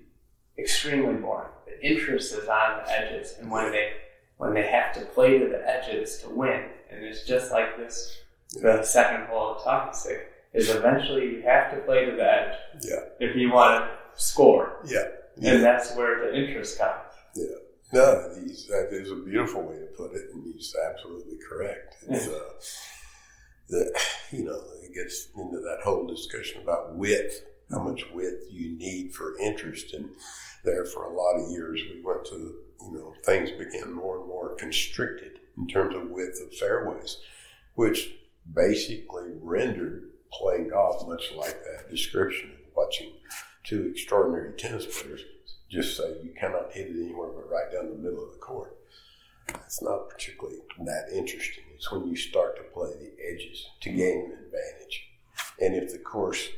extremely 0.58 1.14
boring. 1.14 1.48
The 1.66 1.86
interest 1.86 2.34
is 2.34 2.48
on 2.48 2.78
the 2.78 2.90
edges, 2.90 3.34
and 3.40 3.50
when 3.50 3.70
they 3.70 3.92
when 4.36 4.52
they 4.52 4.66
have 4.66 4.92
to 4.94 5.00
play 5.06 5.38
to 5.38 5.48
the 5.48 5.62
edges 5.66 6.18
to 6.18 6.28
win, 6.28 6.64
and 6.90 7.04
it's 7.04 7.24
just 7.24 7.52
like 7.52 7.76
this. 7.76 8.18
Second 8.48 9.26
hole 9.26 9.56
of 9.56 9.64
talking 9.64 9.94
stick 9.94 10.32
is 10.57 10.70
eventually 10.70 11.26
you 11.26 11.42
have 11.42 11.70
to 11.72 11.80
play 11.82 12.07
to 12.07 12.12
the 12.12 12.24
edge. 12.24 12.54
Yeah. 12.80 13.00
If 13.20 13.36
you 13.36 13.52
want 13.52 13.84
to 13.84 14.22
score. 14.22 14.80
Yeah. 14.86 15.04
yeah. 15.36 15.52
And 15.52 15.62
that's 15.62 15.94
where 15.94 16.20
the 16.20 16.34
interest 16.34 16.78
comes. 16.78 17.12
Yeah. 17.34 17.44
No, 17.92 18.30
he's, 18.40 18.66
that 18.66 18.88
is 18.90 19.11
a 19.11 19.16
beautiful 19.16 19.62
way 19.62 19.76
to 19.78 19.86
put 19.96 20.12
it, 20.12 20.30
and 20.32 20.42
he's 20.44 20.74
absolutely 20.90 21.38
correct. 21.48 21.96
It's, 22.09 22.26
uh, 22.26 22.40
the, 23.68 24.00
you 24.32 24.44
know, 24.44 24.61
it 24.82 24.92
gets 24.92 25.28
into 25.36 25.59
that 25.61 25.80
whole 25.84 26.07
discussion 26.07 26.62
about 26.62 26.96
width, 26.96 27.44
how 27.70 27.82
much 27.82 28.04
width 28.12 28.44
you 28.50 28.76
need 28.76 29.14
for 29.14 29.38
interest. 29.38 29.92
And 29.92 30.11
there 30.64 30.84
for 30.84 31.04
a 31.04 31.14
lot 31.14 31.36
of 31.36 31.50
years, 31.50 31.80
we 31.94 32.02
went 32.02 32.24
to, 32.26 32.54
you 32.82 32.92
know, 32.92 33.14
things 33.24 33.50
became 33.52 33.92
more 33.92 34.18
and 34.18 34.26
more 34.26 34.57
constricted 34.57 35.38
in 35.57 35.68
terms 35.68 35.94
of 35.94 36.11
width 36.11 36.40
of 36.44 36.52
fairways, 36.54 37.18
which 37.74 38.11
basically 38.52 39.32
rendered 39.40 40.11
playing 40.33 40.68
golf 40.68 41.07
much 41.07 41.33
like 41.37 41.62
that 41.64 41.91
description 41.91 42.51
of 42.51 42.77
watching 42.77 43.12
two 43.64 43.89
extraordinary 43.91 44.57
tennis 44.57 44.87
players 44.87 45.22
just 45.70 45.97
say 45.97 46.05
you 46.22 46.33
cannot 46.39 46.72
hit 46.72 46.89
it 46.89 47.03
anywhere 47.03 47.31
but 47.31 47.51
right 47.51 47.72
down 47.72 47.91
the 47.91 47.97
middle 47.97 48.24
of 48.24 48.33
the 48.33 48.39
court. 48.39 48.77
It's 49.49 49.83
not 49.83 50.09
particularly 50.09 50.59
that 50.85 51.09
interesting. 51.12 51.64
It's 51.74 51.91
when 51.91 52.07
you 52.07 52.16
start 52.16 52.57
to 52.57 52.62
play 52.62 52.91
the 52.91 53.12
edges 53.33 53.66
to 53.81 53.91
gain 53.91 54.27
an 54.27 54.39
advantage. 54.45 55.03
And 55.61 55.74
if 55.74 55.93
the 55.93 55.99
course 55.99 56.49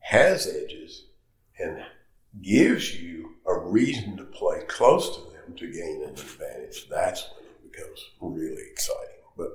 has 0.00 0.46
edges 0.46 1.04
and 1.58 1.84
gives 2.42 2.94
you 2.94 3.34
a 3.46 3.58
reason 3.58 4.16
to 4.16 4.24
play 4.24 4.60
close 4.66 5.16
to 5.16 5.22
them 5.32 5.56
to 5.56 5.72
gain 5.72 6.02
an 6.02 6.10
advantage, 6.10 6.88
that's 6.88 7.28
when 7.34 7.46
it 7.46 7.72
becomes 7.72 8.00
really 8.20 8.62
exciting. 8.70 9.22
But 9.36 9.50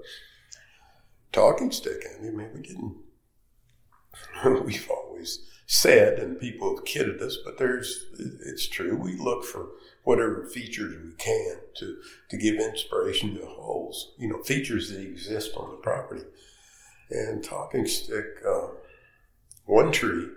talking 1.31 1.71
stick, 1.71 2.03
I 2.17 2.21
mean, 2.21 2.37
we 2.53 2.61
didn't, 2.61 2.95
we've 4.45 4.89
always 4.89 5.39
said, 5.65 6.19
and 6.19 6.39
people 6.39 6.75
have 6.75 6.85
kidded 6.85 7.21
us, 7.21 7.37
but 7.43 7.57
there's, 7.57 8.05
it's 8.45 8.67
true. 8.67 8.95
We 8.95 9.17
look 9.17 9.43
for 9.43 9.69
whatever 10.03 10.45
features 10.45 10.95
we 11.03 11.13
can 11.15 11.55
to, 11.77 11.97
to 12.29 12.37
give 12.37 12.55
inspiration 12.55 13.33
to 13.33 13.39
the 13.39 13.45
holes, 13.45 14.13
you 14.17 14.27
know, 14.27 14.43
features 14.43 14.89
that 14.89 15.01
exist 15.01 15.51
on 15.55 15.71
the 15.71 15.77
property. 15.77 16.23
And 17.09 17.43
talking 17.43 17.85
stick, 17.85 18.25
uh, 18.47 18.67
one 19.65 19.91
tree, 19.91 20.27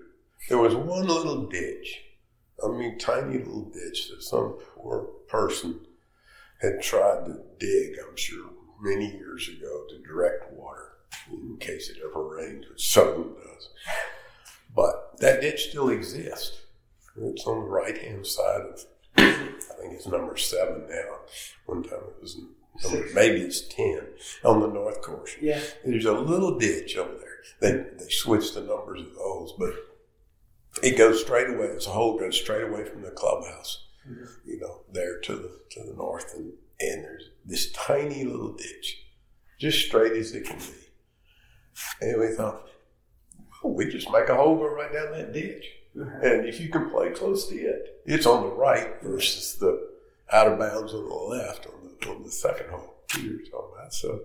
there 0.48 0.58
was 0.58 0.74
one 0.74 1.06
little 1.06 1.46
ditch. 1.46 2.02
I 2.64 2.68
mean, 2.68 2.98
tiny 2.98 3.38
little 3.38 3.70
ditch 3.70 4.08
that 4.10 4.22
some 4.22 4.58
poor 4.74 5.08
person 5.28 5.80
had 6.60 6.80
tried 6.82 7.26
to 7.26 7.40
dig, 7.58 7.96
I'm 7.98 8.16
sure, 8.16 8.50
many 8.80 9.10
years 9.16 9.48
ago 9.48 9.84
to 9.88 9.98
direct 10.06 10.52
water 10.52 10.92
in 11.30 11.56
case 11.58 11.90
it 11.90 11.98
ever 12.04 12.36
rained, 12.36 12.66
seldom 12.76 13.36
does. 13.56 13.68
But 14.74 15.18
that 15.18 15.40
ditch 15.40 15.70
still 15.70 15.88
exists. 15.88 16.60
It's 17.18 17.46
on 17.46 17.60
the 17.60 17.66
right 17.66 17.96
hand 17.96 18.26
side 18.26 18.60
of, 18.60 18.84
I 19.16 19.80
think 19.80 19.94
it's 19.94 20.06
number 20.06 20.36
seven 20.36 20.86
now. 20.88 21.20
One 21.64 21.82
time 21.82 22.00
it 22.08 22.22
was 22.22 22.38
number, 22.84 23.06
maybe 23.14 23.40
it's 23.40 23.62
10 23.68 24.00
on 24.44 24.60
the 24.60 24.66
north 24.66 25.00
course. 25.00 25.34
Yeah. 25.40 25.60
There's 25.84 26.04
a 26.04 26.12
little 26.12 26.58
ditch 26.58 26.96
over 26.96 27.14
there. 27.14 27.36
They, 27.60 27.72
they 27.98 28.10
switched 28.10 28.54
the 28.54 28.60
numbers 28.60 29.00
of 29.00 29.14
those, 29.14 29.54
but 29.58 29.74
it 30.82 30.98
goes 30.98 31.22
straight 31.22 31.48
away. 31.48 31.66
It's 31.66 31.86
a 31.86 31.90
hole 31.90 32.18
goes 32.18 32.38
straight 32.38 32.64
away 32.64 32.84
from 32.84 33.02
the 33.02 33.10
clubhouse, 33.10 33.86
mm-hmm. 34.06 34.24
you 34.44 34.60
know, 34.60 34.82
there 34.92 35.20
to 35.20 35.34
the, 35.34 35.60
to 35.70 35.82
the 35.84 35.94
north. 35.96 36.34
And, 36.34 36.52
and 36.80 37.04
there's 37.04 37.30
this 37.46 37.72
tiny 37.72 38.24
little 38.24 38.52
ditch, 38.52 39.06
just 39.58 39.86
straight 39.86 40.12
as 40.12 40.32
it 40.32 40.44
can 40.44 40.58
be. 40.58 40.86
And 42.00 42.20
we 42.20 42.34
thought, 42.34 42.66
oh, 43.64 43.70
we 43.70 43.86
just 43.86 44.10
make 44.10 44.28
a 44.28 44.34
hole 44.34 44.56
go 44.56 44.68
right 44.68 44.92
down 44.92 45.12
that 45.12 45.32
ditch. 45.32 45.64
And 45.94 46.46
if 46.46 46.60
you 46.60 46.68
can 46.68 46.90
play 46.90 47.10
close 47.10 47.48
to 47.48 47.54
it, 47.54 48.02
it's 48.04 48.26
on 48.26 48.42
the 48.42 48.54
right 48.54 49.00
versus 49.02 49.56
the 49.56 49.88
out 50.30 50.48
of 50.48 50.58
bounds 50.58 50.92
on 50.92 51.08
the 51.08 51.14
left 51.14 51.66
on 51.66 51.72
the, 52.00 52.10
on 52.10 52.22
the 52.22 52.30
second 52.30 52.68
hole 52.68 52.96
you're 53.18 53.38
talking 53.38 53.70
about. 53.74 53.94
So 53.94 54.20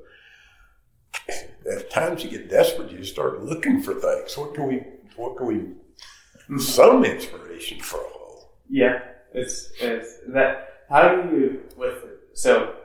at 1.72 1.90
times 1.90 2.24
you 2.24 2.30
get 2.30 2.50
desperate, 2.50 2.92
you 2.92 3.04
start 3.04 3.44
looking 3.44 3.82
for 3.82 3.94
things. 3.94 4.38
What 4.38 4.54
can 4.54 4.68
we, 4.68 4.84
what 5.16 5.38
can 5.38 5.48
we, 5.48 6.60
some 6.60 7.06
inspiration 7.06 7.80
for 7.80 7.98
a 7.98 8.10
hole. 8.10 8.52
Yeah, 8.70 9.00
it's 9.34 9.72
it's 9.80 10.18
that. 10.30 10.68
How 10.90 11.16
do 11.16 11.30
you 11.30 11.62
with 11.78 12.04
so 12.34 12.76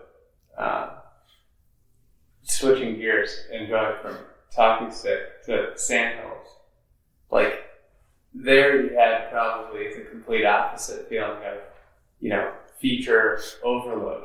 uh, 0.56 0.90
switching 2.42 2.96
gears 2.96 3.36
and 3.52 3.68
going 3.68 3.96
from 4.02 4.16
talking 4.56 4.90
stick 4.90 5.44
to 5.44 5.72
sandhills? 5.76 6.48
Like 7.30 7.64
there, 8.34 8.82
you 8.82 8.96
had 8.96 9.30
probably 9.30 9.94
the 9.94 10.06
complete 10.10 10.44
opposite 10.44 11.08
feeling 11.08 11.42
of 11.44 11.58
you 12.20 12.30
know 12.30 12.52
feature 12.80 13.40
overload. 13.62 14.24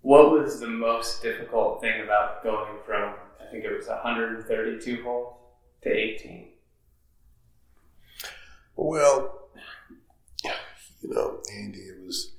What 0.00 0.30
was 0.32 0.60
the 0.60 0.68
most 0.68 1.22
difficult 1.22 1.80
thing 1.80 2.02
about 2.02 2.42
going 2.42 2.78
from 2.84 3.14
I 3.46 3.50
think 3.50 3.64
it 3.64 3.76
was 3.76 3.86
132 3.86 5.02
holes 5.02 5.36
to 5.82 5.90
18? 5.90 6.48
Well, 8.74 9.48
you 10.44 11.14
know, 11.14 11.40
Andy, 11.56 11.78
it 11.78 12.04
was, 12.04 12.32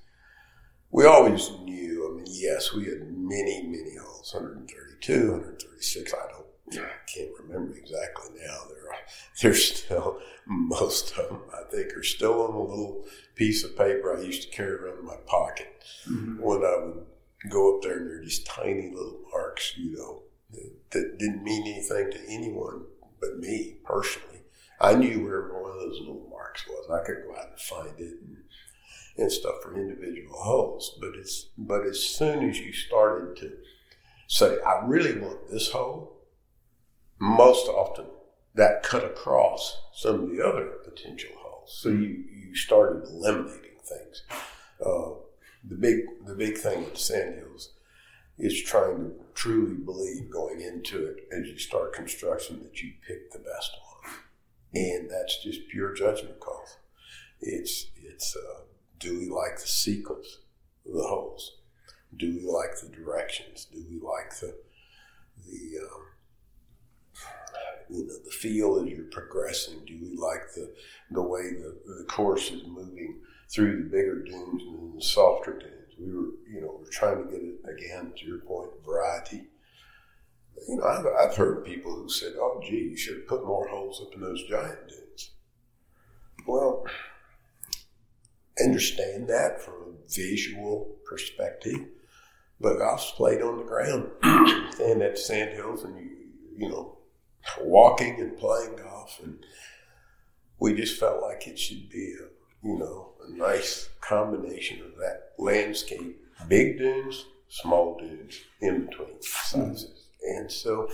we 0.92 1.06
always 1.06 1.50
knew, 1.64 2.12
I 2.12 2.18
mean, 2.18 2.26
yes, 2.30 2.74
we 2.74 2.86
had 2.86 3.08
many, 3.10 3.64
many 3.64 3.96
holes 3.96 4.34
132, 4.34 5.32
136. 5.32 6.14
I 6.14 6.32
don't, 6.32 6.46
I 6.74 6.90
can't 7.14 7.30
remember 7.40 7.76
exactly 7.78 8.32
now. 8.46 8.58
They're 8.70 8.78
there's 9.42 9.76
still, 9.78 10.20
most 10.46 11.18
of 11.18 11.30
them, 11.30 11.42
I 11.54 11.64
think, 11.72 11.96
are 11.96 12.04
still 12.04 12.42
on 12.42 12.54
a 12.54 12.62
little 12.62 13.06
piece 13.36 13.64
of 13.64 13.78
paper 13.78 14.18
I 14.18 14.22
used 14.22 14.44
to 14.44 14.50
carry 14.56 14.72
around 14.74 15.00
in 15.00 15.06
my 15.06 15.18
pocket 15.26 15.74
Mm-hmm. 16.10 16.42
when 16.42 16.64
I 16.64 16.78
would 16.86 17.06
go 17.50 17.76
up 17.76 17.82
there 17.84 17.98
and 17.98 18.10
they're 18.10 18.24
just 18.24 18.46
tiny 18.46 18.92
little 18.94 19.20
marks, 19.32 19.74
you 19.78 19.96
know, 19.98 20.24
that, 20.52 20.72
that 20.92 21.18
didn't 21.20 21.44
mean 21.44 21.64
anything 21.68 22.12
to 22.12 22.20
anyone 22.30 22.84
but 23.20 23.38
me 23.40 23.78
personally. 23.84 24.40
I 24.80 24.96
knew 24.96 25.26
where 25.26 25.50
one 25.54 25.70
of 25.72 25.78
those 25.80 26.00
little 26.00 26.28
marks 26.30 26.66
was. 26.68 26.90
I 26.90 27.06
could 27.06 27.24
go 27.26 27.36
out 27.36 27.50
and 27.52 27.60
find 27.60 28.00
it 28.00 28.14
and, 28.22 28.38
and 29.18 29.32
stuff 29.32 29.56
for 29.64 29.76
individual 29.76 30.38
holes. 30.38 30.98
But 31.02 31.12
it's 31.16 31.48
but 31.58 31.86
as 31.86 32.00
soon 32.04 32.50
as 32.50 32.60
you 32.60 32.72
started 32.74 33.36
to 33.38 33.54
say, 34.28 34.58
I 34.66 34.86
really 34.86 35.20
want 35.20 35.50
this 35.50 35.72
hole, 35.72 36.17
most 37.20 37.68
often 37.68 38.06
that 38.56 38.84
cut 38.84 39.04
across 39.04 39.78
some 39.94 40.24
of 40.24 40.30
the 40.30 40.44
other 40.44 40.66
potential 40.84 41.32
holes. 41.38 41.78
So 41.82 41.90
you, 41.90 42.24
you 42.32 42.56
started 42.56 43.08
eliminating 43.08 43.80
things. 43.84 44.24
Uh, 44.84 45.14
the 45.64 45.76
big 45.76 46.00
the 46.26 46.36
big 46.36 46.58
thing 46.58 46.84
with 46.84 46.98
Sandhills 46.98 47.74
is 48.38 48.62
trying 48.62 48.98
to 48.98 49.12
truly 49.34 49.76
believe 49.76 50.30
going 50.30 50.62
into 50.62 51.06
it 51.06 51.28
as 51.32 51.48
you 51.48 51.58
start 51.58 51.94
construction 51.94 52.62
that 52.64 52.82
you 52.82 52.94
pick 53.06 53.32
the 53.32 53.40
best 53.40 53.72
one, 54.04 54.14
and 54.74 55.10
that's 55.10 55.44
just 55.44 55.68
pure 55.70 55.94
judgment 55.94 56.40
calls. 56.40 56.78
It's 57.42 57.88
it's 57.96 58.36
uh, 58.36 58.62
do 59.00 59.20
we 59.20 59.30
like 59.30 59.60
the 59.60 59.68
sequence 59.68 60.40
of 60.86 60.94
the 60.94 61.04
holes? 61.04 61.58
Do 62.16 62.28
we 62.28 62.42
like 62.42 62.80
the 62.82 62.90
directions? 62.96 63.66
Do 63.66 63.84
we 63.90 64.00
like 64.00 64.40
the 64.40 64.56
the 65.46 65.80
um, 65.84 66.04
you 67.90 68.06
know 68.06 68.14
the 68.24 68.32
feel 68.32 68.82
as 68.82 68.90
you're 68.90 69.06
progressing? 69.06 69.82
Do 69.86 69.98
we 70.02 70.16
like 70.18 70.54
the 70.56 70.74
the 71.12 71.22
way 71.22 71.52
the, 71.52 71.78
the 72.00 72.06
course 72.06 72.52
is 72.52 72.64
moving 72.68 73.20
through 73.50 73.84
the 73.84 73.90
bigger 73.90 74.24
dunes 74.24 74.64
and 74.64 74.98
the 74.98 75.02
softer 75.02 75.54
dunes? 75.54 75.94
We 76.00 76.12
were 76.12 76.32
you 76.52 76.62
know 76.62 76.80
we're 76.80 76.90
trying 76.92 77.24
to 77.24 77.32
get 77.32 77.42
it 77.42 77.60
again 77.70 78.14
to 78.18 78.26
your 78.26 78.40
point 78.40 78.72
variety. 78.86 79.48
You 80.68 80.78
know 80.78 80.84
I've, 80.84 81.06
I've 81.30 81.38
heard 81.38 81.66
people 81.66 81.96
who 81.96 82.10
said, 82.10 82.34
"Oh, 82.38 82.62
gee, 82.64 82.90
you 82.92 82.98
should 82.98 83.18
have 83.18 83.28
put 83.28 83.46
more 83.46 83.68
holes 83.68 84.02
up 84.02 84.14
in 84.14 84.22
those 84.22 84.44
giant 84.50 84.88
dunes." 84.90 85.32
Well, 86.46 86.86
understand 88.64 89.28
that 89.30 89.62
from 89.62 89.74
a 89.74 90.10
visual 90.10 90.96
perspective. 91.06 91.88
But 92.60 92.80
golf's 92.80 93.12
played 93.12 93.42
on 93.42 93.58
the 93.58 93.64
ground 93.64 94.10
and 94.82 95.02
at 95.04 95.18
sandhills 95.20 95.84
and 95.84 95.96
you 95.98 96.10
you 96.58 96.70
know 96.70 96.97
walking 97.62 98.20
and 98.20 98.38
playing 98.38 98.76
golf 98.76 99.20
and 99.24 99.40
we 100.60 100.74
just 100.74 101.00
felt 101.00 101.22
like 101.22 101.48
it 101.48 101.58
should 101.58 101.90
be 101.90 102.14
a 102.20 102.68
you 102.68 102.78
know 102.78 103.12
a 103.28 103.32
nice 103.32 103.90
combination 104.02 104.82
of 104.82 104.98
that 104.98 105.34
landscape 105.38 106.20
big 106.48 106.78
dunes 106.78 107.26
small 107.50 107.98
dunes 107.98 108.40
in 108.62 108.86
between 108.86 109.22
sizes. 109.22 110.08
And 110.22 110.52
so 110.52 110.90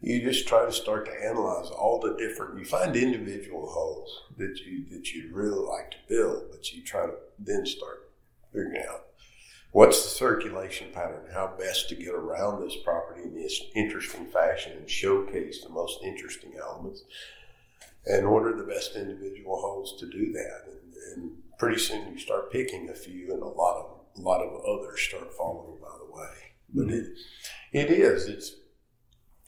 you 0.00 0.20
just 0.22 0.46
try 0.46 0.64
to 0.64 0.72
start 0.72 1.06
to 1.06 1.26
analyze 1.26 1.70
all 1.70 2.00
the 2.00 2.14
different 2.16 2.58
you 2.58 2.64
find 2.64 2.94
individual 2.94 3.66
holes 3.66 4.22
that 4.36 4.58
you 4.60 4.84
that 4.90 5.12
you'd 5.12 5.32
really 5.32 5.66
like 5.66 5.90
to 5.90 5.96
build 6.08 6.44
but 6.50 6.72
you 6.72 6.82
try 6.82 7.06
to 7.06 7.14
then 7.38 7.64
start 7.64 8.10
figuring 8.52 8.82
out 8.88 9.06
what's 9.74 10.04
the 10.04 10.08
circulation 10.08 10.86
pattern? 10.94 11.26
How 11.34 11.52
best 11.58 11.88
to 11.88 11.96
get 11.96 12.14
around 12.14 12.62
this 12.62 12.76
property 12.84 13.22
in 13.24 13.34
this 13.34 13.60
interesting 13.74 14.26
fashion 14.26 14.72
and 14.78 14.88
showcase 14.88 15.62
the 15.62 15.68
most 15.68 15.98
interesting 16.04 16.52
elements? 16.60 17.02
And 18.06 18.30
what 18.30 18.44
are 18.44 18.56
the 18.56 18.72
best 18.72 18.94
individual 18.94 19.60
holes 19.60 19.98
to 19.98 20.08
do 20.08 20.32
that? 20.32 20.60
And, 20.68 20.94
and 21.16 21.32
pretty 21.58 21.80
soon 21.80 22.12
you 22.12 22.18
start 22.18 22.52
picking 22.52 22.88
a 22.88 22.94
few, 22.94 23.32
and 23.32 23.42
a 23.42 23.46
lot 23.46 23.76
of 23.76 23.90
a 24.16 24.20
lot 24.20 24.42
of 24.42 24.64
others 24.64 25.00
start 25.00 25.32
following 25.32 25.80
by 25.80 25.88
the 25.98 26.16
way. 26.16 26.34
But 26.72 26.94
it 26.94 27.08
it 27.72 27.90
is 27.90 28.28
it's 28.28 28.54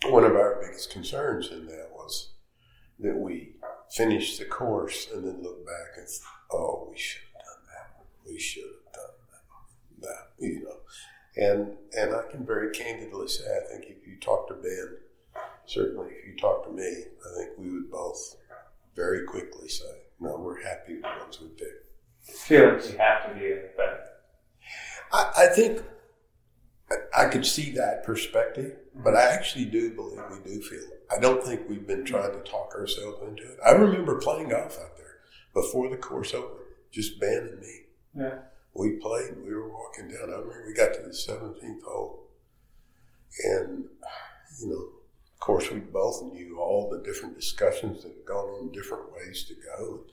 one 0.07 0.25
of 0.25 0.35
our 0.35 0.61
biggest 0.61 0.91
concerns 0.91 1.53
in 1.53 1.67
that 1.67 1.91
was 1.93 2.33
that 2.99 3.17
we 3.17 3.53
finish 3.93 4.39
the 4.39 4.45
course 4.45 5.09
and 5.15 5.25
then 5.25 5.41
look 5.41 5.65
back 5.65 5.99
and 5.99 6.09
oh 6.51 6.89
we 6.91 6.99
should 6.99 7.23
have 7.33 7.45
done 7.45 7.63
that. 7.69 8.07
We 8.29 8.41
should 8.41 8.65
have 8.65 8.86
you 10.39 10.65
know 10.65 10.77
and 11.37 11.73
and 11.99 12.15
I 12.15 12.31
can 12.31 12.45
very 12.45 12.71
candidly 12.71 13.29
say 13.29 13.45
I 13.45 13.73
think 13.73 13.87
if 13.91 14.07
you 14.07 14.19
talk 14.21 14.49
to 14.49 14.55
Ben 14.55 14.97
certainly 15.67 16.11
if 16.11 16.27
you 16.27 16.37
talk 16.37 16.65
to 16.67 16.73
me 16.73 16.83
I 16.83 17.39
think 17.39 17.59
we 17.59 17.71
would 17.71 17.91
both 17.91 18.37
very 18.95 19.27
quickly 19.27 19.69
say 19.69 19.85
no 20.21 20.39
we're 20.39 20.63
happy 20.63 20.95
with 20.95 21.03
the 21.03 21.21
ones 21.21 21.41
we 21.41 21.49
picked. 21.49 22.41
feel 22.41 22.75
like 22.75 22.91
you 22.91 22.99
have 22.99 23.29
to 23.29 23.35
be 23.39 23.47
in 23.47 23.63
the 23.77 23.77
I, 25.13 25.33
I 25.37 25.47
think 25.49 25.83
I 27.17 27.27
could 27.27 27.45
see 27.45 27.73
that 27.73 28.05
perspective, 28.05 28.77
but 28.95 29.17
I 29.17 29.23
actually 29.23 29.65
do 29.65 29.95
believe 29.95 30.21
we 30.31 30.39
do 30.39 30.61
feel 30.61 30.79
it. 30.79 31.07
I 31.11 31.19
don't 31.21 31.43
think 31.43 31.69
we've 31.69 31.87
been 31.87 32.05
trying 32.05 32.33
to 32.33 32.51
talk 32.51 32.75
ourselves 32.75 33.23
into 33.23 33.43
it. 33.43 33.59
I 33.65 33.73
remember 33.73 34.19
playing 34.19 34.51
golf 34.51 34.79
out 34.79 34.97
there 34.97 35.17
before 35.55 35.89
the 35.89 35.97
course 35.97 36.35
opened, 36.35 36.67
just 36.93 37.19
Ben 37.21 37.49
and 37.51 37.61
me. 37.61 37.81
Yeah. 38.17 38.39
We 38.79 38.93
played, 38.97 39.31
and 39.31 39.45
we 39.45 39.55
were 39.55 39.69
walking 39.69 40.09
down. 40.09 40.29
I 40.29 40.39
remember 40.39 40.65
we 40.67 40.75
got 40.75 40.95
to 40.95 41.03
the 41.03 41.09
17th 41.09 41.83
hole, 41.83 42.29
and, 43.45 43.85
you 44.61 44.69
know, 44.69 44.89
of 45.37 45.41
course, 45.41 45.71
we 45.71 45.81
both 45.81 46.23
knew 46.25 46.59
all 46.59 46.91
the 46.91 47.03
different 47.05 47.37
discussions 47.37 48.03
that 48.03 48.09
had 48.09 48.25
gone 48.27 48.49
on, 48.49 48.73
different 48.73 49.13
ways 49.13 49.45
to 49.45 49.55
go. 49.55 50.05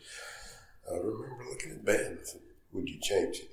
I 0.91 0.95
remember 0.95 1.45
looking 1.49 1.71
at 1.71 1.85
Ben 1.85 2.17
and 2.17 2.27
said, 2.27 2.41
Would 2.73 2.89
you 2.89 2.99
change 3.01 3.39
anything? 3.39 3.47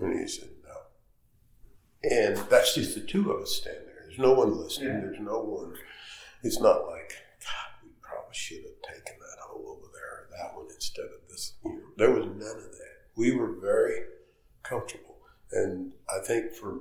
And 0.00 0.20
he 0.20 0.28
said, 0.28 0.50
No. 0.62 2.10
And 2.10 2.36
that's 2.50 2.74
just 2.74 2.94
the 2.94 3.00
two 3.00 3.30
of 3.32 3.42
us 3.42 3.56
standing 3.56 3.86
there. 3.86 4.04
There's 4.06 4.18
no 4.18 4.34
one 4.34 4.56
listening. 4.56 4.88
Yeah. 4.88 5.00
There's 5.00 5.20
no 5.20 5.40
one. 5.40 5.74
It's 6.42 6.60
not 6.60 6.86
like, 6.86 7.14
God, 7.40 7.82
we 7.82 7.90
probably 8.02 8.34
should 8.34 8.62
have 8.62 8.82
taken 8.94 9.18
that 9.18 9.38
hole 9.40 9.78
over 9.78 9.90
there 9.92 10.12
or 10.12 10.28
that 10.36 10.54
one 10.54 10.66
instead 10.74 11.06
of 11.06 11.28
this. 11.30 11.54
You 11.64 11.70
know, 11.70 11.80
there 11.96 12.10
was 12.10 12.26
none 12.26 12.56
of 12.56 12.72
that. 12.72 12.81
We 13.16 13.34
were 13.34 13.52
very 13.60 14.04
comfortable. 14.62 15.16
And 15.52 15.92
I 16.08 16.24
think 16.24 16.52
for 16.52 16.80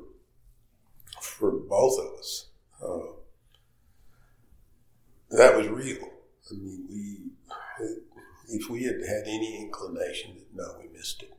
for 1.22 1.52
both 1.52 2.00
of 2.00 2.20
us, 2.20 2.48
uh, 2.82 3.14
that 5.32 5.56
was 5.56 5.68
real. 5.68 6.10
I 6.50 6.54
mean, 6.56 6.86
we, 6.90 7.18
if 8.50 8.70
we 8.70 8.84
had 8.84 8.96
had 8.96 9.24
any 9.28 9.62
inclination 9.62 10.36
that 10.36 10.56
no, 10.56 10.76
we 10.80 10.88
missed 10.98 11.24
it, 11.24 11.34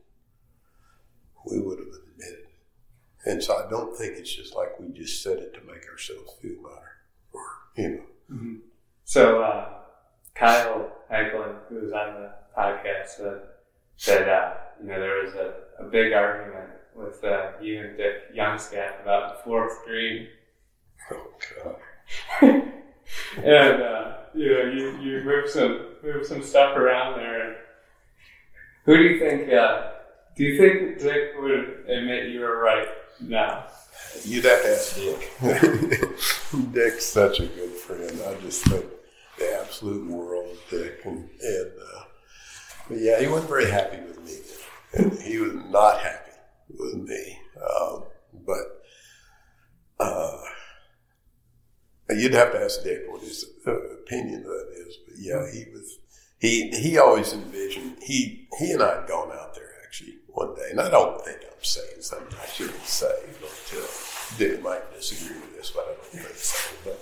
we 1.45 1.59
would 1.59 1.79
have 1.79 1.87
admitted 1.87 2.39
it. 2.39 2.49
And 3.25 3.43
so 3.43 3.55
I 3.55 3.69
don't 3.69 3.95
think 3.95 4.13
it's 4.17 4.33
just 4.33 4.55
like 4.55 4.79
we 4.79 4.89
just 4.89 5.21
said 5.23 5.37
it 5.39 5.53
to 5.53 5.61
make 5.61 5.87
ourselves 5.89 6.31
feel 6.41 6.61
better, 6.61 6.91
or 7.33 7.41
you 7.77 7.89
know. 7.89 8.57
So 9.05 9.41
uh, 9.41 9.69
Kyle 10.33 10.91
Eklund, 11.09 11.55
who 11.69 11.75
was 11.75 11.91
on 11.91 12.15
the 12.15 12.31
podcast, 12.57 13.41
said 13.97 14.27
that 14.27 14.29
uh, 14.29 14.53
you 14.81 14.87
know 14.89 14.99
there 14.99 15.23
was 15.23 15.33
a, 15.35 15.53
a 15.79 15.85
big 15.89 16.13
argument 16.13 16.69
with 16.95 17.23
uh, 17.23 17.51
you 17.61 17.79
and 17.81 17.97
Dick 17.97 18.35
Youngscap 18.35 19.01
about 19.01 19.37
the 19.37 19.43
fourth 19.43 19.83
green, 19.85 20.27
Oh 21.11 21.27
God. 21.63 21.75
and 23.37 23.81
uh, 23.81 24.15
you 24.33 24.49
know 24.53 24.63
you 24.71 24.97
you 25.01 25.23
moved 25.23 25.49
some 25.49 25.87
moved 26.03 26.25
some 26.25 26.43
stuff 26.43 26.77
around 26.77 27.17
there. 27.17 27.47
And 27.47 27.55
who 28.85 28.97
do 28.97 29.03
you 29.03 29.19
think? 29.19 29.51
Uh, 29.51 29.89
do 30.35 30.43
you 30.43 30.57
think 30.57 30.99
Dick 30.99 31.31
would 31.39 31.85
admit 31.87 32.29
you 32.31 32.39
were 32.41 32.59
right 32.59 32.87
now? 33.21 33.65
You'd 34.23 34.45
have 34.45 34.61
to 34.61 34.69
ask 34.69 34.95
Dick. 34.95 35.31
Dick's 36.73 37.05
such 37.05 37.39
a 37.39 37.45
good 37.47 37.71
friend. 37.71 38.19
I 38.27 38.39
just 38.41 38.63
think 38.65 38.85
the 39.39 39.59
absolute 39.61 40.09
world 40.09 40.51
of 40.51 40.57
Dick, 40.69 41.01
and, 41.05 41.29
and 41.41 41.71
uh, 41.95 42.03
but 42.89 42.97
yeah, 42.99 43.19
he 43.19 43.27
wasn't 43.27 43.49
very 43.49 43.69
happy 43.69 43.97
with 44.01 44.23
me, 44.23 44.33
and 44.93 45.19
he 45.19 45.39
was 45.39 45.53
not 45.69 45.99
happy 45.99 46.31
with 46.69 46.95
me. 46.95 47.39
Um, 47.57 48.03
but 48.45 48.83
uh, 49.99 50.37
you'd 52.09 52.33
have 52.33 52.51
to 52.51 52.59
ask 52.61 52.83
Dick 52.83 53.03
what 53.07 53.21
his 53.21 53.45
uh, 53.65 53.71
opinion 53.71 54.39
of 54.39 54.45
that 54.45 54.85
is. 54.87 54.97
But 55.07 55.15
yeah, 55.17 55.45
he 55.51 55.65
was. 55.71 55.99
He 56.39 56.69
he 56.71 56.97
always 56.97 57.31
envisioned. 57.31 57.97
He 58.01 58.47
he 58.59 58.71
and 58.71 58.83
I 58.83 58.99
had 58.99 59.07
gone 59.07 59.31
out 59.31 59.55
there 59.55 59.69
actually 59.85 60.15
one 60.27 60.53
day, 60.55 60.67
and 60.71 60.81
I 60.81 60.89
don't 60.89 61.23
think 61.23 61.39
I'm 61.43 61.63
saying 61.63 62.01
something 62.01 62.37
I 62.41 62.45
shouldn't 62.47 62.83
say. 62.83 63.13
But 63.39 63.73
uh, 63.77 64.37
Dick 64.37 64.61
might 64.61 64.93
disagree 64.93 65.37
with 65.39 65.55
this, 65.55 65.71
but 65.71 65.83
I 65.83 65.93
don't 65.93 66.05
think 66.05 66.35
so. 66.35 66.75
But 66.83 66.99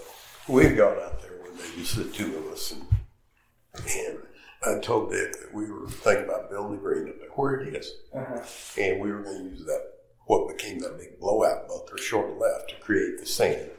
we'd 0.47 0.77
gone 0.77 0.97
out 0.99 1.21
there 1.21 1.41
one 1.41 1.55
day, 1.55 1.63
just 1.75 1.95
the 1.95 2.03
two 2.05 2.37
of 2.37 2.53
us, 2.53 2.71
and 2.71 2.85
and 3.73 4.19
I 4.63 4.79
told 4.79 5.09
Dick 5.09 5.31
that 5.33 5.53
we 5.53 5.71
were 5.71 5.87
thinking 5.89 6.25
about 6.25 6.51
building 6.51 6.77
a 6.77 6.81
green 6.81 7.09
up 7.09 7.19
there, 7.19 7.29
where 7.29 7.61
it 7.61 7.75
is, 7.75 7.93
and 8.77 8.99
we 8.99 9.11
were 9.11 9.23
going 9.23 9.37
to 9.37 9.49
use 9.55 9.65
that 9.65 9.93
what 10.27 10.55
became 10.55 10.79
that 10.79 10.99
big 10.99 11.19
blowout 11.19 11.67
bunker 11.67 11.97
short 11.97 12.37
left 12.37 12.69
to 12.69 12.75
create 12.75 13.19
the 13.19 13.25
sand 13.25 13.71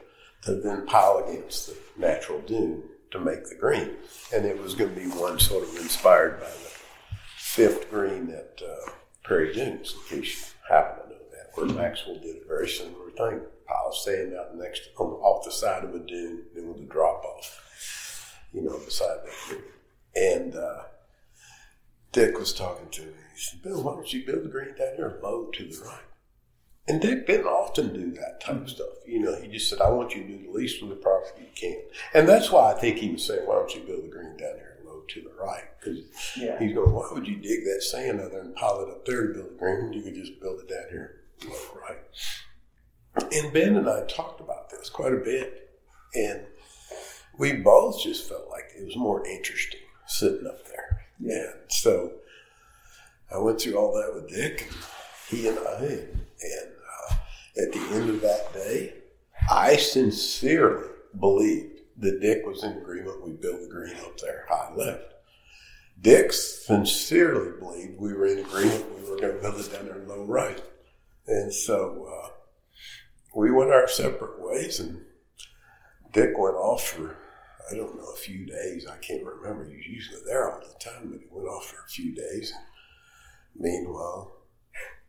to 0.43 0.57
then 0.57 0.85
pile 0.87 1.25
against 1.27 1.69
the 1.69 1.77
natural 1.97 2.41
dune 2.41 2.83
to 3.13 3.21
make 3.21 3.49
the 3.49 3.55
green. 3.55 3.91
And 4.35 4.45
it 4.45 4.61
was 4.61 4.75
going 4.75 4.93
to 4.93 5.01
be 5.01 5.07
one 5.07 5.39
sort 5.39 5.63
of 5.63 5.77
inspired 5.77 6.41
by 6.41 6.47
the 6.47 6.71
fifth 7.37 7.89
green 7.89 8.31
at 8.31 8.61
uh, 8.61 8.91
Prairie 9.23 9.55
Dunes, 9.55 9.95
in 10.11 10.19
case 10.19 10.41
you 10.41 10.75
happen 10.75 11.05
to 11.05 11.11
know 11.11 11.21
that, 11.31 11.51
where 11.55 11.67
Maxwell 11.67 12.19
did 12.19 12.43
a 12.43 12.47
very 12.49 12.69
similar 12.69 13.11
thing. 13.11 13.41
Pile 13.69 13.93
sand 13.93 14.35
out 14.35 14.57
next 14.57 14.89
on, 14.99 15.07
off 15.07 15.45
the 15.45 15.53
side 15.53 15.85
of 15.85 15.95
a 15.95 16.01
dune, 16.01 16.43
then 16.57 16.67
with 16.67 16.83
a 16.83 16.93
drop 16.93 17.25
off, 17.25 18.37
you 18.53 18.63
know, 18.63 18.77
beside 18.85 19.19
that 19.25 19.33
green. 19.49 19.63
And 20.15 20.55
uh, 20.55 20.83
Dick 22.13 22.39
was 22.39 22.53
talking 22.53 22.89
to 22.91 23.03
me. 23.03 23.13
He 23.35 23.41
said, 23.41 23.63
Bill, 23.63 23.83
why 23.83 23.95
don't 23.95 24.13
you 24.13 24.25
build 24.27 24.45
the 24.45 24.49
green 24.49 24.75
down 24.77 24.97
here 24.97 25.19
low 25.23 25.47
to 25.47 25.65
the 25.65 25.85
right? 25.85 25.99
And 26.89 27.01
Dick 27.01 27.27
didn't 27.27 27.47
often 27.47 27.95
do 27.95 28.11
that 28.13 28.41
type 28.41 28.61
of 28.61 28.69
stuff. 28.69 28.89
You 29.07 29.21
know, 29.21 29.37
he 29.41 29.49
just 29.49 29.71
said, 29.71 29.81
I 29.81 29.89
want 29.91 30.15
you 30.15 30.23
to 30.23 30.29
do 30.29 30.47
the 30.47 30.51
least 30.53 30.83
with 30.83 30.91
the 30.91 30.97
property 30.97 31.43
you 31.43 31.49
can. 31.55 31.81
And 32.13 32.29
that's 32.29 32.51
why 32.51 32.73
I 32.73 32.79
think 32.79 32.99
he 32.99 33.11
was 33.11 33.25
saying, 33.25 33.47
why 33.47 33.55
don't 33.55 33.75
you 33.75 33.83
build 33.83 34.05
the 34.05 34.09
green 34.09 34.37
down 34.37 34.57
here 34.57 34.79
low 34.85 35.03
to 35.09 35.21
the 35.21 35.31
right? 35.41 35.63
Because 35.79 36.01
Yeah. 36.37 36.59
he's 36.59 36.75
going, 36.75 36.93
why 36.93 37.09
would 37.13 37.27
you 37.27 37.37
dig 37.37 37.65
that 37.65 37.83
sand 37.83 38.21
out 38.21 38.33
there 38.33 38.41
and 38.41 38.55
pile 38.57 38.81
it 38.81 38.91
up 38.91 39.07
there 39.07 39.29
to 39.29 39.33
build 39.33 39.53
a 39.53 39.59
green 39.59 39.93
you 39.93 40.03
could 40.03 40.17
just 40.17 40.41
build 40.41 40.61
it 40.61 40.69
down 40.69 40.85
here 40.91 41.21
low 41.49 41.81
right? 41.89 41.99
And 43.33 43.53
Ben 43.53 43.77
and 43.77 43.89
I 43.89 44.05
talked 44.07 44.41
about 44.41 44.69
this 44.71 44.91
quite 44.91 45.13
a 45.15 45.19
bit. 45.19 45.71
And 46.15 46.41
we 47.39 47.53
both 47.55 48.03
just 48.03 48.29
felt 48.29 48.49
like 48.51 48.65
it 48.77 48.85
was 48.85 48.97
more 48.97 49.25
interesting 49.27 49.81
sitting 50.13 50.47
up 50.47 50.65
there. 50.67 51.07
And 51.19 51.55
so 51.69 52.13
I 53.33 53.39
went 53.39 53.61
through 53.61 53.77
all 53.77 53.93
that 53.95 54.15
with 54.15 54.29
Dick, 54.29 54.69
and 54.69 54.77
he 55.29 55.49
and 55.49 55.59
I, 55.59 55.85
and, 55.85 56.27
and 56.43 56.73
uh, 57.11 57.15
at 57.63 57.73
the 57.73 57.89
end 57.93 58.11
of 58.11 58.21
that 58.21 58.53
day, 58.53 58.95
I 59.51 59.77
sincerely 59.77 60.89
believed 61.19 61.81
that 61.99 62.21
Dick 62.21 62.45
was 62.47 62.65
in 62.65 62.73
agreement 62.73 63.25
we 63.25 63.33
build 63.33 63.63
the 63.63 63.69
green 63.69 63.97
up 63.97 64.19
there 64.19 64.47
high 64.49 64.75
left. 64.75 65.15
Dick 66.01 66.33
sincerely 66.33 67.53
believed 67.59 67.99
we 67.99 68.13
were 68.13 68.27
in 68.27 68.39
agreement 68.39 68.85
we 68.99 69.09
were 69.09 69.19
going 69.19 69.37
to 69.37 69.41
build 69.41 69.61
it 69.61 69.73
down 69.73 69.87
there 69.87 70.05
low 70.07 70.25
right. 70.25 70.61
And 71.27 71.53
so 71.53 72.09
uh, 72.11 72.29
we 73.35 73.51
went 73.51 73.71
our 73.71 73.89
separate 73.89 74.41
ways, 74.41 74.81
and 74.81 75.03
Dick 76.13 76.37
went 76.37 76.57
off 76.57 76.83
for, 76.89 77.17
I 77.71 77.75
don't 77.75 77.97
know, 77.97 78.13
a 78.13 78.17
few 78.17 78.47
days. 78.47 78.87
I 78.87 78.97
can't 78.99 79.25
remember. 79.25 79.65
He 79.65 79.77
was 79.77 79.87
usually 79.87 80.21
there 80.27 80.51
all 80.51 80.61
the 80.61 80.79
time, 80.79 81.11
but 81.11 81.21
he 81.21 81.27
went 81.31 81.49
off 81.49 81.67
for 81.67 81.85
a 81.85 81.89
few 81.89 82.15
days. 82.15 82.53
Meanwhile, 83.57 84.33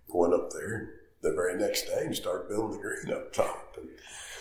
went 0.09 0.33
up 0.33 0.51
there 0.51 0.93
the 1.21 1.33
very 1.33 1.59
next 1.59 1.83
day 1.83 2.03
and 2.05 2.15
started 2.15 2.49
building 2.49 2.77
the 2.77 2.83
green 2.83 3.15
up 3.15 3.33
top. 3.33 3.77
And 3.77 3.89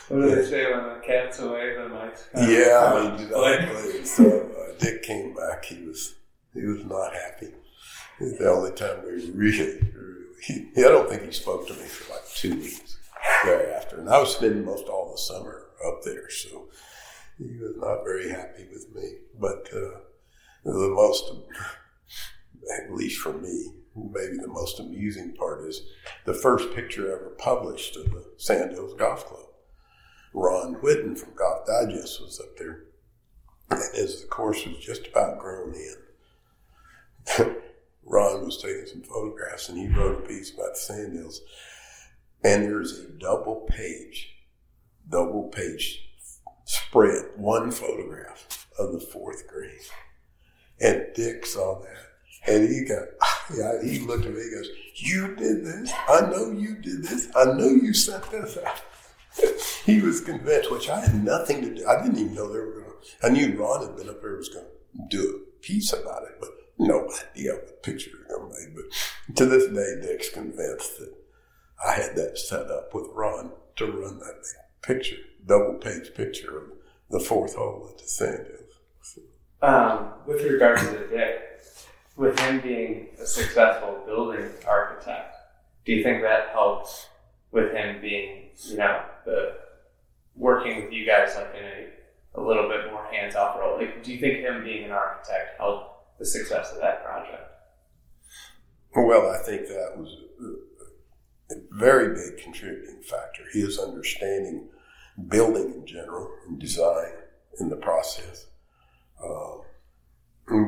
What 0.08 0.28
do 0.28 0.34
they 0.34 0.44
say 0.44 0.70
when 0.70 0.84
the 0.84 1.00
cat's 1.06 1.38
away, 1.38 1.74
the 1.74 1.88
mice 1.88 2.28
yeah, 2.34 3.14
exactly. 3.14 4.04
So 4.04 4.50
uh, 4.50 4.78
Dick 4.78 5.02
came 5.02 5.34
back. 5.34 5.64
He 5.64 5.84
was 5.84 6.16
he 6.52 6.62
was 6.62 6.84
not 6.84 7.14
happy. 7.14 7.46
It 8.20 8.24
was 8.24 8.38
the 8.38 8.50
only 8.50 8.72
time 8.72 9.04
we 9.04 9.12
really, 9.30 9.80
really 9.94 10.22
he, 10.42 10.68
I 10.76 10.88
don't 10.88 11.08
think 11.08 11.22
he 11.22 11.32
spoke 11.32 11.66
to 11.68 11.74
me 11.74 11.84
for 11.84 12.12
like 12.12 12.28
two 12.34 12.56
weeks 12.56 12.98
thereafter. 13.44 14.00
And 14.00 14.08
I 14.08 14.18
was 14.18 14.34
spending 14.34 14.64
most 14.64 14.86
all 14.88 15.12
the 15.12 15.18
summer 15.18 15.66
up 15.86 16.02
there, 16.02 16.28
so 16.30 16.68
he 17.38 17.56
was 17.58 17.76
not 17.76 18.04
very 18.04 18.30
happy 18.30 18.66
with 18.72 18.94
me. 18.94 19.18
But 19.38 19.68
uh, 19.72 20.00
the 20.64 20.88
most, 20.88 21.32
at 22.78 22.92
least 22.92 23.20
for 23.20 23.32
me, 23.32 23.72
maybe 23.94 24.38
the 24.38 24.48
most 24.48 24.80
amusing 24.80 25.34
part 25.34 25.66
is 25.66 25.82
the 26.24 26.34
first 26.34 26.74
picture 26.74 27.12
ever 27.12 27.30
published 27.38 27.96
of 27.96 28.10
the 28.10 28.24
Sand 28.36 28.72
Hills 28.72 28.94
Golf 28.94 29.26
Club. 29.26 29.46
Ron 30.34 30.76
Whitten 30.76 31.18
from 31.18 31.34
Golf 31.34 31.66
Digest 31.66 32.20
was 32.20 32.40
up 32.40 32.56
there. 32.56 32.84
And 33.70 33.80
as 33.98 34.22
the 34.22 34.28
course 34.28 34.66
was 34.66 34.78
just 34.78 35.08
about 35.08 35.38
grown 35.38 35.74
in, 35.74 35.96
Ron 38.04 38.44
was 38.44 38.60
taking 38.60 38.86
some 38.86 39.02
photographs 39.02 39.68
and 39.68 39.78
he 39.78 39.88
wrote 39.88 40.24
a 40.24 40.28
piece 40.28 40.52
about 40.52 40.74
the 40.74 40.80
sand 40.80 41.12
hills. 41.14 41.42
And 42.44 42.64
there's 42.64 42.98
a 42.98 43.08
double 43.08 43.66
page, 43.70 44.34
double 45.08 45.44
page 45.44 46.11
spread, 46.64 47.26
one 47.36 47.70
photograph 47.70 48.68
of 48.78 48.92
the 48.92 49.00
fourth 49.00 49.46
green. 49.46 49.70
And 50.80 51.06
Dick 51.14 51.46
saw 51.46 51.80
that. 51.80 52.12
And 52.46 52.68
he 52.68 52.84
got, 52.84 53.08
yeah, 53.56 53.82
he 53.82 54.00
looked 54.00 54.26
at 54.26 54.34
me, 54.34 54.42
he 54.42 54.50
goes, 54.50 54.68
You 54.96 55.36
did 55.36 55.64
this? 55.64 55.92
I 56.08 56.22
know 56.22 56.50
you 56.50 56.76
did 56.76 57.04
this. 57.04 57.28
I 57.36 57.44
know 57.44 57.68
you 57.68 57.94
set 57.94 58.30
this 58.30 58.56
up. 58.56 58.78
he 59.84 60.00
was 60.00 60.20
convinced, 60.20 60.70
which 60.70 60.88
I 60.88 61.00
had 61.00 61.24
nothing 61.24 61.62
to 61.62 61.74
do. 61.74 61.86
I 61.86 62.02
didn't 62.02 62.18
even 62.18 62.34
know 62.34 62.52
they 62.52 62.58
were 62.58 62.72
going 62.72 62.84
to. 62.84 63.26
I 63.26 63.30
knew 63.30 63.56
Ron 63.56 63.86
had 63.86 63.96
been 63.96 64.08
up 64.08 64.20
there 64.20 64.36
was 64.36 64.48
going 64.48 64.66
to 64.66 65.08
do 65.08 65.40
a 65.46 65.62
piece 65.62 65.92
about 65.92 66.24
it, 66.24 66.36
but 66.40 66.50
no 66.78 67.10
idea 67.30 67.54
what 67.54 67.82
picture 67.82 68.10
were 68.28 68.36
going 68.36 68.52
to 68.52 68.60
make. 68.60 68.76
But 68.76 69.36
to 69.36 69.46
this 69.46 69.66
day, 69.68 70.06
Dick's 70.06 70.30
convinced 70.30 70.98
that 70.98 71.14
I 71.86 71.92
had 71.92 72.16
that 72.16 72.38
set 72.38 72.70
up 72.70 72.94
with 72.94 73.06
Ron 73.12 73.52
to 73.76 73.86
run 73.86 74.18
that 74.18 74.44
picture, 74.82 75.16
double 75.46 75.74
page 75.74 76.14
picture 76.14 76.58
of 76.58 76.64
the 77.10 77.20
fourth 77.20 77.54
hole 77.54 77.88
at 77.90 77.98
the 77.98 78.08
sand 78.08 78.46
hills. 78.46 79.18
Um, 79.60 80.12
with 80.26 80.42
regard 80.42 80.78
to 80.78 80.86
the 80.86 81.06
Dick, 81.10 81.60
with 82.16 82.38
him 82.40 82.60
being 82.60 83.08
a 83.20 83.26
successful 83.26 84.02
building 84.06 84.50
architect, 84.66 85.36
do 85.84 85.92
you 85.92 86.02
think 86.02 86.22
that 86.22 86.48
helps 86.50 87.06
with 87.50 87.72
him 87.72 88.00
being, 88.00 88.50
you 88.64 88.76
know, 88.76 89.02
the 89.24 89.54
working 90.34 90.84
with 90.84 90.92
you 90.92 91.06
guys 91.06 91.34
like 91.36 91.54
in 91.56 91.64
a, 91.64 92.40
a 92.40 92.42
little 92.42 92.68
bit 92.68 92.90
more 92.90 93.04
hands 93.12 93.34
off 93.34 93.58
role? 93.58 93.78
Like, 93.78 94.02
do 94.02 94.12
you 94.12 94.18
think 94.18 94.38
him 94.38 94.64
being 94.64 94.84
an 94.84 94.90
architect 94.90 95.58
helped 95.58 96.18
the 96.18 96.26
success 96.26 96.72
of 96.72 96.80
that 96.80 97.04
project? 97.04 97.50
Well, 98.94 99.30
I 99.30 99.38
think 99.44 99.68
that 99.68 99.94
was 99.96 100.16
a, 100.40 101.54
a 101.54 101.58
very 101.72 102.14
big 102.14 102.42
contributing 102.42 103.02
factor. 103.02 103.44
His 103.52 103.78
understanding 103.78 104.68
building 105.28 105.74
in 105.74 105.86
general 105.86 106.30
and 106.46 106.58
design 106.58 107.12
in 107.60 107.68
the 107.68 107.76
process. 107.76 108.46
Um, 109.22 109.62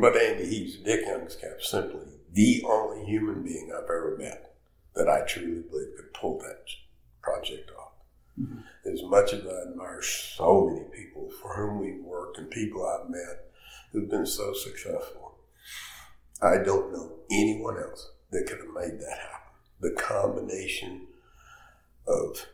but 0.00 0.16
Andy, 0.16 0.46
he's 0.46 0.76
Dick 0.76 1.06
Youngscap, 1.06 1.60
simply 1.60 2.06
the 2.32 2.62
only 2.66 3.04
human 3.04 3.42
being 3.42 3.70
I've 3.72 3.84
ever 3.84 4.16
met 4.18 4.54
that 4.94 5.08
I 5.08 5.22
truly 5.26 5.62
believe 5.62 5.96
could 5.96 6.12
pull 6.14 6.38
that 6.38 6.64
project 7.22 7.70
off. 7.78 7.92
Mm-hmm. 8.40 8.60
As 8.92 9.02
much 9.04 9.32
as 9.32 9.46
I 9.46 9.70
admire 9.70 10.02
so 10.02 10.68
many 10.68 10.84
people 10.94 11.30
for 11.40 11.54
whom 11.54 11.80
we've 11.80 12.02
worked 12.04 12.38
and 12.38 12.50
people 12.50 12.84
I've 12.84 13.08
met 13.08 13.50
who've 13.92 14.10
been 14.10 14.26
so 14.26 14.52
successful, 14.52 15.36
I 16.42 16.58
don't 16.58 16.92
know 16.92 17.12
anyone 17.30 17.78
else 17.78 18.10
that 18.30 18.46
could 18.46 18.58
have 18.58 18.74
made 18.74 19.00
that 19.00 19.18
happen. 19.18 19.52
The 19.80 19.92
combination 19.92 21.06
of 22.06 22.46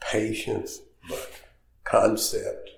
patience, 0.00 0.80
but 1.08 1.30
concept 1.84 2.70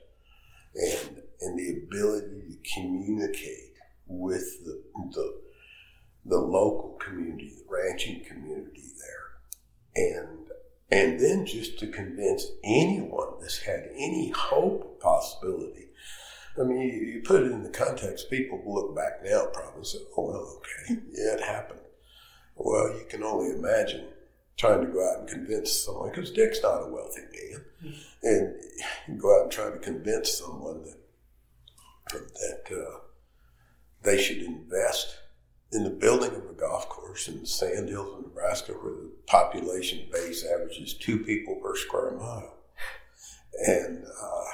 and 0.74 1.22
and 1.40 1.58
the 1.58 1.82
ability 1.84 2.42
to 2.50 2.74
communicate 2.74 3.74
with 4.06 4.64
the, 4.64 4.82
the, 5.12 5.40
the 6.26 6.38
local 6.38 6.98
community, 7.00 7.50
the 7.56 7.64
ranching 7.68 8.24
community 8.24 8.84
there. 8.98 10.22
And, 10.22 10.48
and 10.90 11.20
then 11.20 11.46
just 11.46 11.78
to 11.78 11.86
convince 11.86 12.46
anyone 12.62 13.40
that's 13.40 13.58
had 13.58 13.88
any 13.94 14.30
hope 14.30 15.00
possibility. 15.00 15.88
I 16.60 16.64
mean, 16.64 16.82
you, 16.82 17.12
you 17.12 17.22
put 17.22 17.42
it 17.42 17.52
in 17.52 17.62
the 17.62 17.70
context, 17.70 18.30
people 18.30 18.62
look 18.66 18.94
back 18.94 19.24
now 19.24 19.46
probably 19.52 19.76
and 19.76 19.86
say, 19.86 19.98
oh, 20.16 20.26
well, 20.26 20.58
okay, 20.58 21.00
yeah, 21.12 21.34
it 21.34 21.40
happened. 21.40 21.80
Well, 22.56 22.88
you 22.88 23.06
can 23.08 23.22
only 23.22 23.56
imagine 23.56 24.08
trying 24.60 24.82
to 24.82 24.92
go 24.92 25.00
out 25.10 25.20
and 25.20 25.28
convince 25.28 25.72
someone, 25.72 26.10
because 26.10 26.30
Dick's 26.30 26.62
not 26.62 26.82
a 26.82 26.86
wealthy 26.86 27.22
man, 27.32 27.94
and 28.22 29.18
go 29.18 29.36
out 29.36 29.44
and 29.44 29.52
try 29.52 29.70
to 29.70 29.78
convince 29.78 30.38
someone 30.38 30.84
that 30.84 30.98
that 32.12 32.76
uh, 32.76 32.98
they 34.02 34.20
should 34.20 34.42
invest 34.42 35.16
in 35.72 35.84
the 35.84 35.90
building 35.90 36.34
of 36.34 36.44
a 36.50 36.52
golf 36.52 36.88
course 36.88 37.28
in 37.28 37.40
the 37.40 37.46
Sand 37.46 37.88
Hills 37.88 38.18
of 38.18 38.24
Nebraska, 38.24 38.72
where 38.72 38.92
the 38.92 39.10
population 39.26 40.08
base 40.12 40.44
averages 40.44 40.94
two 40.94 41.18
people 41.20 41.54
per 41.62 41.76
square 41.76 42.10
mile. 42.10 42.56
And, 43.66 44.04
uh, 44.04 44.44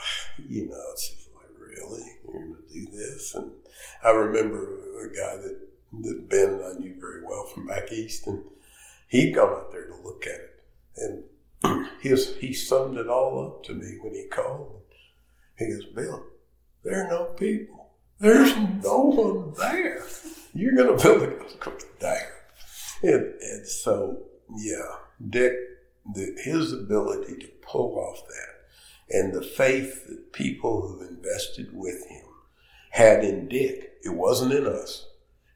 you 0.49 0.69
know, 0.69 0.83
it's 0.93 1.29
like, 1.35 1.49
really? 1.59 2.05
You're 2.25 2.33
going 2.33 2.57
to 2.57 2.75
do 2.75 2.91
this? 2.91 3.35
And 3.35 3.51
I 4.05 4.11
remember 4.11 4.61
a 5.05 5.09
guy 5.09 5.37
that, 5.43 5.59
that 6.03 6.29
Ben 6.29 6.49
and 6.55 6.65
I 6.65 6.73
knew 6.79 6.97
very 7.01 7.25
well 7.25 7.47
from 7.47 7.67
back 7.67 7.91
east, 7.93 8.27
and 8.27 8.45
he'd 9.07 9.39
out 9.39 9.71
there 9.73 9.87
to 9.87 9.97
look 10.03 10.25
at 10.27 10.41
it. 10.41 11.25
And 11.63 11.87
his, 12.01 12.37
he 12.37 12.53
summed 12.53 12.99
it 12.99 13.09
all 13.09 13.47
up 13.47 13.65
to 13.65 13.75
me 13.75 13.99
when 14.03 14.15
he 14.15 14.27
called. 14.31 14.83
He 15.59 15.67
goes, 15.67 15.87
Bill, 15.87 16.25
there 16.85 17.05
are 17.05 17.09
no 17.09 17.25
people. 17.27 17.91
There's 18.19 18.57
no 18.57 18.99
one 18.99 19.55
there. 19.59 20.05
You're 20.55 20.75
going 20.75 20.97
to 20.97 21.03
build 21.03 21.23
a 21.23 21.57
course 21.59 21.85
there. 22.01 22.33
And, 23.03 23.35
and 23.41 23.67
so, 23.67 24.23
yeah, 24.57 24.97
Dick, 25.29 25.55
the, 26.15 26.37
his 26.43 26.73
ability 26.73 27.37
to 27.39 27.49
pull 27.63 27.99
off 27.99 28.23
that 28.27 28.57
and 29.09 29.33
the 29.33 29.43
faith 29.43 30.07
that 30.09 30.33
people 30.33 30.81
who 30.81 31.07
invested 31.07 31.69
with 31.73 32.07
him 32.09 32.25
had 32.91 33.25
in 33.25 33.49
Dick, 33.49 33.93
it 34.03 34.15
wasn't 34.15 34.53
in 34.53 34.67
us 34.67 35.07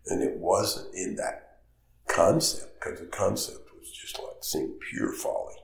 and 0.07 0.22
it 0.22 0.36
wasn't 0.38 0.94
in 0.94 1.16
that 1.16 1.49
concept 2.12 2.80
because 2.80 3.00
the 3.00 3.06
concept 3.06 3.70
was 3.78 3.90
just 3.90 4.18
like 4.18 4.42
seemed 4.42 4.78
pure 4.90 5.12
folly. 5.12 5.54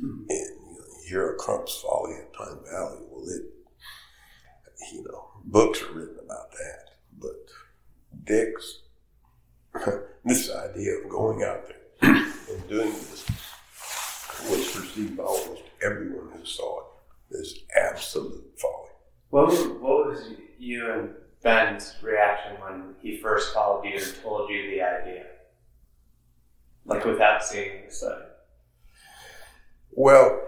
Mm-hmm. 0.00 0.24
And 0.28 0.28
you, 0.28 0.78
know, 0.78 0.86
you 1.02 1.08
hear 1.08 1.32
a 1.32 1.36
Crump's 1.36 1.76
folly 1.80 2.14
at 2.14 2.32
Pine 2.32 2.58
Valley. 2.70 2.98
Well, 3.10 3.28
it, 3.28 3.42
you 4.92 5.04
know, 5.04 5.28
books 5.44 5.82
are 5.82 5.92
written 5.92 6.18
about 6.24 6.50
that. 6.52 6.90
But 7.18 8.24
Dick's, 8.24 8.80
this 10.24 10.50
idea 10.50 10.92
of 10.98 11.08
going 11.08 11.42
out 11.42 11.62
there 11.68 12.14
and 12.50 12.68
doing 12.68 12.90
this 12.90 13.26
was 14.50 14.72
perceived 14.72 15.16
by 15.16 15.24
almost 15.24 15.62
everyone 15.84 16.28
who 16.36 16.44
saw 16.44 16.80
it 16.80 17.38
as 17.40 17.54
absolute 17.76 18.44
folly. 18.58 18.90
What 19.30 19.48
was, 19.48 19.66
what 19.80 20.06
was 20.06 20.30
you 20.58 20.90
and 20.92 21.10
Ben's 21.42 21.94
reaction 22.02 22.60
when 22.60 22.94
he 23.00 23.16
first 23.18 23.54
called 23.54 23.84
you 23.84 23.94
and 23.94 24.14
told 24.22 24.50
you 24.50 24.70
the 24.70 24.82
idea? 24.82 25.26
Like 26.84 27.04
without 27.04 27.44
seeing 27.44 27.86
the 27.86 27.92
study? 27.92 28.24
Well, 29.92 30.40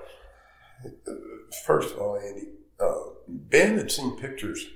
first 1.65 1.95
of 1.95 2.01
all, 2.01 2.17
Andy, 2.17 2.49
uh, 2.81 3.11
Ben 3.29 3.74
had 3.85 3.93
seen 3.93 4.17
pictures 4.17 4.67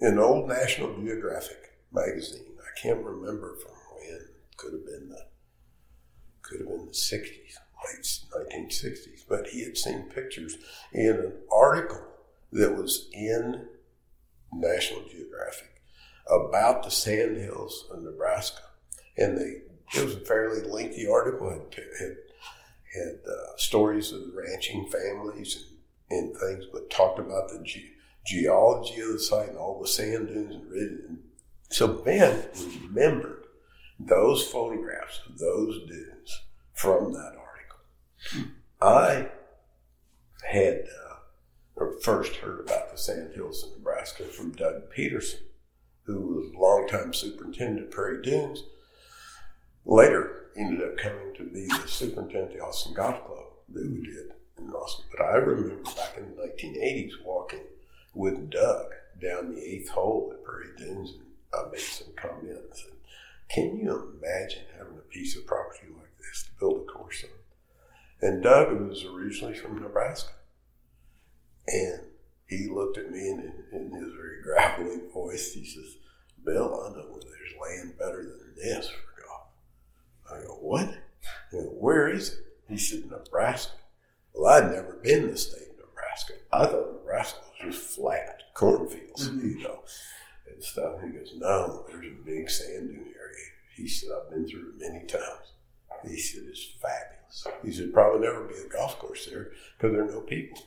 in 0.00 0.18
old 0.18 0.48
National 0.48 0.96
Geographic 0.96 1.76
magazine. 1.92 2.46
I 2.58 2.80
can't 2.80 3.04
remember 3.04 3.56
from 3.56 3.72
when. 3.94 4.20
Could 4.56 4.72
have 4.72 4.86
been 4.86 5.08
the 5.10 5.26
could 6.40 6.60
have 6.60 6.68
been 6.68 6.86
the 6.86 6.94
sixties, 6.94 7.58
late 7.84 8.18
nineteen 8.34 8.70
sixties. 8.70 9.24
But 9.28 9.48
he 9.48 9.64
had 9.64 9.76
seen 9.76 10.04
pictures 10.04 10.56
in 10.92 11.10
an 11.10 11.32
article 11.52 12.02
that 12.52 12.74
was 12.74 13.10
in 13.12 13.66
National 14.52 15.02
Geographic 15.10 15.82
about 16.26 16.84
the 16.84 16.90
sand 16.90 17.36
hills 17.36 17.86
of 17.90 18.02
Nebraska, 18.02 18.62
and 19.18 19.36
they 19.36 19.62
it 19.94 20.04
was 20.04 20.14
a 20.14 20.20
fairly 20.20 20.62
lengthy 20.62 21.06
article. 21.06 21.50
had 21.50 21.84
had, 22.00 22.16
had 22.94 23.18
uh, 23.28 23.56
stories 23.56 24.12
of 24.12 24.22
ranching 24.34 24.88
families 24.90 25.66
and, 26.10 26.18
and 26.18 26.36
things, 26.38 26.64
but 26.72 26.88
talked 26.88 27.18
about 27.18 27.50
the 27.50 27.62
ge- 27.62 27.90
geology 28.24 29.00
of 29.00 29.12
the 29.12 29.18
site 29.18 29.50
and 29.50 29.58
all 29.58 29.80
the 29.80 29.88
sand 29.88 30.28
dunes 30.28 30.54
and 30.54 30.70
ridges. 30.70 31.10
So 31.70 31.88
Ben 31.88 32.44
remembered 32.82 33.44
those 33.98 34.46
photographs 34.46 35.20
of 35.28 35.38
those 35.38 35.86
dunes 35.86 36.42
from 36.72 37.12
that 37.12 37.34
article. 37.36 38.50
I 38.80 39.28
had 40.44 40.84
uh, 41.80 41.86
first 42.02 42.36
heard 42.36 42.60
about 42.60 42.90
the 42.90 42.98
sand 42.98 43.32
hills 43.34 43.64
of 43.64 43.76
Nebraska 43.76 44.24
from 44.24 44.52
Doug 44.52 44.90
Petersan, 44.96 45.40
who 46.04 46.20
was 46.20 46.54
longtime 46.54 47.12
superintendent 47.12 47.86
of 47.86 47.90
Prairie 47.90 48.22
Dunes. 48.22 48.62
Later 49.84 50.46
ended 50.56 50.86
up 50.86 50.96
coming 50.96 51.34
to 51.36 51.44
be 51.44 51.66
the 51.66 51.88
superintendent 51.88 52.52
of 52.52 52.56
the 52.56 52.64
Austin 52.64 52.94
Golf 52.94 53.24
Club 53.26 53.44
that 53.72 53.90
we 53.90 54.02
did 54.02 54.32
in 54.58 54.70
Austin. 54.70 55.06
But 55.10 55.24
I 55.24 55.34
remember 55.36 55.82
back 55.96 56.16
in 56.16 56.34
the 56.34 56.42
1980s 56.42 57.24
walking 57.24 57.60
with 58.14 58.50
Doug 58.50 58.86
down 59.20 59.54
the 59.54 59.62
eighth 59.62 59.90
hole 59.90 60.32
at 60.32 60.44
Prairie 60.44 60.76
Dunes, 60.76 61.12
and 61.12 61.26
I 61.52 61.70
made 61.70 61.80
some 61.80 62.12
comments. 62.16 62.84
And 62.84 62.98
can 63.48 63.78
you 63.78 64.18
imagine 64.20 64.64
having 64.76 64.98
a 64.98 65.12
piece 65.12 65.36
of 65.36 65.46
property 65.46 65.86
like 65.96 66.16
this 66.18 66.44
to 66.44 66.50
build 66.58 66.82
a 66.82 66.92
course 66.92 67.24
on? 67.24 67.30
And 68.28 68.42
Doug 68.42 68.80
was 68.80 69.04
originally 69.04 69.54
from 69.54 69.80
Nebraska, 69.80 70.32
and 71.66 72.00
he 72.46 72.68
looked 72.68 72.98
at 72.98 73.10
me 73.10 73.28
and 73.28 73.52
in, 73.72 73.92
his 73.92 74.12
very 74.14 74.42
gravelly 74.42 75.00
voice, 75.12 75.52
he 75.52 75.64
says, 75.64 75.96
"Bill, 76.44 76.82
I 76.84 76.96
know 76.96 77.06
where 77.08 77.20
there's 77.20 77.60
land 77.60 77.98
better 77.98 78.22
than 78.22 78.54
this 78.56 78.88
for 78.88 79.22
golf." 79.22 79.48
I 80.30 80.46
go, 80.46 80.54
what? 80.54 80.94
Where 81.52 82.08
is 82.08 82.34
it? 82.34 82.38
He 82.68 82.76
said, 82.78 83.10
Nebraska. 83.10 83.72
Well, 84.32 84.52
I'd 84.52 84.72
never 84.72 84.94
been 85.02 85.24
in 85.24 85.30
the 85.30 85.36
state 85.36 85.73
Nebraska. 85.94 86.34
I 86.52 86.66
thought 86.66 86.92
Nebraska 86.92 87.38
was 87.62 87.74
just 87.74 87.96
flat 87.96 88.42
cornfields, 88.54 89.28
mm-hmm. 89.28 89.48
you 89.48 89.62
know, 89.62 89.80
and 90.52 90.62
stuff. 90.62 91.00
He 91.02 91.10
goes, 91.10 91.32
no, 91.36 91.84
there's 91.88 92.06
a 92.06 92.24
big 92.24 92.50
sand 92.50 92.88
dune 92.88 93.12
area. 93.18 93.44
He 93.76 93.88
said, 93.88 94.10
I've 94.16 94.30
been 94.30 94.46
through 94.46 94.70
it 94.70 94.90
many 94.92 95.06
times. 95.06 95.52
He 96.06 96.18
said, 96.18 96.42
it's 96.48 96.72
fabulous. 96.80 97.46
He 97.64 97.72
said, 97.72 97.92
probably 97.92 98.26
never 98.26 98.44
be 98.44 98.54
a 98.54 98.68
golf 98.68 98.98
course 98.98 99.26
there 99.26 99.50
because 99.76 99.94
there 99.94 100.04
are 100.04 100.12
no 100.12 100.20
people. 100.20 100.58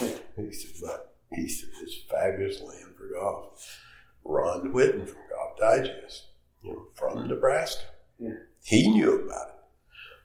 He 0.36 0.52
said, 0.52 0.70
but 0.80 1.14
he 1.32 1.48
said, 1.48 1.68
it's 1.82 2.02
fabulous 2.08 2.60
land 2.60 2.94
for 2.96 3.10
golf. 3.12 3.80
Ron 4.24 4.72
Whitten 4.72 5.06
from 5.06 5.18
Golf 5.30 5.58
Digest, 5.58 6.26
you 6.62 6.72
know, 6.72 6.86
from 6.94 7.18
mm-hmm. 7.18 7.28
Nebraska. 7.28 7.82
Yeah. 8.18 8.34
He 8.62 8.88
knew 8.88 9.26
about 9.26 9.48
it. 9.48 9.54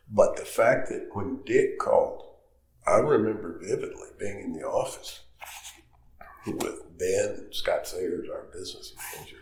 But 0.10 0.36
the 0.36 0.46
fact 0.46 0.90
that 0.90 1.10
when 1.14 1.40
Dick 1.46 1.80
called, 1.80 2.25
I 2.88 2.98
remember 2.98 3.60
vividly 3.62 4.10
being 4.20 4.40
in 4.42 4.54
the 4.54 4.66
office 4.66 5.22
with 6.46 6.98
Ben 6.98 7.36
and 7.38 7.54
Scott 7.54 7.88
Sayers, 7.88 8.28
our 8.30 8.46
business 8.54 8.94
manager, 9.14 9.38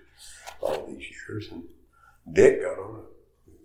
all 0.62 0.88
these 0.88 1.06
years, 1.28 1.50
and 1.52 1.64
Dick 2.32 2.62
got 2.62 2.80
on 2.80 3.04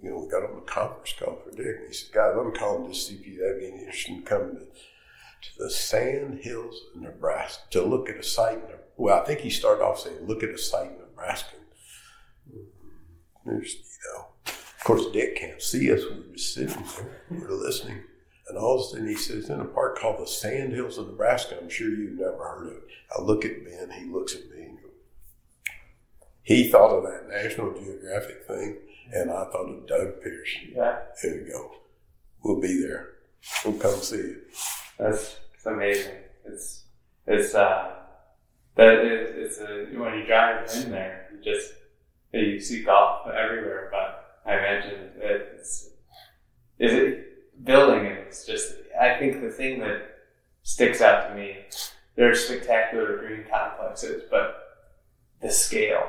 you 0.02 0.10
know, 0.10 0.20
we 0.20 0.28
got 0.28 0.44
on 0.44 0.58
a 0.58 0.60
conference 0.62 1.14
call 1.18 1.40
for 1.44 1.50
Dick, 1.50 1.76
and 1.78 1.88
he 1.88 1.92
said, 1.92 2.12
"Guys, 2.12 2.34
I'm 2.38 2.54
calling 2.54 2.90
to 2.90 2.96
see 2.96 3.14
if 3.16 3.26
you'd 3.26 3.44
have 3.44 3.56
any 3.56 3.80
interest 3.80 4.08
in 4.08 4.22
coming 4.22 4.56
to, 4.56 4.64
to 4.64 5.58
the 5.58 5.70
Sand 5.70 6.40
Hills 6.42 6.80
of 6.94 7.02
Nebraska 7.02 7.62
to 7.70 7.82
look 7.82 8.08
at 8.08 8.16
a 8.16 8.22
site." 8.22 8.58
In, 8.58 8.62
well, 8.96 9.20
I 9.20 9.24
think 9.24 9.40
he 9.40 9.50
started 9.50 9.82
off 9.82 10.00
saying, 10.00 10.26
"Look 10.26 10.42
at 10.42 10.50
a 10.50 10.58
site 10.58 10.92
in 10.92 10.98
Nebraska." 10.98 11.56
There's, 13.44 13.74
you 13.74 14.14
know, 14.14 14.26
of 14.46 14.84
course, 14.84 15.06
Dick 15.12 15.36
can't 15.36 15.60
see 15.60 15.92
us. 15.92 16.02
We're 16.04 16.32
just 16.34 16.54
sitting 16.54 16.84
there, 16.96 17.22
we're 17.30 17.50
listening. 17.50 18.02
And 18.48 18.56
all 18.56 18.76
of 18.76 18.80
a 18.80 18.84
sudden 18.84 19.08
he 19.08 19.14
says, 19.14 19.50
in 19.50 19.60
a 19.60 19.64
park 19.64 19.98
called 19.98 20.20
the 20.20 20.26
Sand 20.26 20.72
Hills 20.72 20.98
of 20.98 21.08
Nebraska, 21.08 21.58
I'm 21.60 21.68
sure 21.68 21.88
you've 21.88 22.18
never 22.18 22.38
heard 22.38 22.66
of 22.68 22.72
it. 22.78 22.84
I 23.16 23.22
look 23.22 23.44
at 23.44 23.64
Ben, 23.64 23.90
he 23.90 24.06
looks 24.06 24.34
at 24.34 24.48
me 24.50 24.62
and 24.62 24.78
he 26.48 26.70
thought 26.70 26.96
of 26.96 27.02
that 27.02 27.28
National 27.28 27.74
Geographic 27.74 28.46
thing, 28.46 28.78
and 29.12 29.30
I 29.30 29.44
thought 29.52 29.68
of 29.68 29.86
Doug 29.86 30.22
Pierce. 30.22 30.48
Yeah. 30.74 31.00
There 31.22 31.42
we 31.44 31.50
go. 31.50 31.72
We'll 32.42 32.58
be 32.58 32.80
there. 32.80 33.10
We'll 33.66 33.78
come 33.78 34.00
see 34.00 34.16
you. 34.16 34.40
That's 34.98 35.36
it's 35.54 35.66
amazing. 35.66 36.14
It's 36.46 36.84
it's 37.26 37.54
uh 37.54 37.96
that 38.76 39.04
is 39.04 39.58
it's 39.58 39.60
a 39.60 39.98
when 39.98 40.20
you 40.20 40.24
drive 40.24 40.70
in 40.74 40.90
there, 40.90 41.28
you 41.34 41.52
just 41.52 41.74
you 42.32 42.58
see 42.58 42.82
golf 42.82 43.26
everywhere. 43.26 43.90
But 43.92 44.40
I 44.50 44.56
imagine 44.56 45.10
it's 45.20 45.90
is 46.78 46.92
it 46.94 47.27
building 47.64 48.04
it 48.06 48.28
is 48.28 48.44
just. 48.44 48.74
I 49.00 49.18
think 49.18 49.40
the 49.40 49.50
thing 49.50 49.78
that 49.80 50.02
sticks 50.62 51.00
out 51.00 51.28
to 51.28 51.34
me, 51.34 51.56
there 52.16 52.30
are 52.30 52.34
spectacular 52.34 53.18
green 53.18 53.44
complexes, 53.50 54.24
but 54.30 54.56
the 55.40 55.50
scale 55.50 56.08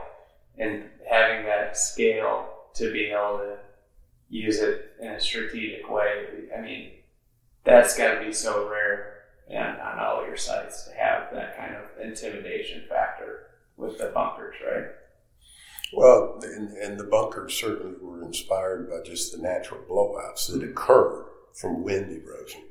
and 0.58 0.84
having 1.10 1.46
that 1.46 1.78
scale 1.78 2.50
to 2.74 2.92
be 2.92 3.06
able 3.06 3.38
to 3.38 3.58
use 4.30 4.60
it 4.60 4.94
in 5.00 5.08
a 5.08 5.20
strategic 5.20 5.90
way. 5.90 6.26
I 6.56 6.62
mean, 6.62 6.92
that's 7.64 7.98
got 7.98 8.16
to 8.16 8.26
be 8.26 8.34
so 8.34 8.70
rare 8.70 9.16
and 9.50 9.80
on 9.80 10.00
all 10.00 10.26
your 10.26 10.38
sites 10.38 10.84
to 10.86 10.94
have 10.94 11.34
that 11.34 11.58
kind 11.58 11.76
of 11.76 12.06
intimidation 12.06 12.84
factor 12.88 13.48
with 13.78 13.98
the 13.98 14.12
bunkers, 14.14 14.56
right? 14.66 14.86
Well, 15.94 16.40
and, 16.44 16.70
and 16.74 17.00
the 17.00 17.06
bunkers 17.06 17.56
certainly 17.56 17.96
were 18.00 18.24
inspired 18.24 18.90
by 18.90 19.02
just 19.04 19.32
the 19.32 19.42
natural 19.42 19.82
blowouts 19.90 20.52
that 20.52 20.64
occur 20.64 21.26
from 21.56 21.84
wind 21.84 22.12
erosion 22.12 22.62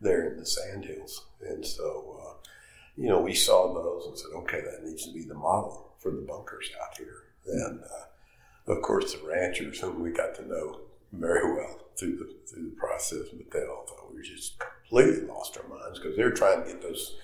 there 0.00 0.30
in 0.30 0.38
the 0.38 0.46
sandhills. 0.46 1.26
And 1.40 1.64
so, 1.64 2.20
uh, 2.20 2.48
you 2.96 3.08
know, 3.08 3.20
we 3.20 3.34
saw 3.34 3.72
those 3.72 4.06
and 4.06 4.18
said, 4.18 4.30
okay, 4.36 4.60
that 4.60 4.84
needs 4.84 5.06
to 5.06 5.12
be 5.12 5.24
the 5.24 5.34
model 5.34 5.94
for 5.98 6.10
the 6.10 6.20
bunkers 6.22 6.70
out 6.82 6.96
here. 6.96 7.22
And 7.46 7.80
uh, 7.82 8.72
of 8.72 8.82
course, 8.82 9.14
the 9.14 9.26
ranchers, 9.26 9.80
whom 9.80 10.00
we 10.00 10.10
got 10.10 10.34
to 10.36 10.46
know 10.48 10.80
very 11.12 11.54
well 11.54 11.80
through 11.96 12.16
the 12.16 12.34
through 12.50 12.70
the 12.70 12.76
process, 12.76 13.28
but 13.32 13.50
they 13.50 13.66
all 13.66 13.86
thought 13.86 14.10
we 14.10 14.16
were 14.16 14.22
just 14.22 14.56
completely 14.58 15.26
lost 15.26 15.56
our 15.58 15.68
minds 15.68 15.98
because 15.98 16.16
they're 16.16 16.30
trying 16.32 16.62
to 16.64 16.68
get 16.68 16.82
those 16.82 17.16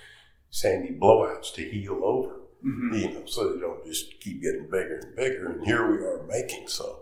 sandy 0.50 0.90
blowouts 0.98 1.52
to 1.54 1.62
heal 1.62 2.00
over, 2.04 2.36
Mm-hmm. 2.64 2.94
you 2.94 3.12
know, 3.14 3.24
so 3.24 3.54
they 3.54 3.60
don't 3.60 3.84
just 3.86 4.20
keep 4.20 4.42
getting 4.42 4.64
bigger 4.64 5.00
and 5.02 5.16
bigger. 5.16 5.46
And 5.52 5.64
here 5.64 5.90
we 5.90 5.96
are 6.04 6.22
making 6.28 6.68
some. 6.68 6.94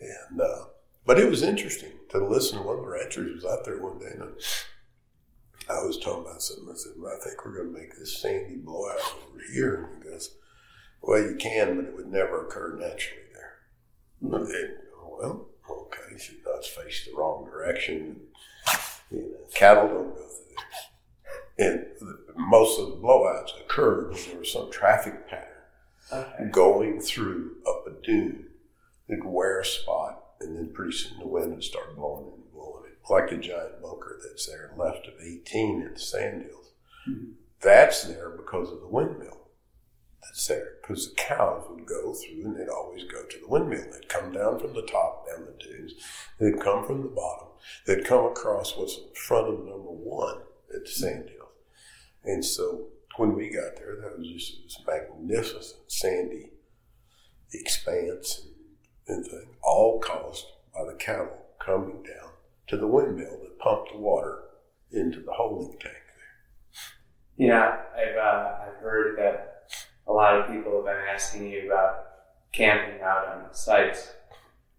And 0.00 0.40
uh, 0.40 0.64
but 1.06 1.18
it 1.18 1.30
was 1.30 1.42
interesting 1.42 1.92
to 2.20 2.26
listen. 2.26 2.64
One 2.64 2.78
of 2.78 2.82
the 2.84 2.90
ranchers 2.90 3.34
was 3.34 3.44
out 3.44 3.64
there 3.64 3.82
one 3.82 3.98
day, 3.98 4.12
and 4.14 4.32
I 5.68 5.84
was 5.84 5.98
talking 5.98 6.22
about 6.24 6.42
something. 6.42 6.68
I 6.70 6.76
said, 6.76 6.92
well, 6.98 7.14
"I 7.14 7.24
think 7.24 7.44
we're 7.44 7.56
going 7.56 7.72
to 7.74 7.78
make 7.80 7.96
this 7.98 8.20
sandy 8.20 8.56
blowout 8.56 8.98
over 9.28 9.40
here." 9.52 9.90
And 9.92 10.02
he 10.04 10.10
goes, 10.10 10.34
"Well, 11.00 11.20
you 11.22 11.36
can, 11.36 11.76
but 11.76 11.84
it 11.86 11.96
would 11.96 12.06
never 12.12 12.46
occur 12.46 12.76
naturally 12.78 13.22
there." 13.32 13.54
Hmm. 14.20 14.34
And 14.34 14.46
they 14.46 14.62
go, 14.92 15.18
well, 15.20 15.48
okay, 15.86 16.18
so 16.18 16.32
that's 16.44 16.68
faced 16.68 17.06
the 17.06 17.16
wrong 17.16 17.44
direction. 17.44 18.20
You 19.10 19.18
know, 19.18 19.46
cattle 19.54 19.88
don't 19.88 20.14
go 20.14 20.26
through 20.26 20.54
there. 21.58 21.68
And 21.68 21.86
most 22.36 22.80
of 22.80 22.86
the 22.88 22.96
blowouts 22.96 23.60
occurred 23.60 24.12
when 24.14 24.22
there 24.28 24.38
was 24.38 24.52
some 24.52 24.70
traffic 24.70 25.28
pattern 25.28 25.48
Okay. 26.12 26.50
going 26.50 27.00
through 27.00 27.56
up 27.68 27.86
a 27.86 27.90
dune. 28.04 28.48
It'd 29.08 29.24
wear 29.24 29.60
a 29.60 29.64
spot, 29.64 30.21
and 30.42 30.56
then 30.56 30.72
pretty 30.72 30.92
soon 30.92 31.18
the 31.18 31.26
wind 31.26 31.52
would 31.52 31.64
start 31.64 31.96
blowing 31.96 32.32
and 32.34 32.52
blowing 32.52 32.84
it, 32.86 32.98
like 33.10 33.30
a 33.32 33.36
giant 33.36 33.80
bunker 33.82 34.20
that's 34.22 34.46
there 34.46 34.72
left 34.76 35.06
of 35.06 35.14
18 35.20 35.82
in 35.82 35.94
the 35.94 36.00
sand 36.00 36.42
hills. 36.42 36.72
Mhm. 37.08 37.34
That's 37.60 38.04
there 38.04 38.30
because 38.30 38.70
of 38.72 38.80
the 38.80 38.88
windmill 38.88 39.42
that's 40.22 40.46
there, 40.46 40.76
because 40.80 41.08
the 41.08 41.14
cows 41.16 41.66
would 41.68 41.84
go 41.84 42.14
through 42.14 42.44
and 42.44 42.56
they'd 42.56 42.68
always 42.68 43.04
go 43.04 43.24
to 43.24 43.38
the 43.38 43.48
windmill. 43.48 43.84
They'd 43.92 44.08
come 44.08 44.32
down 44.32 44.60
from 44.60 44.72
the 44.72 44.86
top, 44.86 45.26
down 45.26 45.46
the 45.46 45.64
dunes, 45.64 45.94
they'd 46.38 46.60
come 46.60 46.86
from 46.86 47.02
the 47.02 47.08
bottom, 47.08 47.48
they'd 47.86 48.04
come 48.04 48.26
across 48.26 48.76
what's 48.76 48.96
in 48.98 49.12
front 49.14 49.48
of 49.48 49.58
number 49.58 49.90
one 49.90 50.42
at 50.74 50.84
the 50.84 50.90
sand 50.90 51.28
hills. 51.28 51.50
And 52.24 52.44
so 52.44 52.88
when 53.16 53.34
we 53.34 53.50
got 53.50 53.76
there, 53.76 53.96
that 54.00 54.18
was 54.18 54.28
just 54.28 54.62
this 54.62 54.80
magnificent 54.86 55.90
sandy 55.90 56.52
expanse 57.52 58.46
and, 59.08 59.26
all 59.62 60.00
caused 60.00 60.46
by 60.74 60.84
the 60.84 60.94
cattle 60.94 61.38
coming 61.58 62.02
down 62.02 62.30
to 62.66 62.76
the 62.76 62.86
windmill 62.86 63.38
that 63.42 63.58
pumped 63.58 63.92
the 63.92 63.98
water 63.98 64.40
into 64.90 65.20
the 65.20 65.32
holding 65.32 65.78
tank 65.78 65.94
there. 65.94 67.46
Yeah, 67.48 67.80
I've 67.96 68.16
uh, 68.16 68.54
I've 68.66 68.82
heard 68.82 69.18
that 69.18 69.70
a 70.06 70.12
lot 70.12 70.34
of 70.34 70.48
people 70.48 70.76
have 70.76 70.84
been 70.84 71.14
asking 71.14 71.50
you 71.50 71.66
about 71.66 72.06
camping 72.52 73.00
out 73.02 73.28
on 73.28 73.44
the 73.48 73.54
sites 73.54 74.12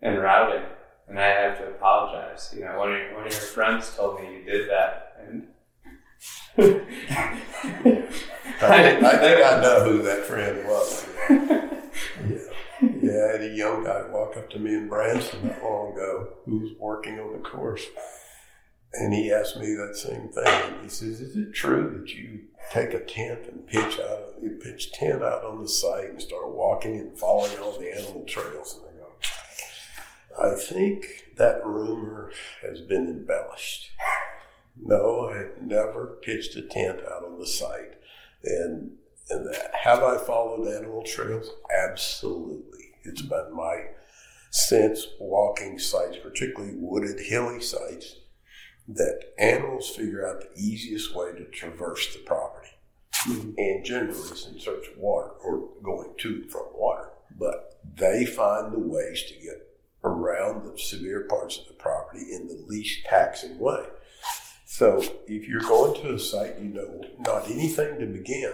and 0.01 0.19
routing, 0.19 0.65
and 1.07 1.19
I 1.19 1.27
have 1.27 1.57
to 1.59 1.67
apologize. 1.67 2.53
You 2.55 2.65
know, 2.65 2.77
one 2.77 2.93
of 2.93 2.99
your, 2.99 3.15
one 3.15 3.27
of 3.27 3.31
your 3.31 3.41
friends 3.41 3.95
told 3.95 4.21
me 4.21 4.33
you 4.33 4.43
did 4.43 4.69
that, 4.69 5.17
and 5.25 5.47
I 6.57 6.61
think 8.83 9.03
I, 9.03 9.17
think 9.17 9.45
I 9.45 9.61
know 9.61 9.83
who 9.85 10.01
that 10.03 10.25
friend 10.25 10.67
was. 10.67 11.05
Yeah. 12.27 12.52
Yeah, 12.81 13.35
a 13.35 13.55
young 13.55 13.83
guy 13.83 14.03
walk 14.09 14.35
up 14.37 14.49
to 14.51 14.59
me 14.59 14.73
in 14.73 14.87
Branson 14.87 15.47
not 15.47 15.63
long 15.63 15.93
ago 15.93 16.29
who 16.45 16.59
was 16.59 16.71
working 16.79 17.19
on 17.19 17.33
the 17.33 17.47
course. 17.47 17.85
And 18.93 19.13
he 19.13 19.31
asked 19.31 19.57
me 19.57 19.73
that 19.73 19.95
same 19.95 20.29
thing. 20.29 20.83
He 20.83 20.89
says, 20.89 21.19
Is 21.21 21.35
it 21.35 21.53
true 21.53 21.99
that 21.99 22.13
you 22.13 22.41
take 22.71 22.93
a 22.93 22.99
tent 22.99 23.41
and 23.47 23.65
pitch 23.67 23.99
out 23.99 24.33
you 24.41 24.59
pitch 24.61 24.91
tent 24.91 25.23
out 25.23 25.45
on 25.45 25.61
the 25.61 25.69
site 25.69 26.09
and 26.09 26.21
start 26.21 26.53
walking 26.53 26.99
and 26.99 27.17
following 27.17 27.57
all 27.59 27.79
the 27.79 27.95
animal 27.95 28.23
trails? 28.27 28.77
And 28.77 30.43
I 30.43 30.51
go, 30.51 30.53
I 30.53 30.59
think 30.59 31.05
that 31.37 31.65
rumor 31.65 32.31
has 32.61 32.81
been 32.81 33.07
embellished. 33.07 33.91
No, 34.75 35.29
I 35.29 35.37
have 35.37 35.61
never 35.61 36.17
pitched 36.21 36.55
a 36.55 36.61
tent 36.61 36.99
out 36.99 37.23
on 37.23 37.39
the 37.39 37.47
site. 37.47 37.93
And 38.43 38.97
and 39.29 39.45
that, 39.47 39.71
have 39.73 40.03
I 40.03 40.17
followed 40.17 40.67
animal 40.67 41.03
trails? 41.03 41.49
Absolutely. 41.85 42.91
It's 43.03 43.21
been 43.21 43.55
my 43.55 43.85
sense 44.51 45.07
walking 45.19 45.79
sites, 45.79 46.17
particularly 46.21 46.75
wooded, 46.77 47.19
hilly 47.19 47.61
sites, 47.61 48.17
that 48.87 49.33
animals 49.39 49.89
figure 49.89 50.27
out 50.27 50.41
the 50.41 50.61
easiest 50.61 51.15
way 51.15 51.31
to 51.31 51.45
traverse 51.45 52.13
the 52.13 52.19
property. 52.19 52.69
And 53.25 53.85
generally 53.85 54.19
it's 54.19 54.47
in 54.47 54.59
search 54.59 54.89
of 54.89 54.97
water 54.97 55.29
or 55.43 55.69
going 55.81 56.13
to 56.19 56.41
and 56.41 56.51
from 56.51 56.65
water. 56.73 57.09
But 57.39 57.79
they 57.95 58.25
find 58.25 58.73
the 58.73 58.79
ways 58.79 59.23
to 59.23 59.33
get 59.35 59.67
around 60.03 60.65
the 60.65 60.77
severe 60.77 61.25
parts 61.29 61.57
of 61.57 61.67
the 61.67 61.73
property 61.73 62.25
in 62.33 62.47
the 62.47 62.65
least 62.67 63.05
taxing 63.05 63.57
way. 63.59 63.85
So 64.65 65.01
if 65.27 65.47
you're 65.47 65.61
going 65.61 66.01
to 66.01 66.15
a 66.15 66.19
site 66.19 66.59
you 66.59 66.69
know 66.69 67.01
not 67.19 67.49
anything 67.49 67.99
to 67.99 68.05
begin, 68.05 68.53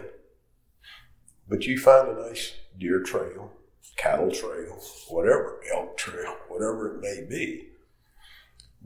but 1.49 1.65
you 1.65 1.77
find 1.77 2.07
a 2.07 2.29
nice 2.29 2.53
deer 2.77 3.01
trail, 3.01 3.51
cattle 3.97 4.31
trail, 4.31 4.79
whatever, 5.09 5.59
elk 5.73 5.97
trail, 5.97 6.35
whatever 6.47 6.95
it 6.95 7.01
may 7.01 7.25
be, 7.27 7.69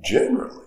generally, 0.02 0.66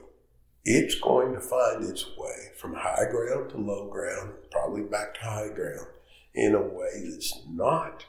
it's 0.64 0.99
going 1.01 1.32
to 1.32 1.40
find 1.40 1.84
its 1.84 2.07
way 2.16 2.51
from 2.59 2.74
high 2.74 3.09
ground 3.11 3.51
to 3.51 3.57
low 3.57 3.88
ground, 3.88 4.34
probably 4.51 4.82
back 4.82 5.14
to 5.14 5.20
high 5.20 5.49
ground, 5.49 5.86
in 6.34 6.55
a 6.55 6.61
way 6.61 7.09
that's 7.11 7.40
not 7.49 8.05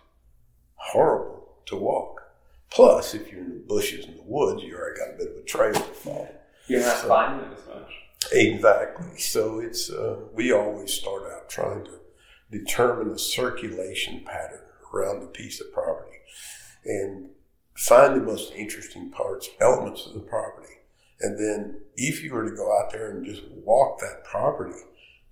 horrible 0.76 1.56
to 1.68 1.76
walk. 1.76 2.22
Plus, 2.70 3.14
if 3.14 3.32
you're 3.32 3.42
in 3.42 3.54
the 3.54 3.66
bushes 3.68 4.06
and 4.06 4.18
the 4.18 4.24
woods, 4.26 4.62
you 4.62 4.76
already 4.76 5.00
got 5.00 5.14
a 5.14 5.18
bit 5.18 5.32
of 5.32 5.38
a 5.38 5.46
trail 5.46 5.74
to 5.74 5.80
follow. 5.80 6.30
You're 6.68 6.82
not 6.82 6.98
so, 6.98 7.08
climbing 7.08 7.46
it 7.46 7.58
as 7.58 7.68
much. 7.68 7.94
Exactly. 8.34 9.18
So 9.20 9.60
it's 9.60 9.90
uh, 9.90 10.18
we 10.34 10.52
always 10.52 10.92
start 10.92 11.24
out 11.32 11.50
trying 11.50 11.86
to 11.86 11.92
determine 12.52 13.12
the 13.12 13.20
circulation 13.20 14.24
pattern 14.26 14.62
around 14.94 15.22
the 15.22 15.28
piece 15.28 15.60
of 15.60 15.72
property 15.74 16.18
and 16.86 17.30
find 17.76 18.16
the 18.16 18.26
most 18.26 18.54
interesting 18.54 19.12
parts, 19.12 19.50
elements 19.60 20.06
of 20.08 20.14
the 20.14 20.20
property. 20.22 20.74
And 21.20 21.38
then 21.38 21.82
if 21.96 22.24
you 22.24 22.34
were 22.34 22.50
to 22.50 22.56
go 22.56 22.78
out 22.78 22.92
there 22.92 23.12
and 23.12 23.26
just 23.26 23.44
walk 23.50 24.00
that 24.00 24.24
property 24.24 24.80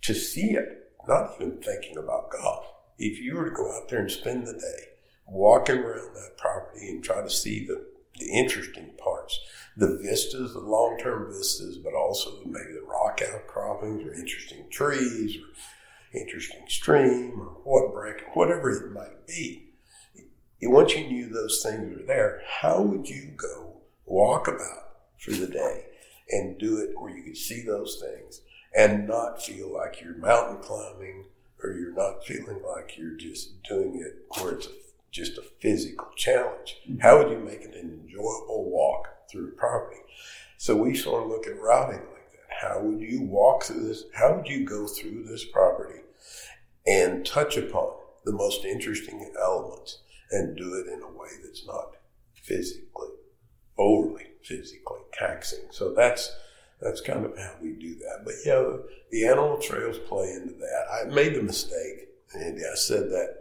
to 0.03 0.13
see 0.13 0.51
it, 0.51 0.91
not 1.07 1.36
even 1.36 1.61
thinking 1.61 1.97
about 1.97 2.32
golf, 2.32 2.66
if 2.97 3.20
you 3.20 3.36
were 3.36 3.49
to 3.49 3.55
go 3.55 3.72
out 3.72 3.89
there 3.89 3.99
and 3.99 4.11
spend 4.11 4.47
the 4.47 4.53
day 4.53 4.84
walking 5.28 5.78
around 5.78 6.13
that 6.16 6.38
property 6.38 6.89
and 6.89 7.03
try 7.03 7.22
to 7.22 7.30
see 7.30 7.66
the, 7.66 7.86
the 8.20 8.30
interesting 8.32 8.91
parts, 8.97 9.39
the 9.78 9.99
vistas, 10.01 10.53
the 10.53 10.59
long 10.59 10.97
term 11.01 11.32
vistas, 11.32 11.78
but 11.78 11.93
also 11.93 12.41
maybe 12.45 12.74
the 12.74 12.88
rock 12.88 13.22
outcroppings 13.22 14.03
or 14.03 14.13
interesting 14.13 14.66
trees 14.70 15.38
or 15.38 15.45
interesting 16.16 16.63
stream 16.68 17.39
or 17.39 17.57
what 17.63 17.93
break, 17.93 18.24
whatever 18.36 18.70
it 18.70 18.91
might 18.91 19.28
be. 19.28 19.70
Once 20.61 20.95
you 20.95 21.05
knew 21.07 21.30
those 21.30 21.61
things 21.61 21.95
were 21.95 22.05
there, 22.05 22.41
how 22.47 22.82
would 22.82 23.07
you 23.07 23.32
go 23.38 23.78
walk 24.05 24.47
about 24.47 24.97
through 25.22 25.36
the 25.36 25.47
day 25.47 25.86
and 26.30 26.57
do 26.57 26.78
it 26.80 26.99
where 26.99 27.16
you 27.16 27.24
could 27.24 27.38
see 27.38 27.61
those 27.61 28.01
things 28.01 28.41
and 28.76 29.07
not 29.07 29.41
feel 29.41 29.74
like 29.74 30.01
you're 30.01 30.18
mountain 30.18 30.57
climbing 30.61 31.26
or 31.63 31.72
you're 31.72 31.93
not 31.93 32.26
feeling 32.26 32.61
like 32.76 32.97
you're 32.97 33.18
just 33.18 33.61
doing 33.63 34.01
it 34.03 34.26
where 34.41 34.53
it's 34.55 34.68
a, 34.68 34.72
just 35.11 35.38
a 35.38 35.43
physical 35.59 36.07
challenge? 36.16 36.78
How 36.99 37.20
would 37.20 37.32
you 37.32 37.39
make 37.39 37.61
it 37.61 37.76
an 37.76 38.01
enjoyable 38.03 38.70
walk 38.70 39.07
through 39.32 39.51
property? 39.55 39.99
So 40.57 40.76
we 40.76 40.95
sort 40.95 41.24
of 41.24 41.30
look 41.30 41.47
at 41.47 41.59
routing 41.59 41.99
like 41.99 42.32
that. 42.32 42.68
How 42.68 42.82
would 42.82 43.01
you 43.01 43.22
walk 43.22 43.63
through 43.63 43.88
this? 43.88 44.05
How 44.13 44.36
would 44.36 44.47
you 44.47 44.66
go 44.66 44.88
through 44.88 45.26
this 45.26 45.45
property 45.45 45.99
and 46.88 47.25
touch 47.25 47.57
upon 47.57 47.93
the 48.23 48.31
most 48.31 48.65
interesting 48.65 49.31
elements 49.41 49.99
and 50.31 50.57
do 50.57 50.73
it 50.75 50.91
in 50.91 51.01
a 51.01 51.07
way 51.07 51.29
that's 51.43 51.65
not 51.65 51.91
physically, 52.33 53.09
overly 53.77 54.27
physically 54.43 55.01
taxing? 55.13 55.65
So 55.71 55.93
that's 55.93 56.36
that's 56.81 57.01
kind 57.01 57.25
of 57.25 57.38
how 57.38 57.53
we 57.61 57.73
do 57.73 57.95
that. 57.95 58.21
But 58.25 58.33
yeah, 58.45 58.55
the, 58.55 58.88
the 59.11 59.27
animal 59.27 59.57
trails 59.57 59.97
play 59.97 60.31
into 60.33 60.53
that. 60.55 60.86
I 60.91 61.05
made 61.05 61.36
the 61.36 61.41
mistake, 61.41 62.09
and 62.33 62.57
I 62.59 62.75
said 62.75 63.09
that 63.11 63.39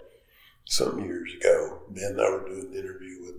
some 0.65 1.01
years 1.05 1.33
ago. 1.41 1.83
Ben 1.91 2.13
and 2.13 2.21
I 2.21 2.31
were 2.31 2.47
doing 2.47 2.69
an 2.73 2.79
interview 2.79 3.23
with 3.23 3.35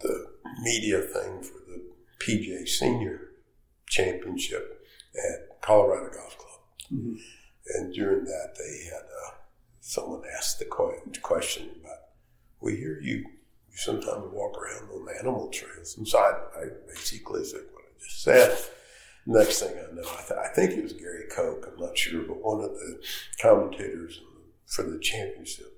the 0.00 0.26
media 0.62 1.00
thing 1.00 1.42
for 1.42 1.58
the 1.68 1.82
PGA 2.20 2.66
Senior 2.66 3.30
Championship 3.86 4.84
at 5.14 5.60
Colorado 5.60 6.10
Golf 6.14 6.38
Club. 6.38 6.60
Mm-hmm. 6.92 7.14
And 7.76 7.92
during 7.92 8.24
that, 8.24 8.54
they 8.58 8.84
had 8.84 9.02
uh, 9.02 9.34
someone 9.80 10.22
asked 10.36 10.58
the 10.58 10.64
question 11.22 11.70
about, 11.80 11.98
we 12.60 12.76
hear 12.76 13.00
you, 13.00 13.16
you 13.16 13.76
sometimes 13.76 14.26
walk 14.32 14.56
around 14.58 14.90
on 14.90 15.06
animal 15.18 15.48
trails. 15.48 15.96
And 15.96 16.06
so 16.06 16.18
I, 16.18 16.60
I 16.60 16.64
basically 16.88 17.44
said, 17.44 17.62
what 17.72 17.84
I 17.84 18.04
just 18.04 18.22
said. 18.22 18.58
Next 19.26 19.60
thing 19.60 19.76
I 19.76 19.94
know, 19.94 20.02
I, 20.02 20.22
th- 20.26 20.40
I, 20.40 20.48
think 20.48 20.72
it 20.72 20.82
was 20.82 20.94
Gary 20.94 21.24
Koch, 21.30 21.68
I'm 21.70 21.78
not 21.78 21.96
sure, 21.96 22.22
but 22.22 22.42
one 22.42 22.64
of 22.64 22.70
the 22.70 23.02
commentators 23.40 24.18
for 24.66 24.82
the 24.82 24.98
championship 24.98 25.72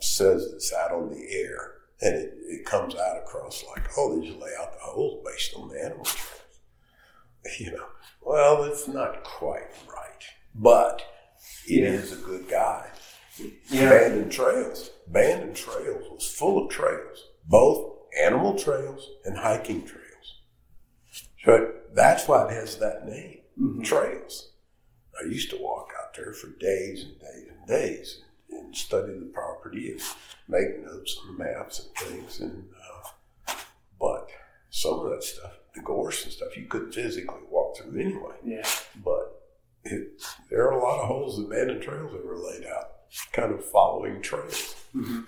says 0.00 0.52
this 0.52 0.72
out 0.72 0.92
on 0.92 1.10
the 1.10 1.26
air, 1.30 1.72
and 2.02 2.14
it, 2.14 2.34
it 2.46 2.66
comes 2.66 2.94
out 2.94 3.16
across 3.16 3.64
like, 3.74 3.88
oh, 3.96 4.14
they 4.14 4.26
just 4.26 4.38
lay 4.38 4.50
out 4.60 4.72
the 4.74 4.80
holes 4.80 5.24
based 5.24 5.54
on 5.56 5.68
the 5.68 5.82
animal 5.82 6.04
trails. 6.04 6.32
You 7.60 7.70
know, 7.70 7.86
well, 8.22 8.64
it's 8.64 8.88
not 8.88 9.22
quite 9.22 9.70
right, 9.86 10.24
but 10.58 11.02
it 11.66 11.82
yeah. 11.82 11.88
is 11.88 12.12
a 12.12 12.16
good 12.16 12.48
guide. 12.48 12.90
Yeah. 13.68 13.90
Bandon 13.90 14.30
Trails. 14.30 14.90
Bandon 15.08 15.54
Trails 15.54 16.08
was 16.10 16.26
full 16.26 16.64
of 16.64 16.70
trails, 16.70 17.28
both 17.44 17.96
animal 18.22 18.58
trails 18.58 19.08
and 19.24 19.36
hiking 19.36 19.84
trails. 19.84 20.02
So 21.44 21.72
that's 21.94 22.26
why 22.26 22.46
it 22.46 22.52
has 22.52 22.76
that 22.78 23.06
name, 23.06 23.38
mm-hmm. 23.60 23.82
trails. 23.82 24.52
I 25.20 25.26
used 25.26 25.50
to 25.50 25.58
walk 25.60 25.90
out 26.02 26.14
there 26.14 26.32
for 26.32 26.48
days 26.58 27.04
and 27.04 27.18
days 27.20 27.48
and 27.50 27.66
days 27.66 28.22
and 28.50 28.76
study 28.76 29.12
the 29.12 29.30
property 29.32 29.92
and 29.92 30.00
make 30.48 30.84
notes 30.84 31.18
on 31.22 31.36
the 31.36 31.44
maps 31.44 31.86
and 31.86 32.08
things. 32.08 32.40
And 32.40 32.68
uh, 32.74 33.54
but 34.00 34.28
some 34.70 35.00
of 35.00 35.10
that 35.10 35.22
stuff, 35.22 35.52
the 35.74 35.80
gorse 35.80 36.24
and 36.24 36.32
stuff, 36.32 36.56
you 36.56 36.66
couldn't 36.66 36.92
physically 36.92 37.40
walk 37.50 37.76
through 37.76 37.98
anyway. 38.00 38.34
Yeah. 38.44 38.68
But 39.02 39.25
it, 39.92 40.22
there 40.50 40.68
are 40.68 40.78
a 40.78 40.82
lot 40.82 41.00
of 41.00 41.08
holes, 41.08 41.38
and 41.38 41.48
Bandon 41.48 41.80
Trails 41.80 42.12
that 42.12 42.24
were 42.24 42.36
laid 42.36 42.64
out, 42.66 42.84
kind 43.32 43.52
of 43.52 43.64
following 43.64 44.20
trails. 44.22 44.74
Mm-hmm. 44.94 45.20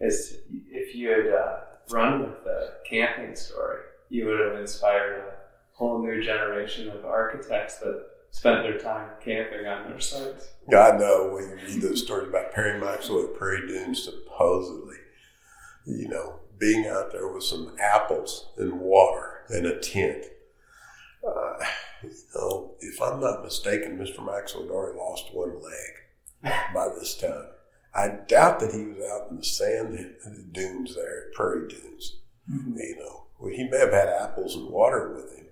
As 0.00 0.36
if 0.70 0.94
you 0.94 1.10
had 1.10 1.26
uh, 1.32 1.56
run 1.90 2.22
with 2.22 2.44
the 2.44 2.74
camping 2.88 3.36
story, 3.36 3.80
you 4.08 4.26
would 4.26 4.40
have 4.40 4.60
inspired 4.60 5.20
a 5.20 5.32
whole 5.76 6.02
new 6.02 6.22
generation 6.22 6.90
of 6.90 7.04
architects 7.04 7.78
that 7.78 8.06
spent 8.30 8.62
their 8.62 8.78
time 8.78 9.10
camping 9.24 9.66
on 9.66 9.88
their 9.88 10.00
sites. 10.00 10.48
I 10.68 10.96
know 10.96 11.30
when 11.34 11.50
you 11.50 11.56
read 11.66 11.82
those 11.82 12.02
stories 12.02 12.28
about 12.28 12.52
Perry 12.52 12.80
Maxwell 12.80 13.24
at 13.24 13.34
Prairie 13.34 13.66
Dunes, 13.68 14.02
supposedly, 14.02 14.96
you 15.86 16.08
know, 16.08 16.40
being 16.58 16.86
out 16.86 17.12
there 17.12 17.28
with 17.28 17.44
some 17.44 17.76
apples 17.80 18.48
and 18.56 18.80
water 18.80 19.44
and 19.48 19.66
a 19.66 19.78
tent. 19.78 20.24
Uh, 21.26 21.64
you 22.02 22.10
know, 22.34 22.72
if 22.80 23.00
I'm 23.00 23.20
not 23.20 23.44
mistaken, 23.44 23.98
Mr. 23.98 24.24
Maxwell 24.24 24.64
had 24.64 24.72
already 24.72 24.98
lost 24.98 25.32
one 25.32 25.60
leg 25.62 26.52
by 26.74 26.88
this 26.98 27.16
time. 27.16 27.46
I 27.94 28.08
doubt 28.26 28.58
that 28.60 28.72
he 28.72 28.84
was 28.84 28.98
out 29.10 29.30
in 29.30 29.36
the 29.36 29.44
sand 29.44 29.94
the 29.94 30.42
dunes 30.50 30.94
there, 30.96 31.30
prairie 31.34 31.68
dunes. 31.68 32.16
Mm-hmm. 32.50 32.76
You 32.76 32.96
know, 32.98 33.26
well, 33.38 33.52
he 33.52 33.68
may 33.68 33.78
have 33.78 33.92
had 33.92 34.08
apples 34.08 34.56
and 34.56 34.70
water 34.70 35.12
with 35.14 35.36
him 35.36 35.46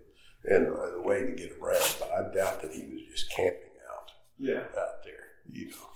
and 0.45 0.69
uh, 0.69 1.03
way 1.03 1.21
to 1.27 1.33
get 1.33 1.53
around, 1.61 1.97
but 1.99 2.11
I 2.11 2.23
doubt 2.35 2.63
that 2.63 2.73
he 2.73 2.83
was 2.83 3.03
just 3.11 3.31
camping 3.31 3.71
out. 3.91 4.11
Yeah, 4.39 4.63
out 4.79 5.05
there, 5.05 5.27
you 5.53 5.71
know. 5.71 5.87